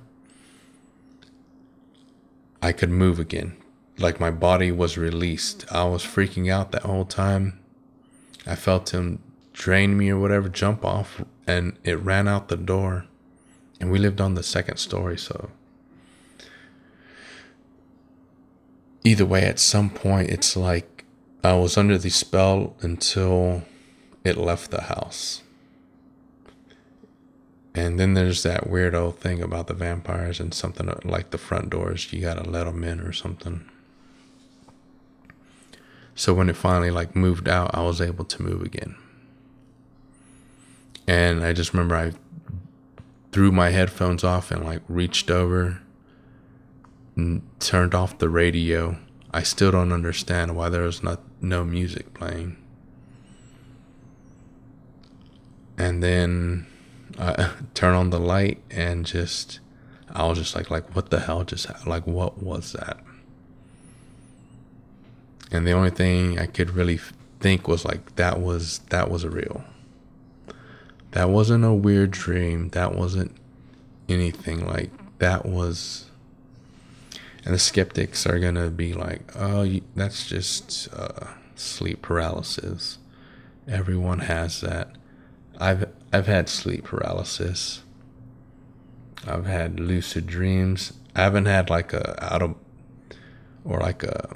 I 2.62 2.72
could 2.72 2.90
move 2.90 3.20
again 3.20 3.56
like 4.00 4.20
my 4.20 4.32
body 4.32 4.72
was 4.72 4.98
released. 4.98 5.66
I 5.72 5.84
was 5.84 6.04
freaking 6.04 6.52
out 6.52 6.72
that 6.72 6.84
whole 6.84 7.06
time. 7.06 7.60
I 8.48 8.56
felt 8.56 8.94
him 8.94 9.22
drain 9.54 9.98
me 9.98 10.10
or 10.10 10.20
whatever, 10.20 10.48
jump 10.48 10.86
off, 10.86 11.22
and 11.46 11.78
it 11.84 12.00
ran 12.00 12.28
out 12.28 12.48
the 12.48 12.58
door. 12.58 13.06
And 13.80 13.92
we 13.92 14.00
lived 14.00 14.22
on 14.22 14.36
the 14.36 14.44
second 14.44 14.78
story, 14.78 15.18
so. 15.18 15.52
Either 19.04 19.26
way, 19.26 19.44
at 19.44 19.60
some 19.60 19.90
point, 19.90 20.30
it's 20.30 20.56
like 20.56 21.06
I 21.44 21.54
was 21.54 21.78
under 21.78 21.98
the 21.98 22.10
spell 22.10 22.76
until 22.82 23.64
it 24.24 24.38
left 24.38 24.72
the 24.72 24.84
house. 24.84 25.42
And 27.76 28.00
then 28.00 28.14
there's 28.14 28.44
that 28.44 28.70
weird 28.70 28.96
old 28.96 29.20
thing 29.20 29.42
about 29.42 29.68
the 29.68 29.74
vampires 29.74 30.40
and 30.40 30.54
something 30.54 30.90
uh, 30.90 31.00
like 31.04 31.30
the 31.30 31.38
front 31.38 31.70
doors. 31.70 32.12
You 32.12 32.22
gotta 32.22 32.50
let 32.50 32.66
them 32.66 32.84
in 32.84 33.00
or 33.00 33.14
something. 33.14 33.70
So 36.16 36.34
when 36.34 36.50
it 36.50 36.58
finally 36.58 36.92
like 36.92 37.16
moved 37.16 37.48
out, 37.48 37.72
I 37.74 37.82
was 37.82 38.02
able 38.02 38.26
to 38.26 38.42
move 38.42 38.62
again. 38.62 38.96
And 41.08 41.44
I 41.44 41.54
just 41.54 41.74
remember 41.74 41.96
I 41.96 42.12
threw 43.32 43.52
my 43.52 43.70
headphones 43.70 44.24
off 44.24 44.52
and 44.52 44.64
like 44.64 44.82
reached 44.88 45.32
over 45.32 45.82
and 47.16 47.42
turned 47.60 47.94
off 47.94 48.18
the 48.18 48.30
radio. 48.30 48.98
I 49.32 49.44
still 49.44 49.72
don't 49.72 49.92
understand 49.92 50.56
why 50.56 50.70
there 50.70 50.84
was 50.84 51.04
not 51.04 51.22
no 51.40 51.64
music 51.64 52.14
playing. 52.14 52.58
And 55.78 56.04
then 56.04 56.68
I 57.20 57.52
turn 57.74 57.94
on 57.94 58.10
the 58.10 58.20
light 58.20 58.62
and 58.72 59.06
just 59.06 59.60
I 60.12 60.26
was 60.26 60.38
just 60.38 60.56
like 60.56 60.72
like 60.72 60.96
what 60.96 61.10
the 61.10 61.20
hell 61.20 61.44
just 61.44 61.68
like 61.86 62.08
what 62.08 62.42
was 62.42 62.72
that? 62.74 63.00
and 65.52 65.66
the 65.66 65.72
only 65.72 65.90
thing 65.90 66.40
I 66.40 66.46
could 66.46 66.72
really 66.72 67.00
think 67.40 67.68
was 67.68 67.86
like 67.86 68.16
that 68.16 68.40
was 68.40 68.80
that 68.90 69.10
was 69.10 69.26
real. 69.26 69.64
That 71.12 71.30
wasn't 71.30 71.66
a 71.66 71.74
weird 71.74 72.12
dream. 72.12 72.70
That 72.70 72.96
wasn't 72.96 73.36
anything 74.08 74.66
like 74.66 74.92
that 75.20 75.46
was. 75.46 76.06
And 77.46 77.54
the 77.54 77.60
skeptics 77.60 78.28
are 78.28 78.38
gonna 78.38 78.70
be 78.70 78.94
like, 78.94 79.22
"Oh, 79.36 79.68
that's 79.96 80.28
just 80.28 80.88
uh, 80.94 81.28
sleep 81.56 82.02
paralysis. 82.02 83.00
Everyone 83.68 84.20
has 84.20 84.62
that. 84.62 84.96
I've 85.60 85.90
I've 86.12 86.28
had 86.28 86.50
sleep 86.50 86.86
paralysis. 86.86 87.82
I've 89.28 89.46
had 89.46 89.80
lucid 89.80 90.28
dreams. 90.28 90.94
I 91.16 91.24
haven't 91.24 91.46
had 91.46 91.70
like 91.70 91.94
a 91.94 92.24
out 92.24 92.42
of 92.42 92.56
or 93.64 93.80
like 93.80 94.04
a 94.04 94.36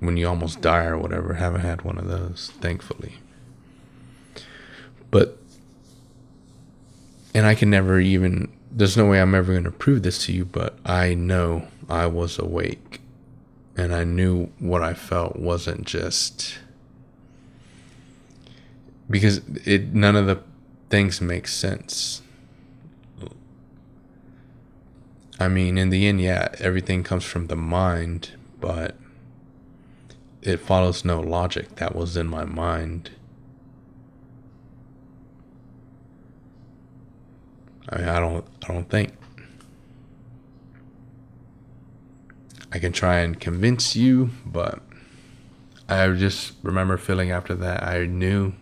when 0.00 0.16
you 0.16 0.26
almost 0.26 0.60
die 0.60 0.84
or 0.84 0.98
whatever. 0.98 1.34
I 1.34 1.38
Haven't 1.38 1.60
had 1.60 1.82
one 1.82 1.98
of 1.98 2.08
those, 2.08 2.52
thankfully. 2.60 3.16
But, 5.10 5.38
and 7.34 7.46
I 7.46 7.54
can 7.54 7.70
never 7.70 8.00
even, 8.00 8.50
there's 8.70 8.96
no 8.96 9.06
way 9.06 9.20
I'm 9.20 9.34
ever 9.34 9.52
going 9.52 9.64
to 9.64 9.70
prove 9.70 10.02
this 10.02 10.24
to 10.26 10.32
you, 10.32 10.44
but 10.44 10.78
I 10.84 11.14
know 11.14 11.68
I 11.88 12.06
was 12.06 12.38
awake 12.38 13.00
and 13.76 13.94
I 13.94 14.04
knew 14.04 14.46
what 14.58 14.82
I 14.82 14.94
felt 14.94 15.36
wasn't 15.36 15.86
just 15.86 16.58
because 19.08 19.40
it 19.64 19.94
none 19.94 20.16
of 20.16 20.26
the 20.26 20.40
things 20.88 21.20
make 21.20 21.48
sense. 21.48 22.22
I 25.38 25.48
mean, 25.48 25.76
in 25.76 25.90
the 25.90 26.06
end, 26.06 26.20
yeah, 26.20 26.48
everything 26.58 27.02
comes 27.02 27.24
from 27.24 27.48
the 27.48 27.56
mind, 27.56 28.30
but 28.58 28.96
it 30.40 30.60
follows 30.60 31.04
no 31.04 31.20
logic 31.20 31.76
that 31.76 31.94
was 31.94 32.16
in 32.16 32.26
my 32.26 32.44
mind. 32.44 33.10
I 37.88 37.98
mean, 37.98 38.08
I 38.08 38.18
don't 38.18 38.46
I 38.68 38.72
don't 38.72 38.88
think 38.88 39.12
I 42.72 42.78
can 42.78 42.92
try 42.92 43.18
and 43.18 43.38
convince 43.38 43.94
you, 43.94 44.30
but 44.44 44.80
I 45.88 46.08
just 46.10 46.54
remember 46.62 46.96
feeling 46.96 47.30
after 47.30 47.54
that 47.54 47.82
I 47.84 48.06
knew 48.06 48.54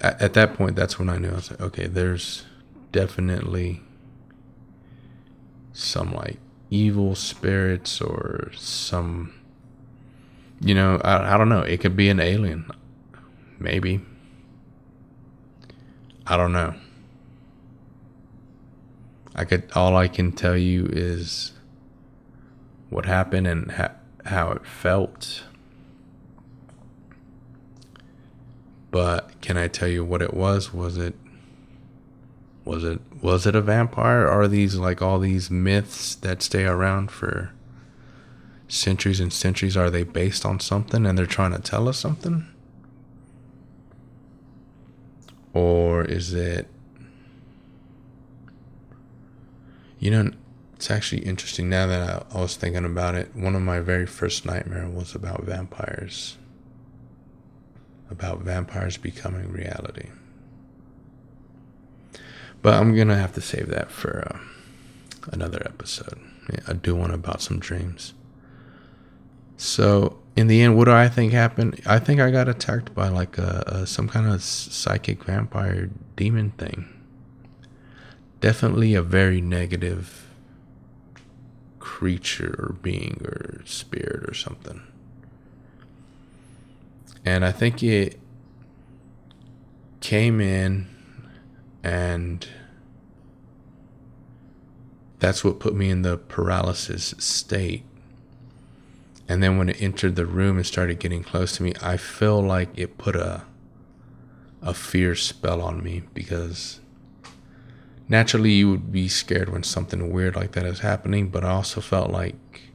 at, 0.00 0.20
at 0.20 0.34
that 0.34 0.54
point 0.54 0.76
that's 0.76 0.98
when 0.98 1.08
I 1.08 1.18
knew 1.18 1.30
I 1.30 1.34
was 1.34 1.50
like, 1.50 1.60
okay, 1.60 1.86
there's 1.86 2.44
definitely 2.92 3.82
some 5.72 6.12
like 6.12 6.38
evil 6.70 7.14
spirits 7.14 8.00
or 8.00 8.50
some 8.56 9.32
you 10.60 10.74
know, 10.74 11.00
I, 11.02 11.34
I 11.34 11.38
don't 11.38 11.48
know. 11.48 11.62
It 11.62 11.80
could 11.80 11.96
be 11.96 12.10
an 12.10 12.20
alien. 12.20 12.70
Maybe. 13.58 14.00
I 16.26 16.36
don't 16.36 16.52
know. 16.52 16.74
I 19.34 19.44
could 19.44 19.70
all 19.74 19.96
I 19.96 20.06
can 20.08 20.32
tell 20.32 20.56
you 20.56 20.86
is 20.86 21.52
what 22.90 23.06
happened 23.06 23.46
and 23.46 23.72
ha- 23.72 23.94
how 24.26 24.50
it 24.52 24.66
felt. 24.66 25.44
But 28.90 29.40
can 29.40 29.56
I 29.56 29.68
tell 29.68 29.88
you 29.88 30.04
what 30.04 30.22
it 30.22 30.34
was? 30.34 30.72
Was 30.72 30.96
it 30.96 31.14
was 32.64 32.84
it 32.84 33.00
was 33.22 33.46
it 33.46 33.54
a 33.54 33.60
vampire? 33.60 34.26
Are 34.26 34.48
these 34.48 34.76
like 34.76 35.00
all 35.00 35.18
these 35.18 35.50
myths 35.50 36.14
that 36.16 36.42
stay 36.42 36.64
around 36.64 37.10
for 37.10 37.52
centuries 38.70 39.20
and 39.20 39.32
centuries 39.32 39.76
are 39.76 39.90
they 39.90 40.04
based 40.04 40.46
on 40.46 40.60
something 40.60 41.04
and 41.04 41.18
they're 41.18 41.26
trying 41.26 41.52
to 41.52 41.58
tell 41.58 41.88
us 41.88 41.98
something 41.98 42.46
or 45.52 46.04
is 46.04 46.32
it 46.32 46.68
you 49.98 50.10
know 50.10 50.30
it's 50.76 50.90
actually 50.90 51.20
interesting 51.22 51.68
now 51.68 51.86
that 51.86 52.24
I, 52.32 52.38
I 52.38 52.42
was 52.42 52.56
thinking 52.56 52.84
about 52.84 53.16
it 53.16 53.34
one 53.34 53.56
of 53.56 53.62
my 53.62 53.80
very 53.80 54.06
first 54.06 54.46
nightmare 54.46 54.88
was 54.88 55.14
about 55.16 55.42
vampires 55.42 56.36
about 58.10 58.40
vampires 58.40 58.96
becoming 58.96 59.50
reality 59.50 60.08
but 62.62 62.74
i'm 62.74 62.96
gonna 62.96 63.16
have 63.16 63.32
to 63.32 63.40
save 63.40 63.68
that 63.68 63.90
for 63.90 64.26
uh, 64.32 64.38
another 65.32 65.62
episode 65.64 66.20
yeah, 66.52 66.60
i 66.68 66.72
do 66.72 66.94
one 66.94 67.10
about 67.10 67.40
some 67.40 67.58
dreams 67.58 68.14
so 69.56 70.20
in 70.36 70.46
the 70.46 70.62
end, 70.62 70.74
what 70.76 70.86
do 70.86 70.92
I 70.92 71.08
think 71.08 71.32
happened? 71.32 71.80
I 71.84 71.98
think 71.98 72.18
I 72.18 72.30
got 72.30 72.48
attacked 72.48 72.94
by 72.94 73.08
like 73.08 73.36
a, 73.36 73.62
a 73.66 73.86
some 73.86 74.08
kind 74.08 74.26
of 74.26 74.42
psychic 74.42 75.24
vampire 75.24 75.90
demon 76.16 76.52
thing. 76.52 76.88
Definitely 78.40 78.94
a 78.94 79.02
very 79.02 79.42
negative 79.42 80.28
creature 81.78 82.54
or 82.58 82.76
being 82.80 83.20
or 83.22 83.62
spirit 83.66 84.28
or 84.28 84.32
something. 84.32 84.80
And 87.24 87.44
I 87.44 87.52
think 87.52 87.82
it 87.82 88.18
came 90.00 90.40
in 90.40 90.88
and 91.82 92.46
that's 95.18 95.44
what 95.44 95.60
put 95.60 95.74
me 95.74 95.90
in 95.90 96.02
the 96.02 96.16
paralysis 96.16 97.14
state. 97.18 97.84
And 99.28 99.42
then 99.42 99.58
when 99.58 99.68
it 99.68 99.80
entered 99.80 100.16
the 100.16 100.26
room 100.26 100.56
and 100.56 100.66
started 100.66 100.98
getting 100.98 101.22
close 101.22 101.56
to 101.56 101.62
me, 101.62 101.74
I 101.80 101.96
feel 101.96 102.40
like 102.40 102.70
it 102.76 102.98
put 102.98 103.14
a 103.14 103.44
a 104.62 104.74
fear 104.74 105.14
spell 105.14 105.62
on 105.62 105.82
me 105.82 106.02
because 106.12 106.80
naturally 108.08 108.52
you 108.52 108.70
would 108.70 108.92
be 108.92 109.08
scared 109.08 109.48
when 109.48 109.62
something 109.62 110.12
weird 110.12 110.36
like 110.36 110.52
that 110.52 110.66
is 110.66 110.80
happening, 110.80 111.28
but 111.28 111.44
I 111.44 111.50
also 111.50 111.80
felt 111.80 112.10
like 112.10 112.69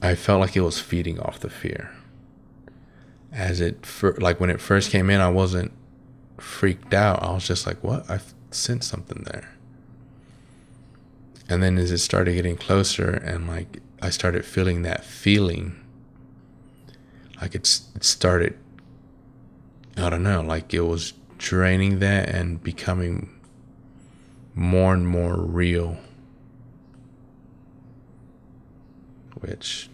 I 0.00 0.14
felt 0.14 0.40
like 0.40 0.56
it 0.56 0.60
was 0.60 0.78
feeding 0.78 1.18
off 1.20 1.40
the 1.40 1.50
fear. 1.50 1.90
As 3.32 3.60
it 3.60 3.84
like 4.18 4.40
when 4.40 4.50
it 4.50 4.60
first 4.60 4.90
came 4.90 5.10
in, 5.10 5.20
I 5.20 5.28
wasn't 5.28 5.72
freaked 6.38 6.94
out. 6.94 7.22
I 7.22 7.32
was 7.32 7.46
just 7.46 7.66
like, 7.66 7.82
"What? 7.82 8.08
I 8.08 8.20
sensed 8.50 8.88
something 8.88 9.24
there." 9.24 9.50
And 11.48 11.62
then 11.62 11.78
as 11.78 11.90
it 11.90 11.98
started 11.98 12.34
getting 12.34 12.56
closer, 12.56 13.10
and 13.10 13.48
like 13.48 13.80
I 14.00 14.10
started 14.10 14.44
feeling 14.44 14.82
that 14.82 15.04
feeling, 15.04 15.76
like 17.40 17.54
it's 17.54 17.88
it 17.94 18.04
started. 18.04 18.56
I 19.96 20.10
don't 20.10 20.22
know, 20.22 20.40
like 20.42 20.72
it 20.72 20.82
was 20.82 21.14
draining 21.38 21.98
that 21.98 22.28
and 22.28 22.62
becoming 22.62 23.30
more 24.54 24.94
and 24.94 25.06
more 25.06 25.36
real. 25.36 25.98
Which, 29.40 29.88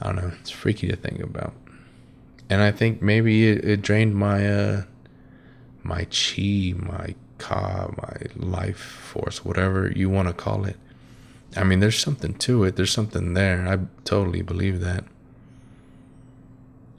I 0.00 0.06
don't 0.06 0.16
know, 0.16 0.32
it's 0.40 0.50
freaky 0.50 0.88
to 0.88 0.96
think 0.96 1.20
about. 1.20 1.54
And 2.48 2.60
I 2.60 2.70
think 2.70 3.00
maybe 3.00 3.48
it, 3.48 3.64
it 3.64 3.82
drained 3.82 4.14
my, 4.14 4.46
uh, 4.46 4.82
my 5.82 6.04
chi, 6.06 6.74
my 6.76 7.14
ka, 7.38 7.90
my 7.96 8.16
life 8.36 8.78
force, 8.78 9.44
whatever 9.44 9.90
you 9.94 10.10
want 10.10 10.28
to 10.28 10.34
call 10.34 10.64
it. 10.64 10.76
I 11.56 11.64
mean, 11.64 11.80
there's 11.80 11.98
something 11.98 12.34
to 12.34 12.64
it. 12.64 12.76
There's 12.76 12.92
something 12.92 13.34
there. 13.34 13.66
I 13.68 13.78
totally 14.04 14.42
believe 14.42 14.80
that. 14.80 15.04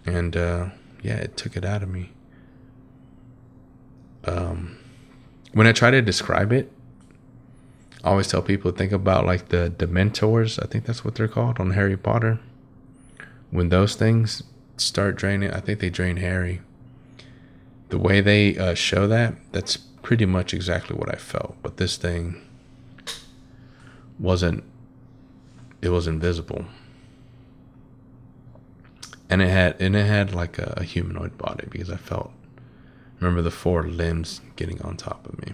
And, 0.06 0.36
uh, 0.36 0.70
yeah, 1.02 1.16
it 1.16 1.38
took 1.38 1.56
it 1.58 1.66
out 1.66 1.84
of 1.84 1.90
me 1.90 2.12
um, 4.26 4.78
when 5.54 5.68
I 5.68 5.72
try 5.72 5.92
to 5.92 6.02
describe 6.02 6.52
it, 6.52 6.72
I 8.04 8.10
always 8.10 8.28
tell 8.28 8.42
people 8.42 8.72
think 8.72 8.92
about 8.92 9.26
like 9.26 9.50
the 9.50 9.74
Dementors. 9.78 10.62
I 10.62 10.68
think 10.68 10.86
that's 10.86 11.06
what 11.06 11.16
they're 11.16 11.28
called 11.28 11.60
on 11.60 11.72
Harry 11.72 11.96
Potter. 11.96 12.40
When 13.50 13.70
those 13.70 13.96
things 13.96 14.44
start 14.78 15.16
draining, 15.16 15.52
I 15.52 15.60
think 15.60 15.80
they 15.80 15.90
drain 15.90 16.18
Harry. 16.18 16.62
The 17.90 17.98
way 17.98 18.20
they 18.20 18.58
uh, 18.58 18.74
show 18.74 19.08
that, 19.08 19.36
that's 19.52 19.78
pretty 19.78 20.26
much 20.26 20.54
exactly 20.54 20.98
what 20.98 21.14
I 21.14 21.18
felt. 21.18 21.56
But 21.62 21.78
this 21.78 21.96
thing 21.96 22.42
wasn't. 24.20 24.64
It 25.82 25.90
was 25.90 26.08
invisible, 26.08 26.66
and 29.30 29.42
it 29.42 29.50
had 29.50 29.82
and 29.82 29.96
it 29.96 30.06
had 30.06 30.34
like 30.34 30.58
a, 30.58 30.74
a 30.78 30.84
humanoid 30.84 31.38
body 31.38 31.68
because 31.70 31.90
I 31.90 31.98
felt 31.98 32.32
remember 33.20 33.42
the 33.42 33.52
four 33.52 33.84
limbs 33.84 34.40
getting 34.56 34.82
on 34.82 34.96
top 34.96 35.28
of 35.28 35.40
me. 35.46 35.54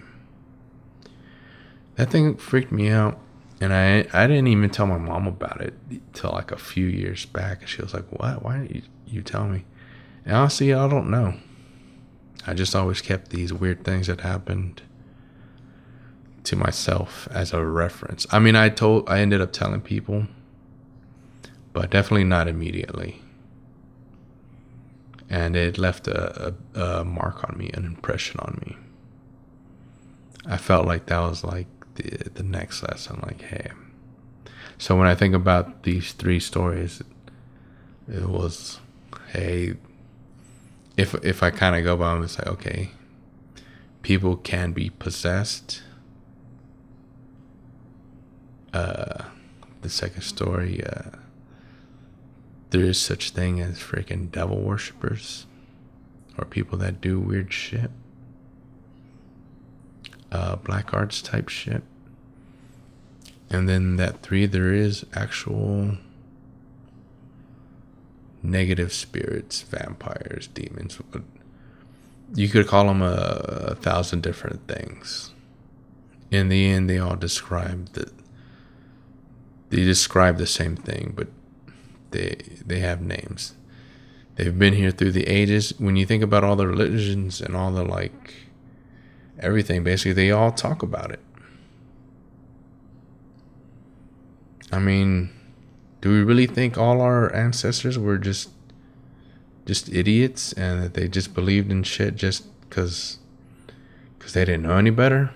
That 2.00 2.10
thing 2.10 2.36
freaked 2.36 2.72
me 2.72 2.88
out. 2.88 3.18
And 3.60 3.74
I 3.74 4.06
I 4.14 4.26
didn't 4.26 4.46
even 4.46 4.70
tell 4.70 4.86
my 4.86 4.96
mom 4.96 5.26
about 5.26 5.60
it 5.60 5.74
till 6.14 6.30
like 6.30 6.50
a 6.50 6.56
few 6.56 6.86
years 6.86 7.26
back. 7.26 7.60
And 7.60 7.68
she 7.68 7.82
was 7.82 7.92
like, 7.92 8.06
What? 8.08 8.42
Why 8.42 8.56
didn't 8.56 8.74
you, 8.74 8.82
you 9.06 9.22
tell 9.22 9.46
me? 9.46 9.66
And 10.24 10.34
honestly, 10.34 10.72
I 10.72 10.88
don't 10.88 11.10
know. 11.10 11.34
I 12.46 12.54
just 12.54 12.74
always 12.74 13.02
kept 13.02 13.28
these 13.28 13.52
weird 13.52 13.84
things 13.84 14.06
that 14.06 14.22
happened 14.22 14.80
to 16.44 16.56
myself 16.56 17.28
as 17.30 17.52
a 17.52 17.62
reference. 17.62 18.26
I 18.30 18.38
mean, 18.38 18.56
I 18.56 18.70
told, 18.70 19.06
I 19.06 19.20
ended 19.20 19.42
up 19.42 19.52
telling 19.52 19.82
people, 19.82 20.26
but 21.74 21.90
definitely 21.90 22.24
not 22.24 22.48
immediately 22.48 23.20
and 25.28 25.54
it 25.54 25.76
left 25.76 26.08
a, 26.08 26.54
a, 26.74 26.80
a, 26.80 27.04
mark 27.04 27.44
on 27.48 27.56
me, 27.56 27.70
an 27.74 27.84
impression 27.84 28.40
on 28.40 28.58
me. 28.66 28.76
I 30.46 30.56
felt 30.56 30.86
like 30.86 31.06
that 31.06 31.20
was 31.20 31.44
like 31.44 31.68
the 32.00 32.30
the 32.30 32.42
next 32.42 32.82
lesson. 32.82 33.20
Like, 33.22 33.42
hey. 33.42 33.70
So 34.78 34.96
when 34.96 35.06
I 35.06 35.14
think 35.14 35.34
about 35.34 35.82
these 35.82 36.12
three 36.12 36.40
stories, 36.40 37.02
it 38.08 38.28
was, 38.28 38.80
hey. 39.32 39.74
If 40.96 41.14
if 41.24 41.42
I 41.42 41.50
kind 41.50 41.76
of 41.76 41.84
go 41.84 41.96
by 41.96 42.14
them, 42.14 42.24
it's 42.24 42.38
like 42.38 42.48
okay, 42.48 42.90
people 44.02 44.36
can 44.36 44.72
be 44.72 44.90
possessed. 44.90 45.82
Uh, 48.72 49.24
the 49.82 49.88
second 49.88 50.22
story. 50.22 50.82
Uh, 50.84 51.16
there 52.70 52.82
is 52.82 53.00
such 53.00 53.30
thing 53.30 53.60
as 53.60 53.78
freaking 53.78 54.30
devil 54.30 54.60
worshippers 54.60 55.46
or 56.38 56.44
people 56.44 56.78
that 56.78 57.00
do 57.00 57.18
weird 57.18 57.52
shit. 57.52 57.90
Uh, 60.30 60.56
black 60.56 60.94
arts 60.94 61.20
type 61.20 61.48
shit. 61.48 61.82
And 63.50 63.68
then 63.68 63.96
that 63.96 64.22
three, 64.22 64.46
there 64.46 64.72
is 64.72 65.04
actual 65.12 65.98
negative 68.42 68.92
spirits, 68.92 69.62
vampires, 69.62 70.46
demons. 70.46 70.98
You 72.34 72.48
could 72.48 72.68
call 72.68 72.86
them 72.86 73.02
a, 73.02 73.72
a 73.72 73.74
thousand 73.74 74.22
different 74.22 74.66
things. 74.68 75.32
In 76.30 76.48
the 76.48 76.70
end, 76.70 76.88
they 76.88 76.98
all 76.98 77.16
describe 77.16 77.92
the. 77.92 78.10
They 79.70 79.84
describe 79.84 80.38
the 80.38 80.46
same 80.46 80.76
thing, 80.76 81.12
but 81.16 81.28
they 82.12 82.36
they 82.64 82.80
have 82.80 83.00
names. 83.00 83.54
They've 84.36 84.56
been 84.56 84.74
here 84.74 84.90
through 84.90 85.12
the 85.12 85.26
ages. 85.26 85.74
When 85.78 85.96
you 85.96 86.06
think 86.06 86.22
about 86.22 86.44
all 86.44 86.56
the 86.56 86.66
religions 86.66 87.40
and 87.40 87.56
all 87.56 87.72
the 87.72 87.84
like 87.84 88.34
everything, 89.38 89.84
basically 89.84 90.12
they 90.12 90.30
all 90.30 90.52
talk 90.52 90.82
about 90.82 91.10
it. 91.10 91.20
I 94.72 94.78
mean, 94.78 95.30
do 96.00 96.10
we 96.10 96.22
really 96.22 96.46
think 96.46 96.78
all 96.78 97.00
our 97.00 97.34
ancestors 97.34 97.98
were 97.98 98.18
just 98.18 98.50
just 99.66 99.88
idiots 99.92 100.52
and 100.54 100.82
that 100.82 100.94
they 100.94 101.06
just 101.06 101.34
believed 101.34 101.70
in 101.70 101.82
shit 101.82 102.16
just 102.16 102.44
cuz 102.70 103.18
cuz 104.18 104.32
they 104.32 104.44
didn't 104.44 104.62
know 104.62 104.76
any 104.76 104.90
better? 104.90 105.30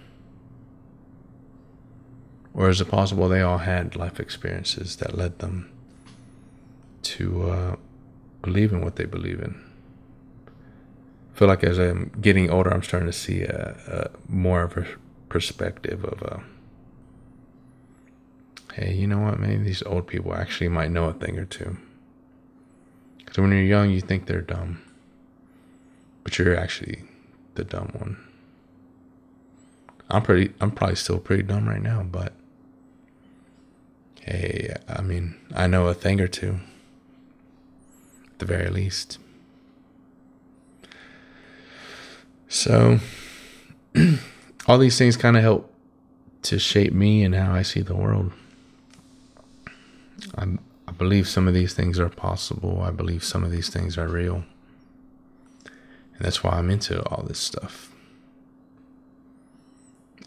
Or 2.52 2.70
is 2.70 2.80
it 2.80 2.88
possible 2.88 3.28
they 3.28 3.42
all 3.42 3.58
had 3.58 3.96
life 3.96 4.20
experiences 4.20 4.96
that 4.96 5.18
led 5.18 5.40
them 5.40 5.70
to 7.04 7.50
uh, 7.50 7.76
believe 8.42 8.72
in 8.72 8.80
what 8.80 8.96
they 8.96 9.04
believe 9.04 9.40
in. 9.40 9.60
I 10.46 11.38
feel 11.38 11.48
like 11.48 11.64
as 11.64 11.78
I'm 11.78 12.12
getting 12.20 12.50
older, 12.50 12.72
I'm 12.72 12.82
starting 12.82 13.08
to 13.08 13.12
see 13.12 13.42
a, 13.42 13.76
a 13.88 14.32
more 14.32 14.62
of 14.62 14.76
a 14.76 14.86
perspective 15.28 16.04
of, 16.04 16.22
uh, 16.22 16.42
hey, 18.74 18.92
you 18.92 19.06
know 19.06 19.20
what? 19.20 19.38
Maybe 19.38 19.62
these 19.62 19.82
old 19.84 20.08
people 20.08 20.34
actually 20.34 20.68
might 20.68 20.90
know 20.90 21.04
a 21.04 21.12
thing 21.12 21.38
or 21.38 21.44
two. 21.44 21.76
Because 23.18 23.38
when 23.38 23.52
you're 23.52 23.62
young, 23.62 23.90
you 23.90 24.00
think 24.00 24.26
they're 24.26 24.40
dumb, 24.40 24.82
but 26.24 26.38
you're 26.38 26.56
actually 26.56 27.04
the 27.54 27.64
dumb 27.64 27.90
one. 27.96 28.16
I'm 30.10 30.22
pretty. 30.22 30.52
I'm 30.60 30.70
probably 30.70 30.96
still 30.96 31.18
pretty 31.18 31.44
dumb 31.44 31.68
right 31.68 31.80
now, 31.80 32.02
but 32.02 32.32
hey, 34.20 34.74
I 34.88 35.02
mean, 35.02 35.36
I 35.54 35.66
know 35.66 35.86
a 35.86 35.94
thing 35.94 36.20
or 36.20 36.28
two 36.28 36.58
at 38.32 38.38
the 38.40 38.46
very 38.46 38.68
least. 38.68 39.18
So, 42.48 42.98
all 44.66 44.78
these 44.78 44.98
things 44.98 45.16
kind 45.16 45.36
of 45.36 45.42
help 45.42 45.72
to 46.42 46.58
shape 46.58 46.92
me 46.92 47.24
and 47.24 47.34
how 47.34 47.54
I 47.54 47.62
see 47.62 47.80
the 47.80 47.96
world. 47.96 48.32
I 50.36 50.46
I 50.86 50.92
believe 50.92 51.26
some 51.26 51.48
of 51.48 51.54
these 51.54 51.72
things 51.72 51.98
are 51.98 52.10
possible. 52.10 52.82
I 52.82 52.90
believe 52.90 53.24
some 53.24 53.42
of 53.42 53.50
these 53.50 53.70
things 53.70 53.96
are 53.96 54.06
real. 54.06 54.44
And 55.64 56.20
that's 56.20 56.44
why 56.44 56.52
I'm 56.52 56.70
into 56.70 57.02
all 57.08 57.22
this 57.24 57.38
stuff. 57.38 57.90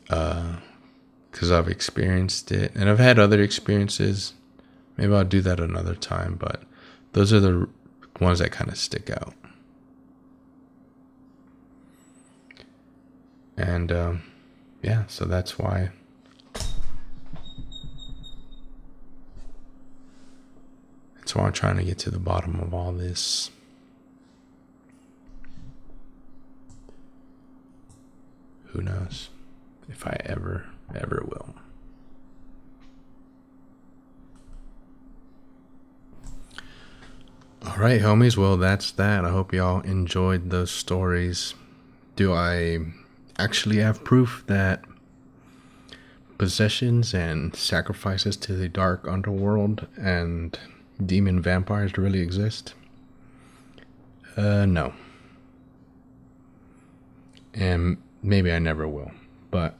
Because 0.05 1.51
uh, 1.51 1.57
I've 1.57 1.67
experienced 1.67 2.51
it 2.51 2.71
and 2.75 2.89
I've 2.89 2.99
had 2.99 3.19
other 3.19 3.41
experiences. 3.41 4.33
Maybe 4.97 5.13
I'll 5.13 5.23
do 5.23 5.41
that 5.41 5.59
another 5.59 5.95
time, 5.95 6.35
but 6.35 6.63
those 7.13 7.31
are 7.31 7.39
the 7.39 7.69
ones 8.19 8.39
that 8.39 8.51
kind 8.51 8.71
of 8.71 8.77
stick 8.77 9.09
out. 9.09 9.35
And 13.55 13.91
um, 13.91 14.23
yeah, 14.81 15.03
so 15.07 15.25
that's 15.25 15.57
why 15.57 15.89
So 21.27 21.41
I'm 21.41 21.51
trying 21.51 21.75
to 21.75 21.83
get 21.83 21.97
to 21.99 22.09
the 22.09 22.19
bottom 22.19 22.57
of 22.61 22.73
all 22.73 22.93
this. 22.93 23.51
Who 28.67 28.81
knows 28.81 29.29
if 29.89 30.07
I 30.07 30.17
ever, 30.23 30.67
ever 30.95 31.25
will. 31.27 31.53
All 37.65 37.75
right, 37.77 37.99
homies. 37.99 38.37
Well, 38.37 38.55
that's 38.55 38.91
that. 38.91 39.25
I 39.25 39.29
hope 39.29 39.53
y'all 39.53 39.81
enjoyed 39.81 40.49
those 40.49 40.71
stories. 40.71 41.55
Do 42.15 42.31
I 42.31 42.79
actually 43.37 43.79
have 43.79 44.05
proof 44.05 44.45
that 44.47 44.85
possessions 46.37 47.13
and 47.13 47.53
sacrifices 47.53 48.37
to 48.37 48.53
the 48.53 48.69
dark 48.69 49.05
underworld 49.05 49.87
and 49.97 50.57
demon 51.03 51.41
vampires 51.41 51.91
to 51.93 52.01
really 52.01 52.19
exist? 52.19 52.73
Uh, 54.35 54.65
no. 54.65 54.93
And 57.53 57.97
maybe 58.21 58.51
I 58.51 58.59
never 58.59 58.87
will, 58.87 59.11
but 59.49 59.75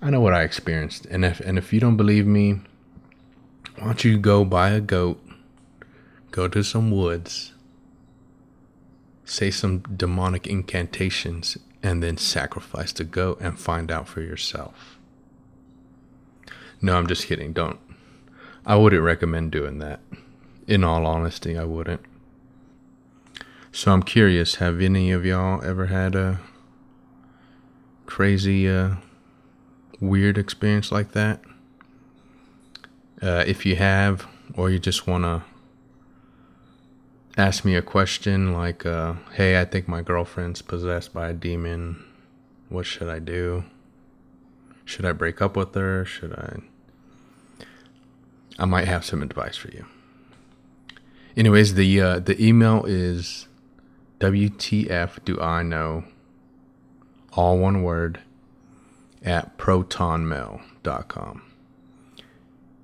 I 0.00 0.10
know 0.10 0.20
what 0.20 0.34
I 0.34 0.42
experienced. 0.42 1.06
And 1.06 1.24
if 1.24 1.40
and 1.40 1.58
if 1.58 1.72
you 1.72 1.80
don't 1.80 1.96
believe 1.96 2.26
me, 2.26 2.60
why 3.76 3.86
don't 3.86 4.04
you 4.04 4.18
go 4.18 4.44
buy 4.44 4.70
a 4.70 4.80
goat, 4.80 5.22
go 6.30 6.48
to 6.48 6.62
some 6.62 6.90
woods, 6.90 7.52
say 9.24 9.50
some 9.50 9.80
demonic 9.80 10.46
incantations, 10.46 11.58
and 11.82 12.02
then 12.02 12.16
sacrifice 12.16 12.92
the 12.92 13.04
goat 13.04 13.38
and 13.40 13.58
find 13.58 13.90
out 13.90 14.08
for 14.08 14.20
yourself. 14.22 14.98
No, 16.80 16.96
I'm 16.96 17.06
just 17.06 17.26
kidding. 17.26 17.52
Don't. 17.52 17.78
I 18.64 18.76
wouldn't 18.76 19.02
recommend 19.02 19.50
doing 19.50 19.78
that. 19.78 20.00
In 20.66 20.84
all 20.84 21.06
honesty, 21.06 21.58
I 21.58 21.64
wouldn't. 21.64 22.02
So 23.72 23.92
I'm 23.92 24.02
curious, 24.02 24.56
have 24.56 24.80
any 24.80 25.10
of 25.10 25.24
y'all 25.24 25.62
ever 25.64 25.86
had 25.86 26.14
a 26.14 26.40
crazy, 28.06 28.68
uh, 28.68 28.96
weird 30.00 30.38
experience 30.38 30.92
like 30.92 31.12
that? 31.12 31.40
Uh, 33.20 33.44
if 33.46 33.64
you 33.64 33.76
have, 33.76 34.26
or 34.54 34.68
you 34.70 34.78
just 34.78 35.06
want 35.06 35.24
to 35.24 35.42
ask 37.36 37.64
me 37.64 37.74
a 37.74 37.82
question 37.82 38.52
like, 38.52 38.84
uh, 38.84 39.14
hey, 39.32 39.60
I 39.60 39.64
think 39.64 39.88
my 39.88 40.02
girlfriend's 40.02 40.60
possessed 40.60 41.14
by 41.14 41.30
a 41.30 41.32
demon. 41.32 42.04
What 42.68 42.84
should 42.86 43.08
I 43.08 43.18
do? 43.18 43.64
Should 44.84 45.04
I 45.04 45.12
break 45.12 45.40
up 45.40 45.56
with 45.56 45.74
her? 45.74 46.04
Should 46.04 46.34
I? 46.34 46.71
I 48.58 48.64
might 48.64 48.88
have 48.88 49.04
some 49.04 49.22
advice 49.22 49.56
for 49.56 49.70
you. 49.70 49.86
Anyways, 51.36 51.74
the 51.74 52.00
uh, 52.00 52.18
the 52.18 52.42
email 52.42 52.84
is 52.84 53.48
WTF 54.20 55.24
do 55.24 55.40
I 55.40 55.62
know 55.62 56.04
all 57.32 57.58
one 57.58 57.82
word 57.82 58.20
at 59.24 59.56
protonmail.com. 59.56 61.42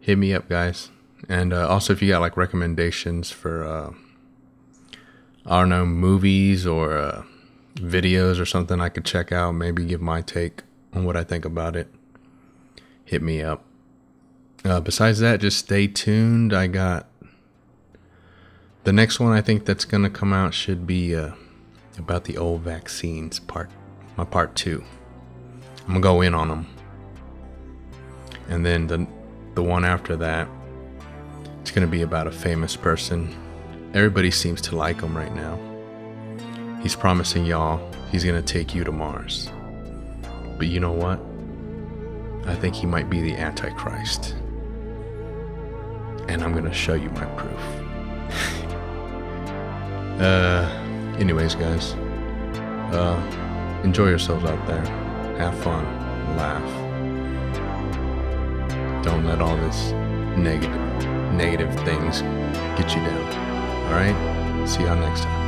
Hit 0.00 0.18
me 0.18 0.32
up, 0.32 0.48
guys. 0.48 0.90
And 1.28 1.52
uh, 1.52 1.68
also, 1.68 1.92
if 1.92 2.00
you 2.00 2.08
got 2.08 2.20
like 2.20 2.36
recommendations 2.36 3.30
for, 3.30 3.64
uh, 3.64 3.92
I 5.44 5.60
don't 5.60 5.68
know, 5.68 5.84
movies 5.84 6.66
or 6.66 6.96
uh, 6.96 7.24
videos 7.74 8.40
or 8.40 8.46
something 8.46 8.80
I 8.80 8.88
could 8.88 9.04
check 9.04 9.32
out, 9.32 9.52
maybe 9.52 9.84
give 9.84 10.00
my 10.00 10.22
take 10.22 10.62
on 10.94 11.04
what 11.04 11.16
I 11.16 11.24
think 11.24 11.44
about 11.44 11.76
it, 11.76 11.92
hit 13.04 13.22
me 13.22 13.42
up. 13.42 13.64
Uh, 14.64 14.80
besides 14.80 15.18
that, 15.20 15.40
just 15.40 15.58
stay 15.58 15.86
tuned. 15.86 16.52
I 16.52 16.66
got 16.66 17.06
the 18.84 18.92
next 18.92 19.20
one 19.20 19.32
I 19.32 19.40
think 19.40 19.64
that's 19.64 19.84
going 19.84 20.02
to 20.02 20.10
come 20.10 20.32
out 20.32 20.54
should 20.54 20.86
be 20.86 21.14
uh, 21.14 21.32
about 21.98 22.24
the 22.24 22.36
old 22.36 22.62
vaccines 22.62 23.38
part 23.38 23.70
my 24.18 24.24
part 24.24 24.54
two. 24.56 24.84
I'm 25.82 25.94
gonna 25.94 26.00
go 26.00 26.20
in 26.20 26.34
on 26.34 26.48
them, 26.48 26.66
and 28.48 28.66
then 28.66 28.88
the 28.88 29.06
the 29.54 29.62
one 29.62 29.84
after 29.84 30.16
that, 30.16 30.48
it's 31.60 31.70
gonna 31.70 31.86
be 31.86 32.02
about 32.02 32.26
a 32.26 32.32
famous 32.32 32.76
person. 32.76 33.34
Everybody 33.94 34.30
seems 34.32 34.60
to 34.62 34.76
like 34.76 35.00
him 35.00 35.16
right 35.16 35.34
now. 35.34 35.58
He's 36.82 36.96
promising 36.96 37.46
y'all 37.46 37.80
he's 38.10 38.24
gonna 38.24 38.42
take 38.42 38.74
you 38.74 38.82
to 38.84 38.92
Mars. 38.92 39.50
But 40.58 40.66
you 40.66 40.80
know 40.80 40.92
what? 40.92 41.20
I 42.50 42.56
think 42.56 42.74
he 42.74 42.86
might 42.86 43.08
be 43.08 43.20
the 43.20 43.36
Antichrist. 43.36 44.34
And 46.28 46.42
I'm 46.42 46.52
gonna 46.52 46.72
show 46.72 46.94
you 46.94 47.10
my 47.10 47.24
proof. 47.36 47.60
uh, 50.20 50.68
anyways, 51.18 51.54
guys. 51.54 51.94
Uh, 52.92 53.20
Enjoy 53.84 54.08
yourselves 54.08 54.44
out 54.44 54.66
there. 54.66 54.84
Have 55.38 55.56
fun. 55.60 55.84
Laugh. 56.36 56.62
Don't 59.04 59.24
let 59.24 59.40
all 59.40 59.56
this 59.56 59.92
negative 60.36 60.76
negative 61.32 61.72
things 61.84 62.22
get 62.76 62.92
you 62.94 63.00
down. 63.02 63.24
Alright? 63.86 64.68
See 64.68 64.82
y'all 64.82 64.96
next 64.96 65.22
time. 65.22 65.47